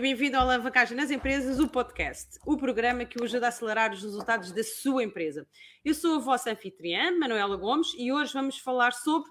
E 0.00 0.02
bem-vindo 0.02 0.38
ao 0.38 0.44
Alavancagem 0.44 0.96
nas 0.96 1.10
Empresas, 1.10 1.60
o 1.60 1.68
podcast, 1.68 2.38
o 2.46 2.56
programa 2.56 3.04
que 3.04 3.20
o 3.20 3.24
ajuda 3.24 3.44
a 3.44 3.48
acelerar 3.50 3.92
os 3.92 4.02
resultados 4.02 4.50
da 4.50 4.64
sua 4.64 5.04
empresa. 5.04 5.46
Eu 5.84 5.92
sou 5.92 6.14
a 6.14 6.18
vossa 6.18 6.50
anfitriã, 6.50 7.10
Manuela 7.18 7.54
Gomes, 7.54 7.92
e 7.98 8.10
hoje 8.10 8.32
vamos 8.32 8.56
falar 8.56 8.94
sobre 8.94 9.30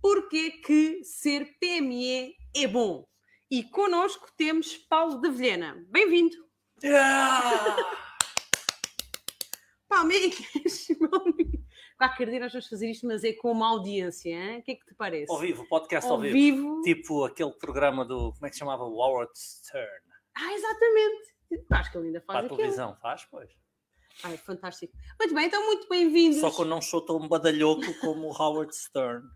porquê 0.00 0.50
que 0.66 1.04
ser 1.04 1.56
PME 1.60 2.34
é 2.52 2.66
bom. 2.66 3.06
E 3.48 3.62
connosco 3.62 4.26
temos 4.36 4.76
Paulo 4.76 5.20
de 5.20 5.30
Vilhena. 5.30 5.86
Bem-vindo! 5.88 6.34
Yeah! 6.82 7.76
Palmeiras, 9.88 10.88
qualquer 12.08 12.30
dia 12.30 12.40
nós 12.40 12.52
vamos 12.52 12.68
fazer 12.68 12.90
isto, 12.90 13.06
mas 13.06 13.22
é 13.22 13.32
com 13.32 13.52
uma 13.52 13.68
audiência. 13.68 14.30
Hein? 14.30 14.58
O 14.58 14.62
que 14.62 14.72
é 14.72 14.74
que 14.74 14.86
te 14.86 14.94
parece? 14.94 15.30
Ao 15.30 15.38
vivo, 15.38 15.66
podcast 15.68 16.08
ao, 16.08 16.16
ao 16.16 16.20
vivo. 16.20 16.34
vivo. 16.34 16.82
Tipo 16.82 17.24
aquele 17.24 17.52
programa 17.52 18.04
do. 18.04 18.32
Como 18.32 18.46
é 18.46 18.48
que 18.48 18.54
se 18.54 18.60
chamava? 18.60 18.82
Howard 18.82 19.30
Stern. 19.36 20.02
Ah, 20.36 20.52
exatamente. 20.52 21.32
Acho 21.70 21.92
que 21.92 21.98
ele 21.98 22.06
ainda 22.08 22.20
faz. 22.22 22.38
Para 22.38 22.46
a 22.46 22.56
televisão, 22.56 22.96
faz, 23.00 23.24
pois. 23.30 23.50
Ai, 24.24 24.36
fantástico. 24.36 24.92
Muito 25.18 25.34
bem, 25.34 25.46
então 25.46 25.64
muito 25.66 25.88
bem-vindos. 25.88 26.40
Só 26.40 26.50
que 26.50 26.60
eu 26.60 26.66
não 26.66 26.82
sou 26.82 27.00
tão 27.00 27.26
badalhoco 27.28 27.94
como 28.00 28.28
o 28.28 28.42
Howard 28.42 28.74
Stern. 28.74 29.26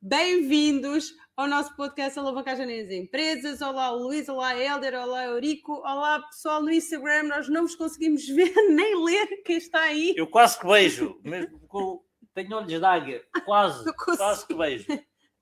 Bem-vindos 0.00 1.12
ao 1.36 1.48
nosso 1.48 1.74
podcast 1.74 2.16
Alavancagem 2.16 2.64
nas 2.64 2.92
Empresas. 2.92 3.60
Olá, 3.60 3.90
Luís, 3.90 4.28
olá, 4.28 4.56
Helder, 4.56 4.94
olá, 4.94 5.24
Eurico. 5.24 5.72
Olá, 5.78 6.20
pessoal 6.22 6.62
no 6.62 6.70
Instagram. 6.70 7.24
Nós 7.24 7.48
não 7.48 7.62
vos 7.62 7.74
conseguimos 7.74 8.26
ver 8.30 8.54
nem 8.70 9.04
ler 9.04 9.42
quem 9.42 9.56
está 9.56 9.82
aí. 9.82 10.14
Eu 10.16 10.28
quase 10.28 10.58
que 10.58 10.66
vejo, 10.66 11.20
mesmo 11.24 11.58
com... 11.66 12.04
tenho 12.34 12.56
olhos 12.56 12.68
de 12.68 12.84
águia, 12.84 13.24
quase, 13.44 13.84
quase 13.94 14.46
que 14.46 14.54
vejo. 14.54 14.86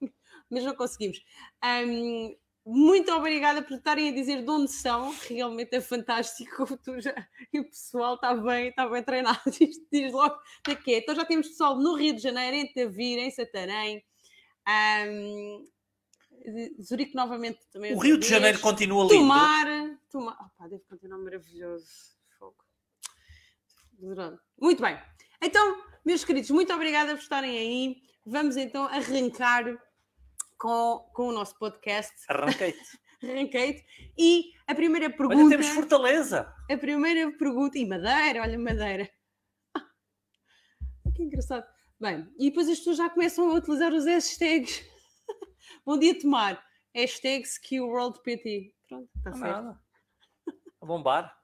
Mas 0.50 0.64
não 0.64 0.74
conseguimos. 0.74 1.22
Um, 1.62 2.36
muito 2.64 3.12
obrigada 3.12 3.60
por 3.60 3.76
estarem 3.76 4.08
a 4.08 4.14
dizer 4.14 4.42
de 4.42 4.50
onde 4.50 4.70
são, 4.70 5.14
realmente 5.28 5.74
é 5.74 5.80
fantástico. 5.80 6.66
Tu 6.82 7.02
já, 7.02 7.14
e 7.52 7.60
o 7.60 7.68
pessoal 7.68 8.14
está 8.14 8.34
bem, 8.34 8.68
está 8.68 8.88
bem 8.88 9.02
treinado. 9.02 9.40
Diz, 9.50 9.76
diz 9.92 10.10
logo 10.10 10.38
daqui. 10.66 10.94
Então 10.94 11.14
já 11.14 11.24
temos 11.26 11.48
pessoal 11.48 11.76
no 11.78 11.94
Rio 11.96 12.14
de 12.14 12.22
Janeiro, 12.22 12.56
em 12.56 12.72
Tavira, 12.72 13.20
em 13.20 13.30
Santarém, 13.30 14.02
um, 15.08 15.71
Zurique 16.80 17.14
novamente 17.14 17.60
também. 17.72 17.94
O 17.94 17.98
Rio 17.98 18.18
de 18.18 18.28
Janeiro 18.28 18.58
continua 18.60 19.04
lindo. 19.04 19.14
Tomar, 19.14 19.66
tomar. 20.10 20.32
Opa, 20.32 20.68
deve 20.68 20.82
continuar 20.84 21.18
maravilhoso. 21.18 21.86
Fogo. 22.38 22.56
Muito 24.60 24.82
bem. 24.82 24.98
Então, 25.40 25.82
meus 26.04 26.24
queridos, 26.24 26.50
muito 26.50 26.72
obrigada 26.72 27.14
por 27.14 27.22
estarem 27.22 27.56
aí. 27.58 27.96
Vamos 28.24 28.56
então 28.56 28.84
arrancar 28.84 29.64
com, 30.58 31.10
com 31.12 31.28
o 31.28 31.32
nosso 31.32 31.58
podcast. 31.58 32.12
Arranquei-te. 32.28 32.98
Arranquei-te. 33.22 33.84
E 34.18 34.52
a 34.66 34.74
primeira 34.74 35.10
pergunta. 35.10 35.44
Olha, 35.44 35.50
temos 35.50 35.68
Fortaleza. 35.68 36.52
A 36.70 36.76
primeira 36.76 37.30
pergunta. 37.32 37.78
E 37.78 37.86
Madeira, 37.86 38.42
olha, 38.42 38.58
Madeira. 38.58 39.10
que 41.14 41.22
engraçado. 41.22 41.66
Bem, 42.00 42.28
e 42.36 42.50
depois 42.50 42.68
as 42.68 42.78
pessoas 42.78 42.96
já 42.96 43.08
começam 43.08 43.48
a 43.48 43.54
utilizar 43.54 43.92
os 43.92 44.06
hashtags. 44.06 44.84
Bom 45.84 45.98
dia, 45.98 46.18
Tomar. 46.18 46.62
Hashtags 46.94 47.58
que 47.58 47.80
o 47.80 47.88
World 47.88 48.20
PT. 48.22 48.74
Pronto, 48.88 49.08
está 49.16 49.32
certo. 49.32 49.62
Nada. 49.62 49.80
A 50.80 50.86
bombar. 50.86 51.38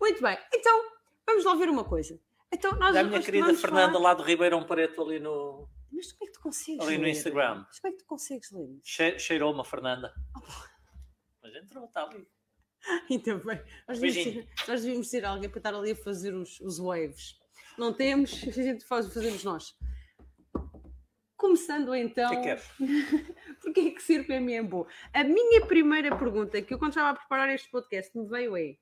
Muito 0.00 0.22
bem, 0.22 0.38
então 0.54 0.90
vamos 1.26 1.44
lá 1.44 1.54
ver 1.54 1.68
uma 1.68 1.84
coisa. 1.84 2.20
Então, 2.52 2.72
nós 2.76 2.96
a 2.96 3.04
minha 3.04 3.22
querida 3.22 3.52
Fernanda 3.54 3.94
falar... 3.94 4.10
lá 4.10 4.14
do 4.14 4.22
Ribeirão 4.22 4.64
Preto 4.64 5.02
ali 5.02 5.20
no. 5.20 5.68
Mas 5.92 6.12
como 6.12 6.24
é 6.24 6.26
que 6.26 6.32
tu 6.32 6.40
consegues 6.40 6.80
Ali 6.80 6.96
ler? 6.96 7.02
no 7.02 7.08
Instagram. 7.08 7.64
Mas 7.66 7.80
como 7.80 7.92
é 7.92 7.96
que 7.96 8.02
tu 8.02 8.06
consegues 8.06 8.50
ler? 8.52 8.80
Che 8.82 9.18
cheirou-me 9.18 9.60
a 9.60 9.64
Fernanda. 9.64 10.14
Oh. 10.36 10.40
Mas 11.42 11.54
entrou, 11.54 11.84
está 11.84 12.02
ali. 12.04 12.26
Ainda 13.10 13.36
bem. 13.38 13.62
Nós 13.86 13.98
devíamos, 13.98 14.34
ter, 14.34 14.68
nós 14.68 14.82
devíamos 14.82 15.10
ter 15.10 15.24
alguém 15.24 15.50
para 15.50 15.58
estar 15.58 15.74
ali 15.74 15.90
a 15.90 15.96
fazer 15.96 16.34
os, 16.34 16.60
os 16.60 16.78
waves 16.78 17.38
não 17.78 17.92
temos, 17.92 18.32
a 18.46 18.50
gente 18.50 18.84
faz, 18.84 19.12
fazemos 19.12 19.44
nós. 19.44 19.74
Começando 21.38 21.94
então. 21.94 22.28
Que 22.42 22.48
é 22.48 22.56
Porquê 23.62 23.80
é 23.80 23.90
que 23.92 24.24
PME 24.24 24.54
é 24.54 24.62
bom? 24.62 24.84
A 25.14 25.22
minha 25.22 25.64
primeira 25.64 26.14
pergunta, 26.16 26.60
que 26.60 26.74
eu 26.74 26.78
quando 26.80 26.90
estava 26.90 27.10
a 27.10 27.14
preparar 27.14 27.48
este 27.54 27.70
podcast, 27.70 28.10
me 28.18 28.26
veio 28.26 28.56
é. 28.56 28.74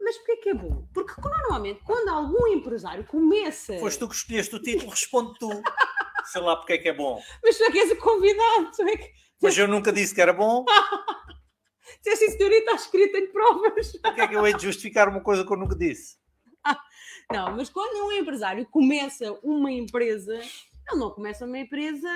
Mas 0.00 0.16
porquê 0.16 0.36
que 0.36 0.48
é 0.48 0.54
bom? 0.54 0.88
Porque 0.94 1.12
normalmente, 1.20 1.82
quando 1.84 2.08
algum 2.08 2.46
empresário 2.46 3.04
começa. 3.04 3.78
Foste 3.78 3.98
tu 3.98 4.08
que 4.08 4.14
escolheste 4.14 4.56
o 4.56 4.62
título, 4.62 4.90
responde 4.90 5.38
tu. 5.38 5.50
Sei 6.24 6.40
lá 6.40 6.56
porque 6.56 6.72
é 6.72 6.78
que 6.78 6.88
é 6.88 6.94
bom. 6.94 7.20
Mas 7.44 7.58
tu 7.58 7.64
é 7.64 7.70
que 7.70 7.78
és 7.78 7.90
o 7.90 7.96
convidado. 7.96 8.70
Tu 8.74 8.82
é 8.82 8.96
que... 8.96 9.12
Mas 9.42 9.58
eu 9.58 9.68
nunca 9.68 9.92
disse 9.92 10.14
que 10.14 10.22
era 10.22 10.32
bom. 10.32 10.64
Se 12.00 12.08
essa 12.08 12.26
senhorita 12.26 12.70
está 12.70 12.74
escrita 12.74 13.18
em 13.18 13.30
provas. 13.30 13.92
Porquê 14.00 14.22
é 14.22 14.28
que 14.28 14.34
eu 14.34 14.46
hei 14.46 14.54
de 14.54 14.62
justificar 14.62 15.10
uma 15.10 15.20
coisa 15.20 15.44
que 15.44 15.52
eu 15.52 15.58
nunca 15.58 15.76
disse? 15.76 16.18
Não, 17.30 17.54
mas 17.54 17.68
quando 17.68 18.06
um 18.06 18.12
empresário 18.12 18.66
começa 18.66 19.32
uma 19.42 19.70
empresa, 19.70 20.40
ele 20.88 21.00
não 21.00 21.10
começa 21.10 21.44
uma 21.44 21.58
empresa 21.58 22.08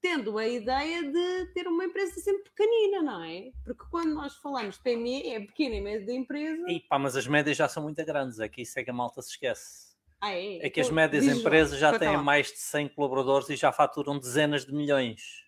tendo 0.00 0.38
a 0.38 0.46
ideia 0.46 1.02
de 1.02 1.46
ter 1.52 1.66
uma 1.66 1.84
empresa 1.84 2.20
sempre 2.20 2.44
pequenina, 2.44 3.02
não 3.02 3.24
é? 3.24 3.50
Porque 3.64 3.84
quando 3.90 4.14
nós 4.14 4.36
falamos 4.36 4.76
de 4.76 4.82
PME, 4.82 5.32
é 5.32 5.40
pequena 5.40 5.74
e 5.74 5.80
média 5.80 6.12
empresa. 6.12 6.70
E 6.70 6.80
pá, 6.80 6.98
mas 6.98 7.16
as 7.16 7.26
médias 7.26 7.56
já 7.56 7.68
são 7.68 7.82
muito 7.82 8.04
grandes, 8.04 8.38
aqui 8.40 8.62
isso 8.62 8.78
é 8.78 8.84
que 8.84 8.90
a 8.90 8.94
malta 8.94 9.20
se 9.22 9.30
esquece. 9.30 9.88
Ah, 10.20 10.32
é? 10.32 10.66
é 10.66 10.70
que 10.70 10.80
as 10.80 10.90
médias 10.90 11.26
empresas 11.26 11.78
já 11.78 11.96
têm 11.96 12.16
mais 12.16 12.48
de 12.48 12.58
100 12.58 12.88
colaboradores 12.88 13.48
e 13.50 13.56
já 13.56 13.70
faturam 13.70 14.18
dezenas 14.18 14.66
de 14.66 14.72
milhões. 14.72 15.44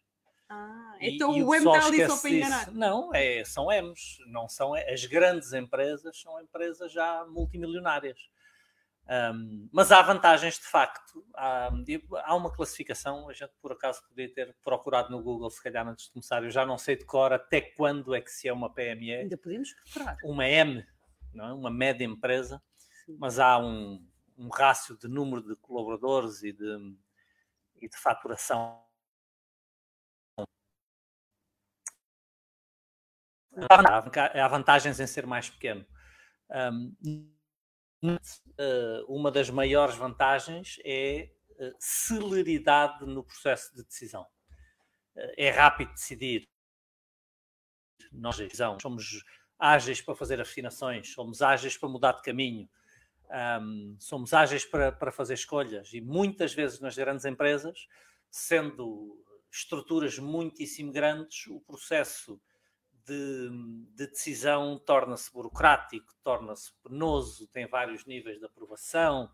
Ah, 0.49 0.97
então 1.01 1.37
e, 1.37 1.43
o 1.43 1.55
M 1.55 1.65
está 1.65 1.87
ali 1.87 2.07
só 2.07 2.17
para 2.17 2.31
enganar. 2.31 2.73
Não, 2.73 3.15
é, 3.15 3.45
são 3.45 3.67
M's, 3.71 4.19
não 4.27 4.49
são 4.49 4.75
as 4.75 5.05
grandes 5.07 5.53
empresas, 5.53 6.21
são 6.21 6.41
empresas 6.41 6.93
já 6.93 7.25
multimilionárias. 7.29 8.19
Um, 9.09 9.69
mas 9.73 9.91
há 9.91 10.01
vantagens 10.03 10.55
de 10.55 10.67
facto. 10.67 11.25
Há, 11.35 11.71
há, 12.25 12.35
uma 12.37 12.53
classificação, 12.53 13.29
a 13.29 13.33
gente 13.33 13.53
por 13.61 13.73
acaso 13.73 14.01
podia 14.09 14.33
ter 14.33 14.55
procurado 14.63 15.11
no 15.11 15.23
Google, 15.23 15.51
se 15.51 15.63
calhar 15.63 15.87
antes 15.87 16.07
de 16.07 16.13
começar, 16.13 16.45
eu 16.45 16.51
já 16.51 16.65
não 16.65 16.79
sei 16.79 16.97
de 16.97 17.05
cor 17.05 17.33
até 17.33 17.61
quando 17.61 18.15
é 18.15 18.21
que 18.21 18.31
se 18.31 18.47
é 18.47 18.53
uma 18.53 18.73
PME. 18.73 19.15
Ainda 19.15 19.37
podemos 19.37 19.73
procurar. 19.93 20.17
Uma 20.23 20.47
M, 20.47 20.87
não 21.35 21.45
é? 21.45 21.53
uma 21.53 21.71
média 21.71 22.05
empresa, 22.05 22.63
Sim. 23.05 23.17
mas 23.19 23.41
há 23.41 23.59
um, 23.59 24.07
um 24.39 24.49
rácio 24.49 24.97
de 24.97 25.09
número 25.09 25.43
de 25.43 25.57
colaboradores 25.57 26.43
e 26.45 26.53
de, 26.53 26.97
e 27.83 27.89
de 27.89 27.97
faturação. 27.97 28.81
Há 33.69 34.49
vantagens 34.49 35.01
em 35.01 35.07
ser 35.07 35.27
mais 35.27 35.51
pequeno. 35.51 35.85
Um, 36.49 36.95
uma 39.09 39.31
das 39.31 39.51
maiores 39.51 39.97
vantagens 39.97 40.79
é 40.85 41.31
eh, 41.59 41.73
celeridade 41.79 43.05
no 43.05 43.23
processo 43.23 43.75
de 43.75 43.85
decisão. 43.85 44.27
Eh, 45.15 45.49
é 45.49 45.51
rápido 45.51 45.93
decidir. 45.93 46.49
Nós 48.11 48.37
somos 48.81 49.23
ágeis 49.59 50.01
para 50.01 50.15
fazer 50.15 50.41
afinações, 50.41 51.13
somos 51.13 51.43
ágeis 51.43 51.77
para 51.77 51.89
mudar 51.89 52.13
de 52.13 52.23
caminho, 52.23 52.69
um, 53.63 53.97
somos 54.01 54.33
ágeis 54.33 54.65
para, 54.65 54.91
para 54.91 55.13
fazer 55.13 55.35
escolhas 55.35 55.93
e 55.93 56.01
muitas 56.01 56.55
vezes 56.55 56.81
nas 56.81 56.97
grandes 56.97 57.25
empresas, 57.27 57.87
sendo 58.31 59.23
estruturas 59.53 60.19
muitíssimo 60.19 60.91
grandes, 60.91 61.47
o 61.47 61.61
processo 61.61 62.41
de, 63.11 63.51
de 63.97 64.07
decisão 64.07 64.79
torna-se 64.79 65.33
burocrático, 65.33 66.15
torna-se 66.23 66.73
penoso, 66.83 67.49
tem 67.49 67.67
vários 67.67 68.05
níveis 68.05 68.39
de 68.39 68.45
aprovação, 68.45 69.29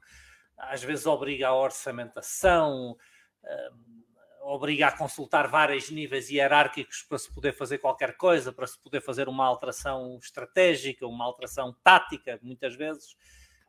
às 0.56 0.82
vezes 0.82 1.04
obriga 1.04 1.48
a 1.48 1.54
orçamentação, 1.54 2.96
um, 3.44 4.02
obriga 4.40 4.86
a 4.86 4.96
consultar 4.96 5.48
vários 5.48 5.90
níveis 5.90 6.30
hierárquicos 6.30 7.02
para 7.02 7.18
se 7.18 7.32
poder 7.32 7.52
fazer 7.52 7.78
qualquer 7.78 8.16
coisa, 8.16 8.52
para 8.52 8.66
se 8.66 8.78
poder 8.78 9.02
fazer 9.02 9.28
uma 9.28 9.44
alteração 9.44 10.18
estratégica, 10.22 11.06
uma 11.06 11.24
alteração 11.24 11.76
tática, 11.82 12.38
muitas 12.42 12.74
vezes. 12.74 13.16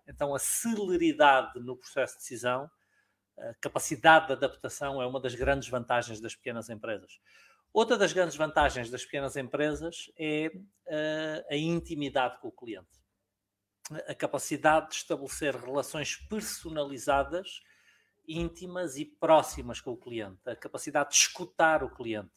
Então, 0.07 0.33
a 0.33 0.39
celeridade 0.39 1.59
no 1.59 1.75
processo 1.75 2.13
de 2.13 2.19
decisão, 2.19 2.69
a 3.37 3.53
capacidade 3.55 4.27
de 4.27 4.33
adaptação 4.33 5.01
é 5.01 5.05
uma 5.05 5.19
das 5.19 5.35
grandes 5.35 5.67
vantagens 5.67 6.21
das 6.21 6.35
pequenas 6.35 6.69
empresas. 6.69 7.19
Outra 7.73 7.97
das 7.97 8.13
grandes 8.13 8.35
vantagens 8.35 8.89
das 8.89 9.05
pequenas 9.05 9.35
empresas 9.35 10.11
é 10.17 10.47
uh, 10.47 11.45
a 11.49 11.55
intimidade 11.55 12.39
com 12.39 12.47
o 12.47 12.51
cliente. 12.51 12.87
A 14.07 14.15
capacidade 14.15 14.89
de 14.89 14.95
estabelecer 14.95 15.55
relações 15.55 16.15
personalizadas, 16.15 17.61
íntimas 18.27 18.97
e 18.97 19.05
próximas 19.05 19.79
com 19.79 19.91
o 19.91 19.97
cliente. 19.97 20.39
A 20.45 20.55
capacidade 20.55 21.11
de 21.11 21.15
escutar 21.15 21.83
o 21.83 21.89
cliente. 21.89 22.31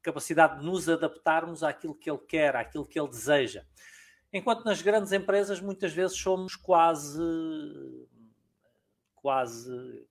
A 0.00 0.02
capacidade 0.02 0.58
de 0.58 0.64
nos 0.64 0.88
adaptarmos 0.88 1.62
àquilo 1.62 1.94
que 1.94 2.10
ele 2.10 2.18
quer, 2.18 2.56
àquilo 2.56 2.86
que 2.86 2.98
ele 2.98 3.08
deseja. 3.08 3.64
Enquanto 4.32 4.64
nas 4.64 4.82
grandes 4.82 5.12
empresas 5.12 5.60
muitas 5.60 5.92
vezes 5.92 6.18
somos 6.18 6.54
quase 6.56 7.18
quase 9.14 10.06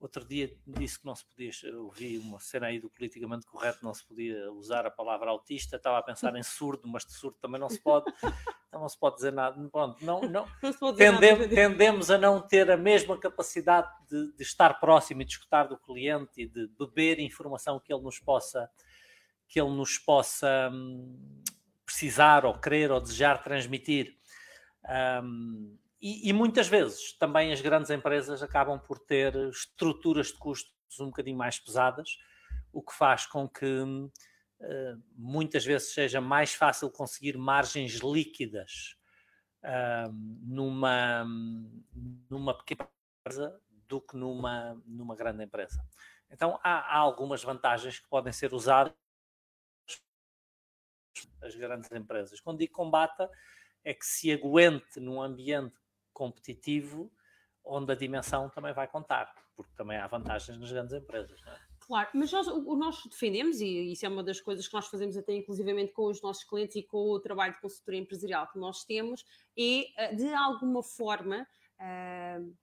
Outro 0.00 0.24
dia 0.24 0.50
disse 0.66 0.98
que 0.98 1.04
não 1.04 1.14
se 1.14 1.26
podia, 1.26 1.50
ouvi 1.76 2.16
uma 2.16 2.40
cena 2.40 2.68
aí 2.68 2.80
do 2.80 2.88
politicamente 2.88 3.44
correto, 3.44 3.84
não 3.84 3.92
se 3.92 4.02
podia 4.02 4.50
usar 4.50 4.86
a 4.86 4.90
palavra 4.90 5.28
autista, 5.28 5.76
estava 5.76 5.98
a 5.98 6.02
pensar 6.02 6.34
em 6.36 6.42
surdo, 6.42 6.88
mas 6.88 7.04
de 7.04 7.12
surdo 7.12 7.36
também 7.38 7.60
não 7.60 7.68
se 7.68 7.78
pode, 7.78 8.06
então 8.66 8.80
não 8.80 8.88
se 8.88 8.98
pode 8.98 9.16
dizer 9.16 9.30
nada. 9.30 9.62
Pronto, 9.68 10.02
não, 10.02 10.22
não, 10.22 10.48
não 10.80 10.94
tendemos, 10.94 11.40
nada. 11.40 11.54
tendemos 11.54 12.10
a 12.10 12.16
não 12.16 12.40
ter 12.40 12.70
a 12.70 12.78
mesma 12.78 13.18
capacidade 13.18 13.90
de, 14.08 14.32
de, 14.32 14.42
estar 14.42 14.80
próximo 14.80 15.20
e 15.20 15.24
de 15.26 15.32
escutar 15.32 15.64
do 15.64 15.76
cliente 15.76 16.40
e 16.40 16.46
de 16.46 16.66
beber 16.78 17.20
informação 17.20 17.78
que 17.78 17.92
ele 17.92 18.02
nos 18.02 18.18
possa, 18.18 18.70
que 19.46 19.60
ele 19.60 19.70
nos 19.70 19.98
possa 19.98 20.70
hum, 20.72 21.42
precisar 21.84 22.46
ou 22.46 22.58
querer 22.58 22.90
ou 22.90 23.02
desejar 23.02 23.42
transmitir. 23.42 24.16
Um, 25.22 25.76
e, 26.00 26.30
e, 26.30 26.32
muitas 26.32 26.66
vezes 26.66 27.12
também 27.18 27.52
as 27.52 27.60
grandes 27.60 27.90
empresas 27.90 28.42
acabam 28.42 28.78
por 28.78 28.98
ter 28.98 29.36
estruturas 29.48 30.28
de 30.28 30.38
custos 30.38 30.72
um 30.98 31.06
bocadinho 31.06 31.36
mais 31.36 31.58
pesadas, 31.58 32.16
o 32.72 32.82
que 32.82 32.94
faz 32.94 33.26
com 33.26 33.48
que 33.48 33.82
uh, 33.82 35.02
muitas 35.14 35.64
vezes 35.64 35.92
seja 35.92 36.20
mais 36.20 36.54
fácil 36.54 36.90
conseguir 36.90 37.36
margens 37.36 37.96
líquidas 37.96 38.96
uh, 39.62 40.12
numa, 40.42 41.24
numa 42.30 42.56
pequena 42.56 42.88
empresa 43.20 43.60
do 43.86 44.00
que 44.00 44.16
numa, 44.16 44.80
numa 44.86 45.14
grande 45.14 45.44
empresa. 45.44 45.84
Então 46.30 46.58
há, 46.62 46.94
há 46.94 46.98
algumas 46.98 47.42
vantagens 47.42 47.98
que 47.98 48.08
podem 48.08 48.32
ser 48.32 48.54
usadas 48.54 48.94
as 51.42 51.54
grandes 51.56 51.90
empresas. 51.92 52.40
Quando 52.40 52.58
digo 52.58 52.72
combata, 52.72 53.28
é 53.84 53.94
que 53.94 54.04
se 54.04 54.30
aguente 54.30 55.00
num 55.00 55.20
ambiente 55.20 55.79
competitivo, 56.20 57.10
onde 57.64 57.92
a 57.92 57.94
dimensão 57.94 58.50
também 58.50 58.74
vai 58.74 58.86
contar, 58.86 59.34
porque 59.56 59.72
também 59.74 59.96
há 59.96 60.06
vantagens 60.06 60.58
nas 60.58 60.70
grandes 60.70 60.92
empresas. 60.92 61.40
É? 61.46 61.56
Claro, 61.80 62.10
mas 62.12 62.30
nós, 62.30 62.46
o, 62.46 62.76
nós 62.76 63.02
defendemos, 63.06 63.58
e 63.62 63.92
isso 63.92 64.04
é 64.04 64.08
uma 64.10 64.22
das 64.22 64.38
coisas 64.38 64.68
que 64.68 64.74
nós 64.74 64.86
fazemos 64.86 65.16
até 65.16 65.32
inclusivamente 65.32 65.92
com 65.92 66.04
os 66.04 66.20
nossos 66.20 66.44
clientes 66.44 66.76
e 66.76 66.82
com 66.82 67.10
o 67.10 67.18
trabalho 67.18 67.54
de 67.54 67.60
consultoria 67.62 68.00
empresarial 68.00 68.50
que 68.52 68.58
nós 68.58 68.84
temos, 68.84 69.24
é 69.58 69.86
eh, 69.96 70.14
de 70.14 70.30
alguma 70.34 70.82
forma 70.82 71.46
uh, 71.80 72.54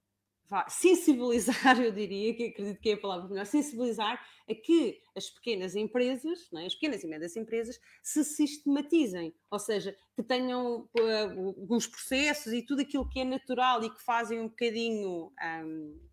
sensibilizar, 0.70 1.56
eu 1.82 1.92
diria, 1.92 2.34
que 2.34 2.46
acredito 2.46 2.80
que 2.80 2.90
é 2.90 2.94
a 2.94 3.00
palavra 3.00 3.28
melhor, 3.28 3.46
sensibilizar 3.46 4.22
a 4.50 4.56
que 4.56 5.02
as 5.16 5.30
pequenas 5.30 5.76
empresas, 5.76 6.50
é? 6.54 6.66
as 6.66 6.74
pequenas 6.74 7.04
e 7.04 7.08
médias 7.08 7.36
empresas, 7.36 7.80
se 8.02 8.24
sistematizem, 8.24 9.34
ou 9.52 9.60
seja, 9.60 9.96
que 10.16 10.24
tenham 10.24 10.90
uh, 10.98 11.76
os 11.76 11.88
processos 11.88 12.54
e 12.54 12.62
tudo 12.62 12.82
aquilo 12.82 13.08
que 13.10 13.20
é 13.20 13.26
natural 13.26 13.84
e 13.84 13.90
que 13.90 14.02
fazem 14.04 14.40
um 14.40 14.48
bocadinho. 14.48 15.32
Um, 15.64 16.08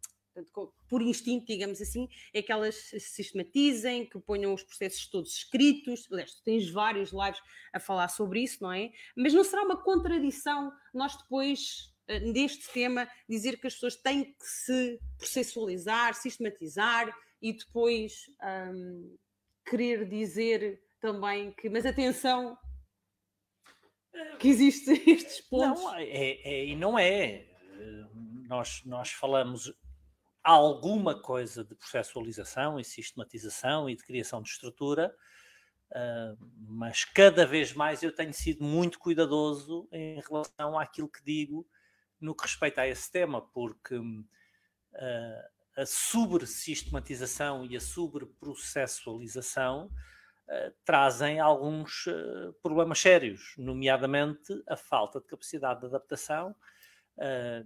por 0.88 1.00
instinto, 1.00 1.46
digamos 1.46 1.80
assim, 1.80 2.08
é 2.32 2.42
que 2.42 2.50
elas 2.50 2.74
se 2.74 2.98
sistematizem, 2.98 4.08
que 4.08 4.18
ponham 4.18 4.52
os 4.52 4.64
processos 4.64 5.06
todos 5.06 5.32
escritos. 5.32 6.08
Aliás, 6.10 6.34
tu 6.34 6.42
tens 6.42 6.68
vários 6.68 7.12
lives 7.12 7.40
a 7.72 7.78
falar 7.78 8.08
sobre 8.08 8.42
isso, 8.42 8.60
não 8.60 8.72
é? 8.72 8.90
Mas 9.16 9.32
não 9.32 9.44
será 9.44 9.62
uma 9.62 9.80
contradição 9.80 10.72
nós 10.92 11.16
depois 11.16 11.93
eh, 11.93 11.93
neste 12.08 12.72
tema, 12.72 13.08
dizer 13.28 13.58
que 13.58 13.66
as 13.66 13.74
pessoas 13.74 13.96
têm 13.96 14.24
que 14.24 14.44
se 14.44 15.00
processualizar, 15.18 16.14
sistematizar 16.14 17.14
e 17.40 17.52
depois 17.52 18.12
um, 18.72 19.16
querer 19.66 20.08
dizer 20.08 20.82
também 21.00 21.52
que, 21.52 21.68
mas 21.68 21.86
atenção, 21.86 22.56
que 24.38 24.48
existem 24.48 25.02
estes 25.10 25.40
pontos. 25.40 25.82
Não, 25.82 25.94
é, 25.94 26.04
é, 26.04 26.66
e 26.66 26.76
não 26.76 26.98
é. 26.98 27.46
Nós, 28.46 28.82
nós 28.84 29.10
falamos 29.10 29.72
alguma 30.42 31.20
coisa 31.20 31.64
de 31.64 31.74
processualização 31.74 32.78
e 32.78 32.84
sistematização 32.84 33.88
e 33.88 33.96
de 33.96 34.04
criação 34.04 34.42
de 34.42 34.50
estrutura, 34.50 35.14
uh, 35.90 36.36
mas 36.68 37.04
cada 37.06 37.46
vez 37.46 37.72
mais 37.72 38.02
eu 38.02 38.14
tenho 38.14 38.32
sido 38.34 38.62
muito 38.62 38.98
cuidadoso 38.98 39.88
em 39.90 40.20
relação 40.20 40.78
àquilo 40.78 41.08
que 41.08 41.24
digo 41.24 41.66
no 42.20 42.34
que 42.34 42.42
respeita 42.42 42.82
a 42.82 42.88
esse 42.88 43.10
tema, 43.10 43.40
porque 43.40 43.96
uh, 43.96 44.24
a 45.76 45.86
sobre-sistematização 45.86 47.64
e 47.66 47.76
a 47.76 47.80
sobre-processualização 47.80 49.86
uh, 49.86 50.74
trazem 50.84 51.40
alguns 51.40 52.06
uh, 52.06 52.52
problemas 52.62 53.00
sérios, 53.00 53.54
nomeadamente 53.58 54.62
a 54.68 54.76
falta 54.76 55.20
de 55.20 55.26
capacidade 55.26 55.80
de 55.80 55.86
adaptação, 55.86 56.54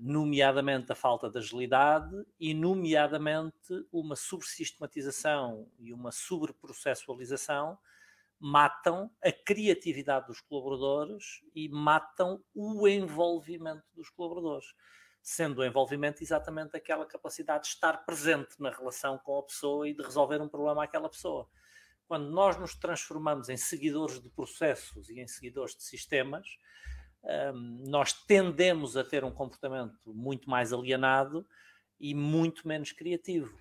nomeadamente 0.00 0.92
a 0.92 0.94
falta 0.94 1.30
de 1.30 1.38
agilidade 1.38 2.14
e, 2.38 2.52
nomeadamente, 2.52 3.86
uma 3.90 4.14
sobre-sistematização 4.14 5.66
e 5.78 5.90
uma 5.90 6.12
sobre-processualização 6.12 7.78
matam 8.40 9.10
a 9.22 9.32
criatividade 9.32 10.26
dos 10.26 10.40
colaboradores 10.40 11.42
e 11.54 11.68
matam 11.68 12.42
o 12.54 12.86
envolvimento 12.86 13.84
dos 13.94 14.08
colaboradores. 14.10 14.66
Sendo 15.20 15.60
o 15.60 15.64
envolvimento 15.64 16.22
exatamente 16.22 16.76
aquela 16.76 17.04
capacidade 17.04 17.64
de 17.64 17.70
estar 17.70 18.04
presente 18.04 18.54
na 18.60 18.70
relação 18.70 19.18
com 19.18 19.38
a 19.38 19.42
pessoa 19.42 19.88
e 19.88 19.94
de 19.94 20.02
resolver 20.02 20.40
um 20.40 20.48
problema 20.48 20.84
àquela 20.84 21.08
pessoa. 21.08 21.48
Quando 22.06 22.30
nós 22.30 22.58
nos 22.58 22.74
transformamos 22.74 23.48
em 23.48 23.56
seguidores 23.56 24.20
de 24.20 24.30
processos 24.30 25.10
e 25.10 25.20
em 25.20 25.26
seguidores 25.26 25.74
de 25.76 25.82
sistemas, 25.82 26.46
hum, 27.52 27.84
nós 27.86 28.12
tendemos 28.12 28.96
a 28.96 29.04
ter 29.04 29.24
um 29.24 29.30
comportamento 29.30 30.14
muito 30.14 30.48
mais 30.48 30.72
alienado 30.72 31.46
e 32.00 32.14
muito 32.14 32.66
menos 32.66 32.92
criativo. 32.92 33.58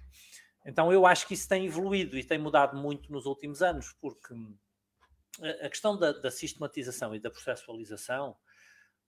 Então 0.66 0.92
eu 0.92 1.06
acho 1.06 1.28
que 1.28 1.34
isso 1.34 1.48
tem 1.48 1.66
evoluído 1.66 2.18
e 2.18 2.24
tem 2.24 2.38
mudado 2.38 2.78
muito 2.78 3.12
nos 3.12 3.26
últimos 3.26 3.62
anos, 3.62 3.94
porque 4.00 4.34
a 5.42 5.70
questão 5.70 5.98
da, 5.98 6.12
da, 6.12 6.32
sistematização 6.32 7.16
e 7.16 7.20
da 7.20 7.30
processualização 7.30 8.36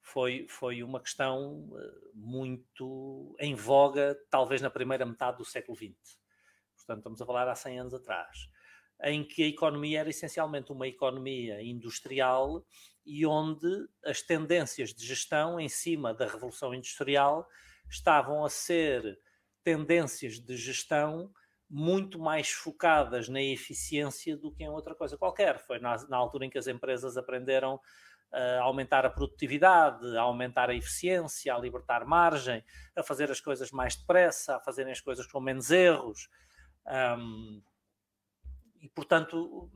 foi, 0.01 0.45
foi 0.49 0.83
uma 0.83 0.99
questão 0.99 1.69
eh, 1.77 2.09
muito 2.13 3.35
em 3.39 3.55
voga, 3.55 4.17
talvez 4.29 4.61
na 4.61 4.69
primeira 4.69 5.05
metade 5.05 5.37
do 5.37 5.45
século 5.45 5.77
XX. 5.77 6.17
Portanto, 6.75 6.99
estamos 6.99 7.21
a 7.21 7.25
falar 7.25 7.47
há 7.47 7.55
100 7.55 7.79
anos 7.79 7.93
atrás, 7.93 8.49
em 9.03 9.23
que 9.23 9.43
a 9.43 9.47
economia 9.47 9.99
era 9.99 10.09
essencialmente 10.09 10.71
uma 10.71 10.87
economia 10.87 11.61
industrial 11.61 12.65
e 13.05 13.25
onde 13.25 13.67
as 14.03 14.21
tendências 14.21 14.93
de 14.93 15.05
gestão 15.05 15.59
em 15.59 15.69
cima 15.69 16.13
da 16.13 16.27
revolução 16.27 16.73
industrial 16.73 17.47
estavam 17.89 18.43
a 18.45 18.49
ser 18.49 19.19
tendências 19.63 20.39
de 20.39 20.55
gestão 20.57 21.31
muito 21.69 22.17
mais 22.17 22.49
focadas 22.49 23.29
na 23.29 23.41
eficiência 23.41 24.35
do 24.35 24.51
que 24.51 24.63
em 24.63 24.69
outra 24.69 24.95
coisa 24.95 25.17
qualquer. 25.17 25.59
Foi 25.59 25.79
na, 25.79 25.95
na 26.07 26.17
altura 26.17 26.45
em 26.45 26.49
que 26.49 26.57
as 26.57 26.67
empresas 26.67 27.15
aprenderam 27.15 27.79
a 28.31 28.61
aumentar 28.61 29.05
a 29.05 29.09
produtividade, 29.09 30.15
a 30.15 30.21
aumentar 30.21 30.69
a 30.69 30.75
eficiência, 30.75 31.53
a 31.53 31.59
libertar 31.59 32.05
margem, 32.05 32.63
a 32.95 33.03
fazer 33.03 33.29
as 33.31 33.39
coisas 33.39 33.71
mais 33.71 33.95
depressa, 33.95 34.55
a 34.55 34.59
fazerem 34.59 34.91
as 34.91 35.01
coisas 35.01 35.25
com 35.27 35.39
menos 35.39 35.71
erros. 35.71 36.29
Um, 36.85 37.61
e, 38.81 38.89
portanto, 38.89 39.69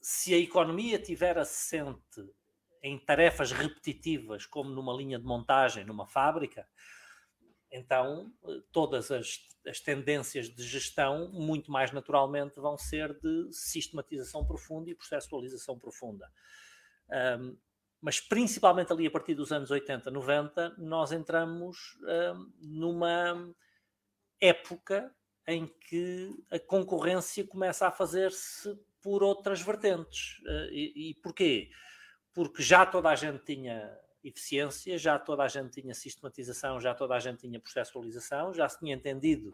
se 0.00 0.32
a 0.32 0.38
economia 0.38 0.98
tiver 0.98 1.38
assente 1.38 2.24
em 2.82 2.98
tarefas 2.98 3.50
repetitivas, 3.50 4.46
como 4.46 4.70
numa 4.70 4.92
linha 4.92 5.18
de 5.18 5.24
montagem, 5.24 5.84
numa 5.84 6.06
fábrica, 6.06 6.66
então 7.70 8.32
todas 8.72 9.10
as 9.10 9.48
as 9.68 9.80
tendências 9.80 10.48
de 10.48 10.62
gestão, 10.62 11.28
muito 11.30 11.70
mais 11.70 11.92
naturalmente, 11.92 12.58
vão 12.58 12.76
ser 12.76 13.12
de 13.20 13.52
sistematização 13.52 14.44
profunda 14.44 14.90
e 14.90 14.94
processualização 14.94 15.78
profunda. 15.78 16.30
Um, 17.40 17.56
mas 18.00 18.20
principalmente 18.20 18.92
ali 18.92 19.06
a 19.06 19.10
partir 19.10 19.34
dos 19.34 19.52
anos 19.52 19.70
80, 19.70 20.10
90, 20.10 20.76
nós 20.78 21.12
entramos 21.12 21.98
um, 22.02 22.52
numa 22.60 23.54
época 24.40 25.12
em 25.46 25.66
que 25.66 26.30
a 26.50 26.58
concorrência 26.58 27.46
começa 27.46 27.88
a 27.88 27.90
fazer-se 27.90 28.78
por 29.00 29.22
outras 29.22 29.60
vertentes. 29.60 30.38
Uh, 30.40 30.70
e, 30.70 31.10
e 31.10 31.14
porquê? 31.14 31.70
Porque 32.32 32.62
já 32.62 32.86
toda 32.86 33.08
a 33.08 33.16
gente 33.16 33.44
tinha 33.44 33.98
eficiência, 34.28 34.98
já 34.98 35.18
toda 35.18 35.42
a 35.42 35.48
gente 35.48 35.80
tinha 35.80 35.94
sistematização, 35.94 36.80
já 36.80 36.94
toda 36.94 37.14
a 37.14 37.18
gente 37.18 37.40
tinha 37.40 37.60
processualização, 37.60 38.52
já 38.52 38.68
se 38.68 38.78
tinha 38.78 38.94
entendido 38.94 39.50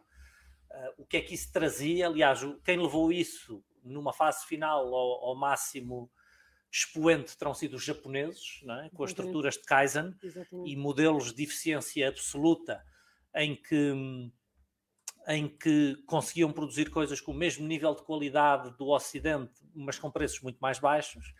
uh, 0.70 1.02
o 1.02 1.06
que 1.06 1.16
é 1.16 1.20
que 1.20 1.34
isso 1.34 1.52
trazia. 1.52 2.06
Aliás, 2.06 2.40
quem 2.64 2.80
levou 2.80 3.12
isso 3.12 3.62
numa 3.82 4.12
fase 4.12 4.46
final 4.46 4.94
ao, 4.94 5.24
ao 5.26 5.34
máximo 5.34 6.10
expoente 6.70 7.36
terão 7.36 7.54
sido 7.54 7.74
os 7.74 7.84
japoneses, 7.84 8.60
é? 8.84 8.90
com 8.90 9.04
as 9.04 9.10
estruturas 9.10 9.54
de 9.54 9.62
Kaizen 9.62 10.12
Exatamente. 10.20 10.72
e 10.72 10.76
modelos 10.76 11.32
de 11.32 11.44
eficiência 11.44 12.08
absoluta 12.08 12.84
em 13.32 13.54
que, 13.54 14.32
em 15.28 15.48
que 15.48 15.96
conseguiam 16.06 16.52
produzir 16.52 16.90
coisas 16.90 17.20
com 17.20 17.30
o 17.30 17.36
mesmo 17.36 17.64
nível 17.64 17.94
de 17.94 18.02
qualidade 18.02 18.76
do 18.76 18.88
Ocidente, 18.88 19.52
mas 19.72 20.00
com 20.00 20.10
preços 20.10 20.40
muito 20.40 20.58
mais 20.58 20.80
baixos 20.80 21.32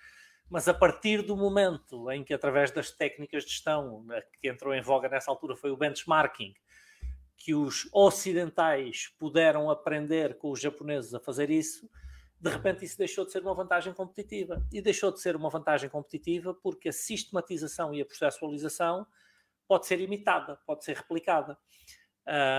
mas 0.50 0.68
a 0.68 0.74
partir 0.74 1.22
do 1.22 1.36
momento 1.36 2.10
em 2.10 2.22
que, 2.22 2.34
através 2.34 2.70
das 2.70 2.90
técnicas 2.90 3.44
de 3.44 3.50
gestão 3.50 4.06
que 4.40 4.48
entrou 4.48 4.74
em 4.74 4.82
voga 4.82 5.08
nessa 5.08 5.30
altura, 5.30 5.56
foi 5.56 5.70
o 5.70 5.76
benchmarking, 5.76 6.54
que 7.36 7.54
os 7.54 7.88
ocidentais 7.92 9.08
puderam 9.18 9.70
aprender 9.70 10.38
com 10.38 10.50
os 10.50 10.60
japoneses 10.60 11.12
a 11.14 11.20
fazer 11.20 11.50
isso, 11.50 11.90
de 12.40 12.50
repente 12.50 12.84
isso 12.84 12.98
deixou 12.98 13.24
de 13.24 13.32
ser 13.32 13.42
uma 13.42 13.54
vantagem 13.54 13.92
competitiva. 13.94 14.62
E 14.70 14.82
deixou 14.82 15.10
de 15.10 15.20
ser 15.20 15.34
uma 15.34 15.48
vantagem 15.48 15.88
competitiva 15.88 16.52
porque 16.54 16.90
a 16.90 16.92
sistematização 16.92 17.94
e 17.94 18.02
a 18.02 18.04
processualização 18.04 19.06
pode 19.66 19.86
ser 19.86 19.98
imitada, 20.00 20.58
pode 20.66 20.84
ser 20.84 20.96
replicada. 20.96 21.58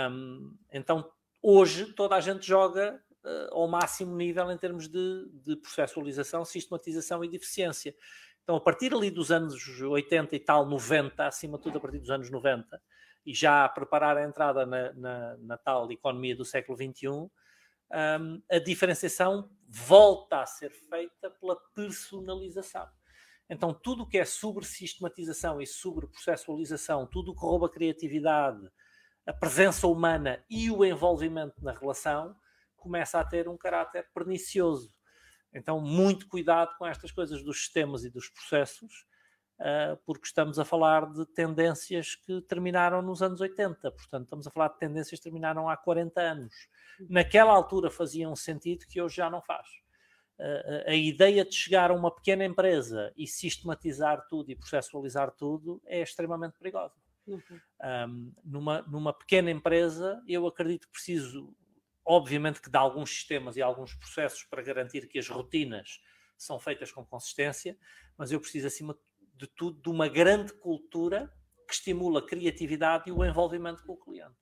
Um, 0.09 0.57
então, 0.71 1.11
hoje, 1.41 1.93
toda 1.93 2.15
a 2.15 2.19
gente 2.19 2.45
joga 2.45 2.99
ao 3.51 3.67
máximo 3.67 4.15
nível 4.15 4.51
em 4.51 4.57
termos 4.57 4.87
de, 4.87 5.29
de 5.43 5.55
processualização, 5.57 6.45
sistematização 6.45 7.23
e 7.23 7.27
de 7.27 7.37
eficiência. 7.37 7.95
Então, 8.43 8.55
a 8.55 8.61
partir 8.61 8.93
ali 8.93 9.09
dos 9.09 9.31
anos 9.31 9.81
80 9.81 10.35
e 10.35 10.39
tal, 10.39 10.65
90, 10.65 11.25
acima 11.25 11.57
de 11.57 11.63
tudo 11.63 11.77
a 11.77 11.81
partir 11.81 11.99
dos 11.99 12.11
anos 12.11 12.29
90, 12.29 12.79
e 13.25 13.33
já 13.33 13.65
a 13.65 13.69
preparar 13.69 14.17
a 14.17 14.23
entrada 14.23 14.65
na, 14.65 14.93
na, 14.93 15.37
na 15.37 15.57
tal 15.57 15.91
economia 15.91 16.35
do 16.35 16.45
século 16.45 16.77
XXI, 16.77 17.07
um, 17.07 17.31
a 18.51 18.59
diferenciação 18.59 19.49
volta 19.67 20.41
a 20.41 20.45
ser 20.45 20.69
feita 20.69 21.29
pela 21.31 21.55
personalização. 21.73 22.87
Então, 23.49 23.73
tudo 23.73 24.03
o 24.03 24.07
que 24.07 24.17
é 24.17 24.25
sobre 24.25 24.65
sistematização 24.65 25.61
e 25.61 25.67
sobre 25.67 26.07
processualização, 26.07 27.05
tudo 27.05 27.31
o 27.31 27.35
que 27.35 27.41
rouba 27.41 27.67
a 27.67 27.71
criatividade, 27.71 28.67
a 29.25 29.33
presença 29.33 29.87
humana 29.87 30.43
e 30.49 30.69
o 30.69 30.83
envolvimento 30.83 31.63
na 31.63 31.71
relação, 31.71 32.35
começa 32.85 33.19
a 33.19 33.25
ter 33.25 33.49
um 33.49 33.57
caráter 33.57 34.07
pernicioso. 34.13 34.93
Então, 35.51 35.81
muito 35.81 36.27
cuidado 36.27 36.77
com 36.77 36.85
estas 36.85 37.11
coisas 37.11 37.43
dos 37.43 37.57
sistemas 37.57 38.05
e 38.05 38.11
dos 38.11 38.29
processos, 38.29 39.07
uh, 39.59 39.97
porque 40.05 40.27
estamos 40.27 40.59
a 40.59 40.65
falar 40.65 41.11
de 41.11 41.25
tendências 41.25 42.13
que 42.13 42.41
terminaram 42.43 43.01
nos 43.01 43.23
anos 43.23 43.41
80. 43.41 43.91
Portanto, 43.91 44.25
estamos 44.25 44.45
a 44.45 44.51
falar 44.51 44.67
de 44.67 44.77
tendências 44.77 45.19
que 45.19 45.23
terminaram 45.23 45.67
há 45.67 45.75
40 45.75 46.21
anos. 46.21 46.53
Naquela 47.09 47.51
altura 47.51 47.89
fazia 47.89 48.29
um 48.29 48.35
sentido 48.35 48.85
que 48.87 49.01
hoje 49.01 49.15
já 49.15 49.31
não 49.31 49.41
faz. 49.41 49.67
Uh, 50.37 50.89
a 50.91 50.93
ideia 50.93 51.43
de 51.43 51.55
chegar 51.55 51.89
a 51.89 51.95
uma 51.95 52.13
pequena 52.13 52.45
empresa 52.45 53.11
e 53.17 53.25
sistematizar 53.25 54.27
tudo 54.29 54.51
e 54.51 54.55
processualizar 54.55 55.31
tudo 55.31 55.81
é 55.87 56.01
extremamente 56.01 56.59
perigosa. 56.59 56.93
Uhum. 57.25 57.41
Um, 57.81 58.33
numa, 58.43 58.81
numa 58.83 59.13
pequena 59.13 59.49
empresa, 59.49 60.21
eu 60.27 60.45
acredito 60.45 60.85
que 60.85 60.91
preciso 60.91 61.55
obviamente 62.05 62.61
que 62.61 62.69
dá 62.69 62.79
alguns 62.79 63.09
sistemas 63.09 63.57
e 63.57 63.61
alguns 63.61 63.93
processos 63.95 64.43
para 64.43 64.61
garantir 64.61 65.07
que 65.07 65.17
as 65.17 65.27
rotinas 65.27 65.99
são 66.37 66.59
feitas 66.59 66.91
com 66.91 67.05
consistência, 67.05 67.77
mas 68.17 68.31
eu 68.31 68.39
preciso, 68.39 68.67
acima 68.67 68.97
de 69.33 69.47
tudo, 69.47 69.81
de 69.81 69.89
uma 69.89 70.07
grande 70.07 70.53
cultura 70.53 71.31
que 71.67 71.73
estimula 71.73 72.19
a 72.19 72.25
criatividade 72.25 73.09
e 73.09 73.11
o 73.11 73.23
envolvimento 73.25 73.83
com 73.83 73.93
o 73.93 73.97
cliente. 73.97 74.35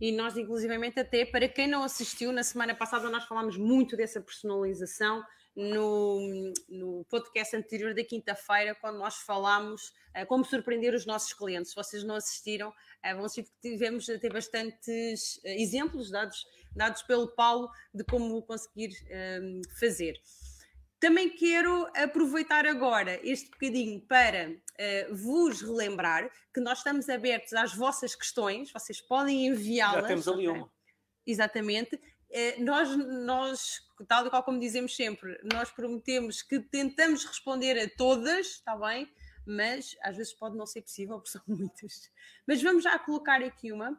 E 0.00 0.10
nós, 0.10 0.36
inclusivamente, 0.36 0.98
até 0.98 1.24
para 1.24 1.48
quem 1.48 1.68
não 1.68 1.84
assistiu, 1.84 2.32
na 2.32 2.42
semana 2.42 2.74
passada 2.74 3.08
nós 3.08 3.24
falámos 3.24 3.56
muito 3.56 3.96
dessa 3.96 4.20
personalização 4.20 5.22
no, 5.54 6.52
no 6.68 7.04
podcast 7.08 7.54
anterior 7.56 7.94
da 7.94 8.04
quinta-feira, 8.04 8.74
quando 8.74 8.98
nós 8.98 9.16
falámos 9.18 9.92
uh, 10.16 10.26
como 10.26 10.44
surpreender 10.44 10.94
os 10.94 11.06
nossos 11.06 11.32
clientes. 11.32 11.70
Se 11.70 11.76
vocês 11.76 12.02
não 12.02 12.16
assistiram, 12.16 12.70
uh, 12.70 13.14
vão 13.14 13.24
assistir 13.24 13.44
porque 13.44 13.70
tivemos 13.70 14.08
até 14.08 14.28
bastantes 14.28 15.36
uh, 15.36 15.46
exemplos 15.46 16.10
dados 16.10 16.44
dados 16.74 17.02
pelo 17.02 17.28
Paulo 17.28 17.70
de 17.92 18.04
como 18.04 18.42
conseguir 18.42 18.90
um, 19.40 19.62
fazer. 19.78 20.20
Também 21.04 21.28
quero 21.28 21.86
aproveitar 21.94 22.66
agora 22.66 23.20
este 23.22 23.50
bocadinho 23.50 24.00
para 24.00 24.50
uh, 24.50 25.14
vos 25.14 25.60
relembrar 25.60 26.30
que 26.52 26.60
nós 26.60 26.78
estamos 26.78 27.08
abertos 27.08 27.52
às 27.52 27.74
vossas 27.74 28.14
questões, 28.14 28.72
vocês 28.72 29.00
podem 29.00 29.46
enviá-las. 29.48 30.02
Já 30.02 30.08
temos 30.08 30.28
ali 30.28 30.48
uma. 30.48 30.72
Exatamente. 31.26 31.96
Uh, 31.96 32.64
nós, 32.64 32.96
nós, 32.96 33.80
tal 34.08 34.26
e 34.26 34.30
qual 34.30 34.42
como 34.42 34.58
dizemos 34.58 34.96
sempre, 34.96 35.38
nós 35.52 35.70
prometemos 35.70 36.42
que 36.42 36.58
tentamos 36.58 37.24
responder 37.24 37.78
a 37.78 37.88
todas, 37.96 38.46
está 38.46 38.74
bem? 38.76 39.06
Mas 39.46 39.94
às 40.02 40.16
vezes 40.16 40.32
pode 40.32 40.56
não 40.56 40.64
ser 40.64 40.80
possível, 40.80 41.16
porque 41.16 41.30
são 41.30 41.42
muitas. 41.46 42.10
Mas 42.46 42.62
vamos 42.62 42.82
já 42.82 42.98
colocar 42.98 43.42
aqui 43.42 43.72
uma 43.72 43.94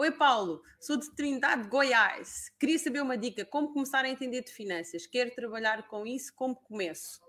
Oi, 0.00 0.10
Paulo, 0.10 0.62
sou 0.80 0.96
de 0.96 1.14
Trindade, 1.14 1.68
Goiás. 1.68 2.48
Queria 2.58 2.78
saber 2.78 3.02
uma 3.02 3.18
dica: 3.18 3.44
como 3.44 3.70
começar 3.70 4.02
a 4.02 4.08
entender 4.08 4.42
de 4.42 4.50
finanças? 4.50 5.06
Quero 5.06 5.34
trabalhar 5.34 5.86
com 5.88 6.06
isso, 6.06 6.32
como 6.34 6.56
começo? 6.56 7.20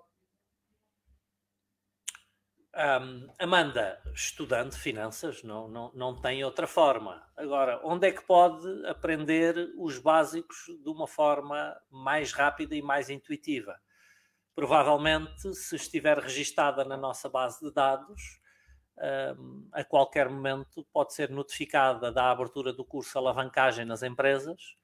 Um, 2.74 3.28
Amanda, 3.38 4.02
estudante 4.16 4.78
de 4.78 4.82
finanças, 4.82 5.44
não, 5.44 5.68
não, 5.68 5.92
não 5.94 6.22
tem 6.22 6.46
outra 6.46 6.66
forma. 6.66 7.22
Agora, 7.36 7.82
onde 7.84 8.08
é 8.08 8.12
que 8.14 8.26
pode 8.26 8.66
aprender 8.88 9.74
os 9.78 9.98
básicos 9.98 10.56
de 10.82 10.90
uma 10.90 11.08
forma 11.08 11.78
mais 11.90 12.32
rápida 12.32 12.74
e 12.74 12.82
mais 12.82 13.10
intuitiva? 13.10 13.78
Provavelmente, 14.56 15.54
se 15.56 15.76
estiver 15.76 16.18
registada 16.20 16.86
na 16.86 16.96
nossa 16.96 17.28
base 17.28 17.60
de 17.60 17.74
dados, 17.74 18.41
a 19.72 19.84
qualquer 19.84 20.30
momento 20.30 20.86
pode 20.94 21.14
ser 21.14 21.30
notificada 21.30 22.12
da 22.12 22.30
abertura 22.30 22.72
do 22.72 22.86
curso 22.86 23.18
Alavancagem 23.18 23.84
nas 23.84 24.04
Empresas, 24.04 24.76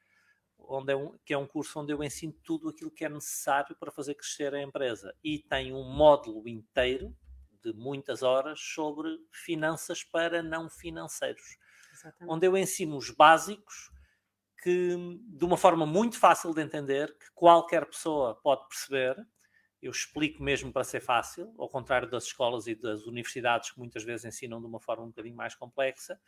onde 0.57 0.91
é 0.91 0.95
um, 0.95 1.17
que 1.23 1.33
é 1.33 1.37
um 1.37 1.45
curso 1.45 1.79
onde 1.79 1.93
eu 1.93 2.03
ensino 2.03 2.33
tudo 2.43 2.69
aquilo 2.69 2.89
que 2.89 3.05
é 3.05 3.09
necessário 3.09 3.75
para 3.75 3.91
fazer 3.91 4.15
crescer 4.15 4.53
a 4.55 4.61
empresa. 4.61 5.13
E 5.23 5.39
tem 5.39 5.73
um 5.73 5.83
módulo 5.83 6.47
inteiro 6.47 7.15
de 7.63 7.73
muitas 7.73 8.23
horas 8.23 8.59
sobre 8.59 9.09
finanças 9.31 10.03
para 10.03 10.41
não 10.41 10.69
financeiros, 10.69 11.57
Exatamente. 11.93 12.33
onde 12.33 12.47
eu 12.47 12.57
ensino 12.57 12.97
os 12.97 13.11
básicos 13.11 13.91
que, 14.63 14.95
de 15.27 15.45
uma 15.45 15.57
forma 15.57 15.85
muito 15.85 16.17
fácil 16.17 16.53
de 16.53 16.61
entender, 16.61 17.15
que 17.17 17.31
qualquer 17.35 17.85
pessoa 17.85 18.35
pode 18.35 18.67
perceber 18.67 19.15
eu 19.81 19.91
explico 19.91 20.41
mesmo 20.41 20.71
para 20.71 20.83
ser 20.83 20.99
fácil, 20.99 21.53
ao 21.57 21.69
contrário 21.69 22.09
das 22.09 22.25
escolas 22.25 22.67
e 22.67 22.75
das 22.75 23.05
universidades 23.05 23.71
que 23.71 23.79
muitas 23.79 24.03
vezes 24.03 24.25
ensinam 24.25 24.59
de 24.59 24.65
uma 24.65 24.79
forma 24.79 25.03
um 25.03 25.07
bocadinho 25.07 25.35
mais 25.35 25.55
complexa. 25.55 26.19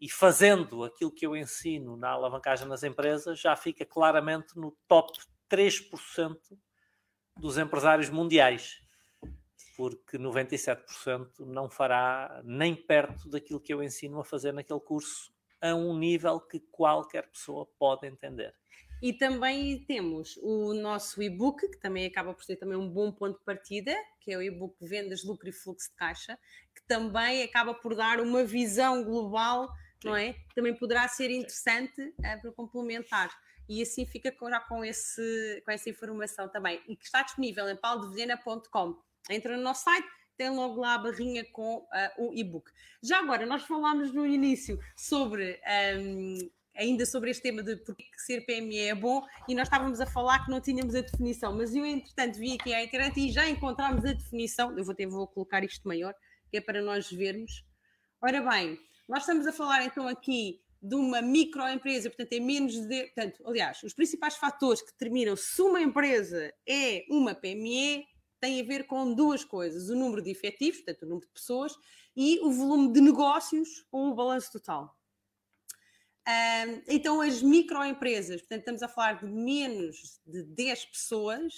E 0.00 0.10
fazendo 0.10 0.84
aquilo 0.84 1.12
que 1.12 1.26
eu 1.26 1.36
ensino 1.36 1.96
na 1.96 2.08
alavancagem 2.10 2.66
nas 2.66 2.82
empresas, 2.82 3.38
já 3.38 3.54
fica 3.54 3.84
claramente 3.84 4.58
no 4.58 4.76
top 4.88 5.12
3% 5.48 6.36
dos 7.36 7.58
empresários 7.58 8.08
mundiais, 8.08 8.80
porque 9.76 10.18
97% 10.18 11.40
não 11.40 11.68
fará 11.70 12.40
nem 12.44 12.74
perto 12.74 13.28
daquilo 13.28 13.60
que 13.60 13.72
eu 13.72 13.82
ensino 13.82 14.20
a 14.20 14.24
fazer 14.24 14.52
naquele 14.52 14.80
curso, 14.80 15.32
a 15.60 15.74
um 15.74 15.96
nível 15.96 16.40
que 16.40 16.60
qualquer 16.60 17.30
pessoa 17.30 17.66
pode 17.78 18.06
entender. 18.06 18.54
E 19.02 19.14
também 19.14 19.82
temos 19.84 20.36
o 20.42 20.74
nosso 20.74 21.22
e-book, 21.22 21.66
que 21.68 21.78
também 21.78 22.06
acaba 22.06 22.34
por 22.34 22.44
ser 22.44 22.56
também 22.56 22.76
um 22.76 22.88
bom 22.88 23.10
ponto 23.10 23.38
de 23.38 23.44
partida, 23.44 23.94
que 24.20 24.32
é 24.32 24.36
o 24.36 24.42
e-book 24.42 24.76
Vendas, 24.80 25.24
Lucro 25.24 25.48
e 25.48 25.52
Fluxo 25.52 25.88
de 25.88 25.96
Caixa, 25.96 26.38
que 26.74 26.82
também 26.86 27.42
acaba 27.42 27.72
por 27.72 27.94
dar 27.94 28.20
uma 28.20 28.44
visão 28.44 29.02
global, 29.02 29.68
Sim. 30.02 30.08
não 30.08 30.16
é? 30.16 30.34
Também 30.54 30.74
poderá 30.74 31.08
ser 31.08 31.30
interessante 31.30 32.02
uh, 32.02 32.40
para 32.42 32.52
complementar. 32.52 33.30
E 33.66 33.80
assim 33.80 34.04
fica 34.04 34.34
já 34.50 34.60
com, 34.60 34.84
esse, 34.84 35.62
com 35.64 35.70
essa 35.70 35.88
informação 35.88 36.48
também. 36.48 36.82
E 36.88 36.96
que 36.96 37.04
está 37.04 37.22
disponível 37.22 37.68
em 37.68 37.76
paulodevedena.com. 37.76 39.00
Entra 39.30 39.56
no 39.56 39.62
nosso 39.62 39.84
site, 39.84 40.08
tem 40.36 40.50
logo 40.50 40.80
lá 40.80 40.94
a 40.94 40.98
barrinha 40.98 41.44
com 41.52 41.76
uh, 41.78 41.88
o 42.18 42.34
e-book. 42.34 42.70
Já 43.02 43.20
agora, 43.20 43.46
nós 43.46 43.62
falámos 43.62 44.12
no 44.12 44.26
início 44.26 44.78
sobre 44.96 45.60
um, 45.96 46.50
ainda 46.80 47.04
sobre 47.04 47.30
este 47.30 47.42
tema 47.42 47.62
de 47.62 47.76
porque 47.76 48.04
ser 48.16 48.40
PME 48.46 48.78
é 48.78 48.94
bom 48.94 49.22
e 49.46 49.54
nós 49.54 49.68
estávamos 49.68 50.00
a 50.00 50.06
falar 50.06 50.44
que 50.44 50.50
não 50.50 50.60
tínhamos 50.60 50.94
a 50.94 51.02
definição, 51.02 51.54
mas 51.54 51.74
eu 51.74 51.84
entretanto 51.84 52.38
vi 52.38 52.54
aqui 52.54 52.72
à 52.72 52.82
internet 52.82 53.20
e 53.20 53.30
já 53.30 53.46
encontramos 53.48 54.02
a 54.04 54.14
definição, 54.14 54.76
eu 54.76 54.82
vou, 54.82 54.94
ter, 54.94 55.06
vou 55.06 55.26
colocar 55.26 55.62
isto 55.62 55.86
maior, 55.86 56.14
que 56.50 56.56
é 56.56 56.60
para 56.60 56.80
nós 56.80 57.10
vermos. 57.10 57.64
Ora 58.22 58.40
bem, 58.40 58.80
nós 59.06 59.20
estamos 59.20 59.46
a 59.46 59.52
falar 59.52 59.84
então 59.84 60.08
aqui 60.08 60.58
de 60.82 60.94
uma 60.94 61.20
microempresa, 61.20 62.08
portanto 62.08 62.32
é 62.32 62.40
menos 62.40 62.74
de, 62.74 63.04
portanto, 63.08 63.42
aliás, 63.46 63.82
os 63.82 63.92
principais 63.92 64.36
fatores 64.36 64.80
que 64.80 64.92
determinam 64.92 65.36
se 65.36 65.60
uma 65.60 65.82
empresa 65.82 66.50
é 66.66 67.04
uma 67.10 67.34
PME 67.34 68.06
têm 68.40 68.58
a 68.58 68.64
ver 68.64 68.86
com 68.86 69.14
duas 69.14 69.44
coisas, 69.44 69.90
o 69.90 69.94
número 69.94 70.22
de 70.22 70.30
efetivos, 70.30 70.80
portanto 70.80 71.02
o 71.02 71.06
número 71.06 71.26
de 71.26 71.32
pessoas, 71.34 71.74
e 72.16 72.40
o 72.40 72.50
volume 72.50 72.90
de 72.90 73.02
negócios 73.02 73.84
ou 73.92 74.10
o 74.10 74.14
balanço 74.14 74.50
total. 74.50 74.98
Então, 76.88 77.20
as 77.20 77.42
microempresas, 77.42 78.40
portanto, 78.40 78.60
estamos 78.60 78.82
a 78.82 78.88
falar 78.88 79.14
de 79.14 79.26
menos 79.26 80.20
de 80.26 80.42
10 80.42 80.84
pessoas 80.86 81.54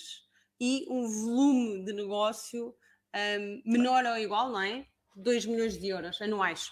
e 0.61 0.87
um 0.88 1.09
volume 1.09 1.85
de 1.85 1.93
negócio 1.93 2.75
um, 3.14 3.62
menor 3.64 4.05
ou 4.05 4.17
igual, 4.17 4.50
não 4.50 4.61
é? 4.61 4.87
2 5.17 5.47
milhões 5.47 5.79
de 5.79 5.88
euros 5.88 6.21
anuais. 6.23 6.71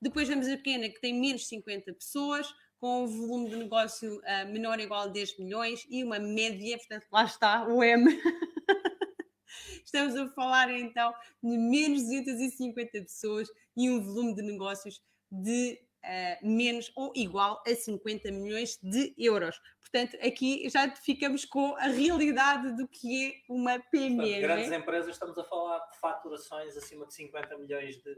Depois 0.00 0.28
temos 0.28 0.46
a 0.48 0.56
pequena, 0.56 0.88
que 0.88 1.00
tem 1.00 1.18
menos 1.18 1.42
de 1.42 1.48
50 1.48 1.92
pessoas, 1.94 2.52
com 2.78 3.04
um 3.04 3.06
volume 3.06 3.50
de 3.50 3.56
negócio 3.56 4.18
uh, 4.18 4.52
menor 4.52 4.78
ou 4.78 4.84
igual 4.84 5.02
a 5.02 5.06
10 5.06 5.38
milhões 5.38 5.86
e 5.90 6.02
uma 6.02 6.18
média, 6.18 6.78
portanto, 6.78 7.06
lá 7.12 7.24
está 7.24 7.66
o 7.66 7.82
M. 7.82 8.04
Estamos 9.84 10.16
a 10.16 10.28
falar 10.28 10.70
então 10.70 11.12
de 11.42 11.58
menos 11.58 12.08
de 12.08 12.22
250 12.24 12.90
pessoas 13.02 13.48
e 13.76 13.90
um 13.90 14.00
volume 14.00 14.34
de 14.34 14.42
negócios 14.42 15.02
de 15.30 15.78
uh, 16.04 16.46
menos 16.46 16.90
ou 16.94 17.12
igual 17.14 17.62
a 17.66 17.74
50 17.74 18.30
milhões 18.30 18.78
de 18.82 19.14
euros. 19.18 19.60
Portanto, 19.80 20.16
aqui 20.24 20.68
já 20.68 20.90
ficamos 20.96 21.44
com 21.44 21.74
a 21.76 21.88
realidade 21.88 22.76
do 22.76 22.86
que 22.86 23.28
é 23.28 23.52
uma 23.52 23.78
PME. 23.78 24.16
Portanto, 24.16 24.34
é? 24.34 24.40
grandes 24.40 24.72
é? 24.72 24.76
empresas, 24.76 25.10
estamos 25.10 25.38
a 25.38 25.44
falar 25.44 25.78
de 25.90 25.98
faturações 25.98 26.76
acima 26.76 27.06
de 27.06 27.14
50 27.14 27.58
milhões 27.58 27.96
de, 27.96 28.16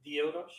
de 0.00 0.16
euros, 0.16 0.52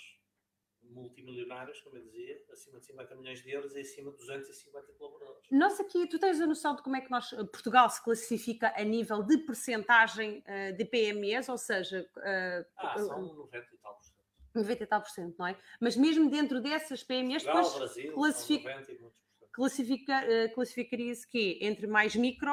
multimilionários, 0.84 1.82
como 1.82 1.98
eu 1.98 2.03
dizia, 2.03 2.39
acima 2.51 2.79
de 2.79 2.86
50 2.86 3.15
milhões 3.15 3.41
de 3.41 3.51
euros 3.51 3.75
e 3.75 3.79
acima 3.79 4.12
de 4.12 4.17
250 4.17 4.94
colaboradores. 4.94 5.41
Nós 5.51 5.79
aqui, 5.79 6.08
tu 6.08 6.20
tens 6.20 6.39
a 6.39 6.46
noção 6.46 6.75
de 6.75 6.84
como 6.84 6.96
é 6.96 7.01
que 7.01 7.10
nós, 7.10 7.29
Portugal 7.51 7.89
se 7.89 8.03
classifica 8.03 8.74
a 8.75 8.84
nível 8.84 9.24
de 9.24 9.39
percentagem 9.39 10.44
uh, 10.48 10.77
de 10.77 10.86
PMEs, 10.86 11.50
ou 11.50 11.58
seja... 11.58 12.08
Uh, 12.15 12.65
ah, 12.77 12.98
são 13.00 13.34
90 13.34 13.58
e 13.58 13.77
tal 13.77 13.94
90 14.55 14.83
e 14.83 14.88
tal 14.88 15.01
por 15.01 15.09
cento, 15.09 15.35
não 15.38 15.47
é? 15.47 15.57
Mas 15.79 15.95
mesmo 15.95 16.29
dentro 16.29 16.62
dessas 16.62 17.03
PMEs, 17.03 17.43
depois 17.43 17.74
Brasil, 17.74 18.13
classifica, 18.13 18.85
classifica, 19.51 20.24
uh, 20.25 20.53
classificaria-se 20.53 21.27
que 21.27 21.59
entre 21.62 21.88
mais 21.88 22.15
micro 22.15 22.51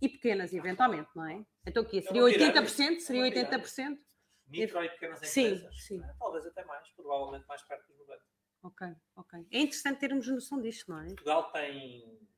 e 0.00 0.08
pequenas, 0.08 0.52
eventualmente, 0.52 1.10
não 1.14 1.26
é? 1.26 1.44
Então 1.66 1.82
o 1.82 1.86
quê? 1.86 2.00
Seria 2.02 2.22
80%? 2.22 3.00
Seria 3.00 3.22
80%? 3.22 3.98
Micro 4.46 4.82
e 4.84 4.88
pequenas 4.88 5.18
empresas? 5.18 5.84
Sim, 5.84 5.98
sim. 5.98 6.02
Talvez 6.18 6.46
até 6.46 6.64
mais, 6.64 6.88
provavelmente 6.90 7.46
mais 7.46 7.62
perto 7.62 7.86
dos 7.86 8.06
90%. 8.06 8.18
Ok, 8.62 8.86
ok. 9.16 9.46
É 9.50 9.60
interessante 9.60 10.00
termos 10.00 10.26
noção 10.26 10.60
disto, 10.60 10.90
não 10.90 11.00
é? 11.00 11.06
Portugal 11.06 11.50
tem 11.52 12.28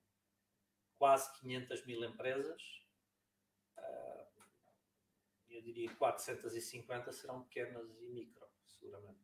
quase 0.98 1.32
500 1.40 1.86
mil 1.86 2.04
empresas. 2.04 2.62
Uh, 3.76 4.26
eu 5.50 5.62
diria 5.62 5.88
que 5.88 5.96
450 5.96 7.12
serão 7.12 7.42
pequenas 7.42 7.88
e 8.00 8.08
micro 8.08 8.41
seguramente. 8.82 9.22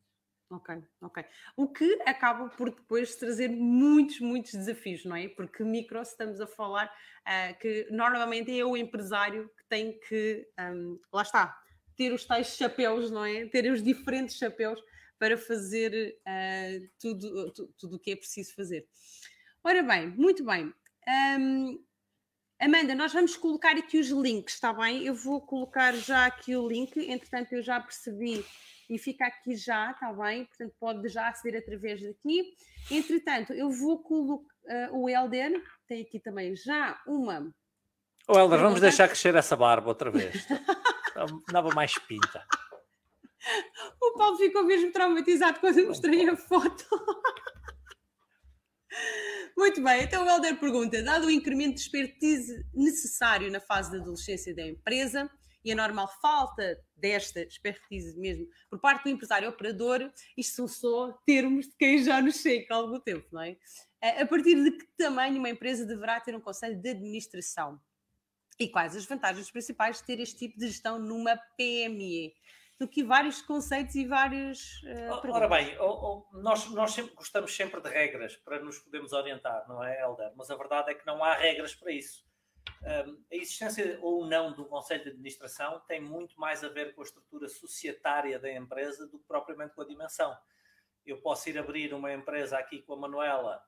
Ok, 0.50 0.82
ok. 1.02 1.24
O 1.56 1.68
que 1.68 2.00
acaba 2.06 2.48
por 2.48 2.70
depois 2.70 3.16
trazer 3.16 3.50
muitos, 3.50 4.18
muitos 4.20 4.54
desafios, 4.54 5.04
não 5.04 5.14
é? 5.14 5.28
Porque 5.28 5.62
micro, 5.62 6.00
estamos 6.00 6.40
a 6.40 6.46
falar 6.46 6.86
uh, 6.86 7.58
que 7.58 7.86
normalmente 7.90 8.58
é 8.58 8.64
o 8.64 8.76
empresário 8.76 9.50
que 9.58 9.64
tem 9.68 9.98
que, 10.00 10.48
um, 10.58 10.98
lá 11.12 11.22
está, 11.22 11.60
ter 11.94 12.14
os 12.14 12.24
tais 12.24 12.56
chapéus, 12.56 13.10
não 13.10 13.24
é? 13.24 13.46
Ter 13.46 13.70
os 13.70 13.82
diferentes 13.82 14.38
chapéus 14.38 14.82
para 15.18 15.36
fazer 15.36 16.18
uh, 16.20 16.88
tudo, 16.98 17.52
tudo 17.76 17.96
o 17.96 17.98
que 17.98 18.12
é 18.12 18.16
preciso 18.16 18.54
fazer. 18.54 18.88
Ora 19.62 19.82
bem, 19.82 20.06
muito 20.08 20.42
bem. 20.44 20.72
Um, 21.38 21.84
Amanda, 22.60 22.94
nós 22.94 23.12
vamos 23.12 23.36
colocar 23.36 23.76
aqui 23.76 23.98
os 23.98 24.08
links, 24.08 24.54
está 24.54 24.72
bem? 24.72 25.04
Eu 25.04 25.14
vou 25.14 25.40
colocar 25.40 25.94
já 25.94 26.26
aqui 26.26 26.56
o 26.56 26.66
link, 26.66 26.96
entretanto 26.98 27.52
eu 27.52 27.62
já 27.62 27.78
percebi 27.78 28.44
e 28.88 28.98
fica 28.98 29.26
aqui 29.26 29.54
já, 29.54 29.90
está 29.90 30.12
bem? 30.12 30.46
Portanto, 30.46 30.74
pode 30.80 31.08
já 31.08 31.28
aceder 31.28 31.60
através 31.60 32.02
daqui. 32.02 32.54
Entretanto, 32.90 33.52
eu 33.52 33.70
vou 33.70 34.02
colocar 34.02 34.44
uh, 34.64 34.98
o 34.98 35.08
Helder, 35.08 35.62
tem 35.86 36.02
aqui 36.02 36.18
também 36.18 36.56
já 36.56 37.00
uma. 37.06 37.40
O 38.28 38.34
oh, 38.34 38.38
Helder, 38.38 38.60
vamos 38.60 38.80
deixar 38.80 39.08
crescer 39.08 39.34
essa 39.34 39.56
barba 39.56 39.88
outra 39.88 40.10
vez. 40.10 40.46
Dava 41.52 41.70
mais 41.74 41.94
pinta. 42.06 42.46
O 44.00 44.12
Paulo 44.16 44.36
ficou 44.36 44.64
mesmo 44.64 44.92
traumatizado 44.92 45.60
quando 45.60 45.78
eu 45.78 45.88
mostrei 45.88 46.28
a 46.28 46.36
foto. 46.36 46.84
Muito 49.56 49.82
bem, 49.82 50.02
então 50.02 50.24
o 50.24 50.28
Helder 50.28 50.58
pergunta: 50.58 51.02
dado 51.02 51.26
o 51.26 51.30
incremento 51.30 51.74
de 51.74 51.80
expertise 51.80 52.64
necessário 52.74 53.50
na 53.50 53.60
fase 53.60 53.90
da 53.90 53.98
adolescência 53.98 54.54
da 54.54 54.66
empresa, 54.66 55.28
e 55.64 55.72
a 55.72 55.74
normal 55.74 56.08
falta 56.20 56.78
desta 56.96 57.40
expertise 57.40 58.18
mesmo 58.18 58.46
por 58.70 58.80
parte 58.80 59.04
do 59.04 59.10
empresário 59.10 59.48
operador, 59.48 60.10
isto 60.36 60.56
são 60.56 60.68
só 60.68 61.12
termos 61.26 61.66
de 61.66 61.76
quem 61.76 62.02
já 62.02 62.20
nos 62.20 62.36
chega 62.36 62.66
há 62.70 62.76
algum 62.76 63.00
tempo, 63.00 63.26
não 63.32 63.42
é? 63.42 63.56
A 64.00 64.26
partir 64.26 64.54
de 64.54 64.70
que 64.72 64.86
tamanho 64.96 65.38
uma 65.38 65.50
empresa 65.50 65.84
deverá 65.84 66.20
ter 66.20 66.34
um 66.34 66.40
conselho 66.40 66.80
de 66.80 66.90
administração? 66.90 67.80
E 68.58 68.68
quais 68.68 68.96
as 68.96 69.04
vantagens 69.04 69.50
principais 69.50 69.98
de 69.98 70.04
ter 70.04 70.20
este 70.20 70.36
tipo 70.36 70.58
de 70.58 70.68
gestão 70.68 70.98
numa 70.98 71.36
PME? 71.56 72.34
do 72.78 72.86
que 72.86 73.02
vários 73.02 73.42
conceitos 73.42 73.96
e 73.96 74.06
vários. 74.06 74.80
Uh, 74.84 75.32
Ora 75.32 75.48
bem, 75.48 75.76
nós, 76.32 76.70
nós 76.70 76.92
sempre, 76.92 77.12
gostamos 77.12 77.54
sempre 77.54 77.80
de 77.80 77.88
regras 77.88 78.36
para 78.36 78.60
nos 78.60 78.78
podermos 78.78 79.12
orientar, 79.12 79.66
não 79.68 79.82
é, 79.82 80.00
Helder? 80.00 80.32
Mas 80.36 80.48
a 80.48 80.54
verdade 80.54 80.92
é 80.92 80.94
que 80.94 81.04
não 81.04 81.24
há 81.24 81.34
regras 81.34 81.74
para 81.74 81.90
isso 81.90 82.27
a 83.30 83.34
existência 83.34 83.98
ou 84.00 84.26
não 84.26 84.52
do 84.52 84.64
Conselho 84.64 85.02
de 85.04 85.10
Administração 85.10 85.80
tem 85.86 86.00
muito 86.00 86.38
mais 86.40 86.64
a 86.64 86.68
ver 86.68 86.94
com 86.94 87.02
a 87.02 87.04
estrutura 87.04 87.48
societária 87.48 88.38
da 88.38 88.50
empresa 88.50 89.06
do 89.06 89.18
que 89.18 89.26
propriamente 89.26 89.74
com 89.74 89.82
a 89.82 89.86
dimensão. 89.86 90.36
Eu 91.04 91.20
posso 91.20 91.48
ir 91.48 91.58
abrir 91.58 91.92
uma 91.92 92.12
empresa 92.12 92.58
aqui 92.58 92.82
com 92.82 92.94
a 92.94 92.96
Manuela, 92.96 93.62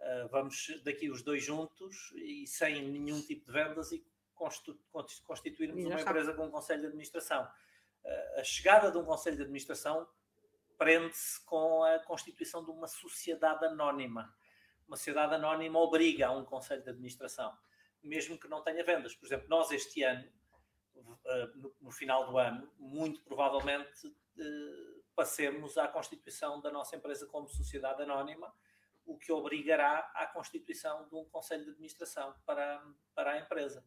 ah, 0.00 0.28
vamos 0.30 0.80
daqui 0.84 1.10
os 1.10 1.22
dois 1.22 1.44
juntos 1.44 2.12
e 2.16 2.46
sem 2.46 2.82
nenhum 2.88 3.20
tipo 3.22 3.46
de 3.46 3.52
vendas 3.52 3.92
e 3.92 4.04
constituirmos 4.34 5.84
uma 5.84 6.00
empresa 6.00 6.32
com 6.32 6.46
um 6.46 6.50
Conselho 6.50 6.82
de 6.82 6.86
Administração. 6.88 7.48
Ah, 8.04 8.40
a 8.40 8.44
chegada 8.44 8.90
de 8.90 8.98
um 8.98 9.04
Conselho 9.04 9.36
de 9.36 9.42
Administração 9.42 10.08
prende-se 10.78 11.44
com 11.44 11.82
a 11.84 11.98
constituição 12.00 12.64
de 12.64 12.70
uma 12.70 12.88
sociedade 12.88 13.64
anónima. 13.64 14.34
Uma 14.86 14.96
sociedade 14.96 15.34
anónima 15.34 15.78
obriga 15.78 16.28
a 16.28 16.32
um 16.32 16.44
Conselho 16.44 16.82
de 16.82 16.90
Administração 16.90 17.56
mesmo 18.04 18.38
que 18.38 18.48
não 18.48 18.62
tenha 18.62 18.84
vendas. 18.84 19.14
Por 19.14 19.26
exemplo, 19.26 19.48
nós 19.48 19.70
este 19.70 20.02
ano, 20.02 20.28
eh, 21.26 21.50
no 21.80 21.90
final 21.90 22.26
do 22.26 22.38
ano, 22.38 22.70
muito 22.78 23.20
provavelmente 23.22 24.14
eh, 24.38 25.00
passemos 25.14 25.78
à 25.78 25.88
constituição 25.88 26.60
da 26.60 26.70
nossa 26.70 26.96
empresa 26.96 27.26
como 27.26 27.48
sociedade 27.48 28.02
anónima, 28.02 28.52
o 29.06 29.18
que 29.18 29.32
obrigará 29.32 30.10
à 30.14 30.26
constituição 30.26 31.08
de 31.08 31.14
um 31.14 31.24
conselho 31.26 31.64
de 31.64 31.70
administração 31.70 32.34
para, 32.46 32.82
para 33.14 33.32
a 33.32 33.38
empresa. 33.38 33.84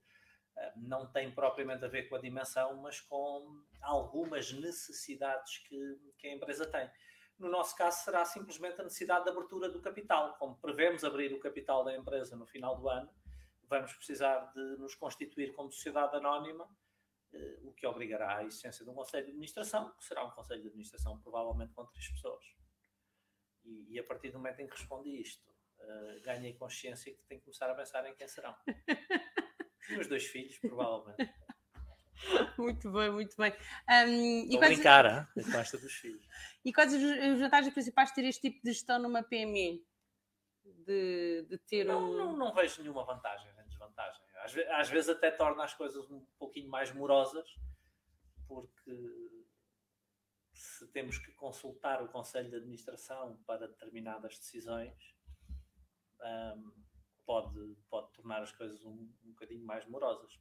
Eh, 0.56 0.74
não 0.76 1.12
tem 1.12 1.34
propriamente 1.34 1.86
a 1.86 1.88
ver 1.88 2.10
com 2.10 2.16
a 2.16 2.20
dimensão, 2.20 2.76
mas 2.78 3.00
com 3.00 3.62
algumas 3.82 4.52
necessidades 4.52 5.60
que, 5.60 6.00
que 6.18 6.28
a 6.28 6.34
empresa 6.34 6.66
tem. 6.66 6.90
No 7.38 7.50
nosso 7.50 7.76
caso, 7.76 8.04
será 8.04 8.26
simplesmente 8.26 8.82
a 8.82 8.84
necessidade 8.84 9.26
de 9.26 9.30
abertura 9.30 9.70
do 9.70 9.80
capital. 9.80 10.36
Como 10.38 10.56
prevemos 10.58 11.04
abrir 11.04 11.34
o 11.34 11.40
capital 11.40 11.84
da 11.84 11.96
empresa 11.96 12.36
no 12.36 12.48
final 12.48 12.76
do 12.76 12.90
ano, 12.90 13.10
vamos 13.68 13.94
precisar 13.94 14.52
de 14.54 14.78
nos 14.78 14.96
constituir 14.96 15.54
como 15.54 15.72
sociedade 15.72 16.16
anónima, 16.16 16.68
eh, 17.34 17.60
o 17.64 17.74
que 17.74 17.86
obrigará 17.86 18.38
à 18.38 18.44
existência 18.44 18.84
de 18.86 18.92
um 18.92 18.94
Conselho 18.94 19.26
de 19.26 19.32
Administração, 19.32 19.94
que 19.98 20.06
será 20.06 20.26
um 20.26 20.32
Conselho 20.32 20.62
de 20.62 20.68
Administração 20.68 21.20
provavelmente 21.22 21.74
com 21.74 21.86
três 21.86 22.08
pessoas. 22.10 22.46
E, 23.64 23.94
e 23.94 24.00
a 24.00 24.04
partir 24.04 24.32
do 24.32 24.38
momento 24.38 24.62
em 24.62 24.68
que 24.68 24.78
respondi 24.78 25.22
isto, 25.22 25.50
uh, 25.80 26.22
ganhei 26.22 26.54
consciência 26.54 27.14
que 27.14 27.24
tenho 27.26 27.42
que 27.42 27.46
começar 27.46 27.70
a 27.70 27.76
pensar 27.76 28.06
em 28.08 28.16
quem 28.16 28.28
serão. 28.28 28.56
Os 29.82 29.90
meus 29.90 30.08
dois 30.08 30.26
filhos, 30.26 30.58
provavelmente. 30.60 31.34
Muito 32.58 32.92
bem, 32.92 33.12
muito 33.12 33.38
bem. 33.38 33.54
Um, 33.88 34.52
e 34.52 34.58
quais... 34.58 34.74
brincar, 34.74 35.06
hein? 35.06 35.44
gosta 35.52 35.78
dos 35.78 35.94
filhos. 35.94 36.28
E 36.66 36.74
quais 36.74 36.92
as 36.92 37.40
vantagens 37.40 37.72
principais 37.72 38.10
de 38.10 38.16
ter 38.16 38.26
este 38.26 38.50
tipo 38.50 38.60
de 38.64 38.74
gestão 38.74 38.98
numa 38.98 39.22
PME? 39.22 39.86
De, 40.66 41.46
de 41.48 41.58
ter 41.60 41.86
não, 41.86 42.10
um... 42.10 42.18
não, 42.18 42.36
não 42.36 42.54
vejo 42.56 42.82
nenhuma 42.82 43.06
vantagem 43.06 43.54
desvantagem. 43.98 44.24
Às, 44.44 44.82
às, 44.82 44.90
vezes 44.90 45.10
até 45.10 45.32
torna 45.32 45.64
as 45.64 45.74
coisas 45.74 46.10
um 46.10 46.26
pouquinho 46.38 46.70
mais 46.70 46.92
morosas, 46.94 47.48
porque 48.48 49.46
se 50.54 50.88
temos 50.92 51.18
que 51.18 51.32
consultar 51.34 52.02
o 52.02 52.08
Conselho 52.08 52.50
de 52.50 52.56
Administração 52.56 53.42
para 53.46 53.68
determinadas 53.68 54.38
decisões, 54.38 54.94
um, 56.22 56.74
pode, 57.26 57.76
pode 57.90 58.12
tornar 58.14 58.42
as 58.42 58.52
coisas 58.52 58.84
um, 58.86 59.14
um 59.24 59.32
bocadinho 59.32 59.66
mais 59.66 59.86
morosas. 59.88 60.32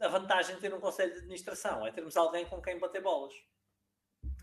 A 0.00 0.08
vantagem 0.08 0.54
de 0.54 0.60
ter 0.60 0.72
um 0.72 0.80
Conselho 0.80 1.12
de 1.12 1.18
Administração 1.18 1.86
é 1.86 1.90
termos 1.90 2.16
alguém 2.16 2.46
com 2.46 2.62
quem 2.62 2.78
bater 2.78 3.02
bolas, 3.02 3.34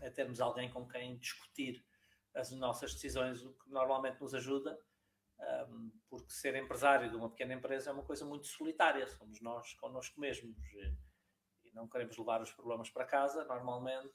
é 0.02 0.10
termos 0.10 0.40
alguém 0.40 0.70
com 0.70 0.86
quem 0.86 1.16
discutir 1.18 1.84
as 2.34 2.50
nossas 2.52 2.92
decisões, 2.94 3.42
o 3.42 3.52
que 3.54 3.70
normalmente 3.70 4.20
nos 4.20 4.34
ajuda 4.34 4.78
porque 6.08 6.30
ser 6.30 6.54
empresário 6.56 7.10
de 7.10 7.16
uma 7.16 7.30
pequena 7.30 7.54
empresa 7.54 7.90
é 7.90 7.92
uma 7.92 8.04
coisa 8.04 8.24
muito 8.24 8.46
solitária, 8.46 9.06
somos 9.06 9.40
nós 9.40 9.74
connosco 9.74 10.20
mesmos 10.20 10.56
e, 10.74 10.96
e 11.64 11.72
não 11.72 11.88
queremos 11.88 12.16
levar 12.16 12.40
os 12.40 12.52
problemas 12.52 12.90
para 12.90 13.04
casa 13.04 13.44
normalmente 13.44 14.14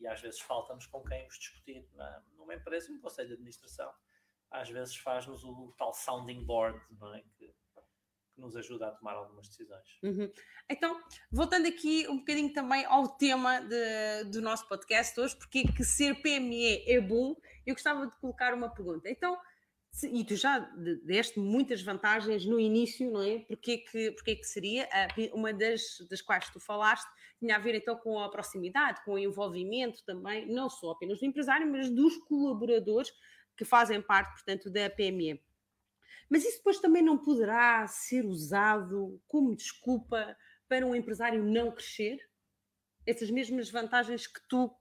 e 0.00 0.06
às 0.06 0.20
vezes 0.20 0.40
falta-nos 0.40 0.86
com 0.86 1.02
quem 1.02 1.26
os 1.26 1.38
discutir 1.38 1.88
na, 1.94 2.22
numa 2.36 2.54
empresa 2.54 2.92
um 2.92 3.00
conselho 3.00 3.28
de 3.28 3.34
administração 3.34 3.92
às 4.50 4.70
vezes 4.70 4.96
faz-nos 4.96 5.44
o 5.44 5.74
tal 5.76 5.92
sounding 5.92 6.44
board 6.44 6.78
é? 7.16 7.22
que, 7.36 7.48
que 8.34 8.40
nos 8.40 8.56
ajuda 8.56 8.88
a 8.88 8.90
tomar 8.92 9.14
algumas 9.14 9.48
decisões. 9.48 9.98
Uhum. 10.02 10.30
Então, 10.70 11.00
voltando 11.30 11.66
aqui 11.66 12.06
um 12.08 12.18
bocadinho 12.18 12.52
também 12.52 12.84
ao 12.84 13.08
tema 13.08 13.60
de, 13.60 14.24
do 14.30 14.40
nosso 14.40 14.68
podcast 14.68 15.18
hoje, 15.18 15.36
porque 15.36 15.64
que 15.64 15.84
ser 15.84 16.20
PME 16.22 16.84
é 16.88 17.00
bom, 17.00 17.36
eu 17.66 17.74
gostava 17.74 18.06
de 18.06 18.16
colocar 18.16 18.54
uma 18.54 18.68
pergunta. 18.72 19.08
Então, 19.10 19.38
e 20.02 20.24
tu 20.24 20.34
já 20.34 20.58
deste 21.04 21.38
muitas 21.38 21.80
vantagens 21.80 22.44
no 22.44 22.58
início, 22.58 23.10
não 23.10 23.22
é? 23.22 23.40
Porque 23.40 23.78
que, 23.78 24.10
porque 24.12 24.36
que 24.36 24.46
seria? 24.46 24.88
Uma 25.32 25.52
das, 25.52 25.82
das 26.10 26.20
quais 26.20 26.50
tu 26.50 26.58
falaste, 26.58 27.08
tinha 27.38 27.54
a 27.56 27.60
ver 27.60 27.76
então 27.76 27.96
com 27.96 28.18
a 28.18 28.28
proximidade, 28.28 29.04
com 29.04 29.12
o 29.12 29.18
envolvimento 29.18 30.04
também, 30.04 30.46
não 30.52 30.68
só 30.68 30.90
apenas 30.90 31.20
do 31.20 31.26
empresário, 31.26 31.70
mas 31.70 31.90
dos 31.90 32.16
colaboradores 32.18 33.12
que 33.56 33.64
fazem 33.64 34.02
parte, 34.02 34.32
portanto, 34.32 34.68
da 34.68 34.90
PME. 34.90 35.40
Mas 36.28 36.44
isso 36.44 36.56
depois 36.56 36.80
também 36.80 37.02
não 37.02 37.16
poderá 37.16 37.86
ser 37.86 38.24
usado 38.24 39.20
como 39.28 39.54
desculpa 39.54 40.36
para 40.68 40.86
um 40.86 40.94
empresário 40.94 41.42
não 41.42 41.70
crescer? 41.70 42.18
Essas 43.06 43.30
mesmas 43.30 43.70
vantagens 43.70 44.26
que 44.26 44.40
tu 44.48 44.74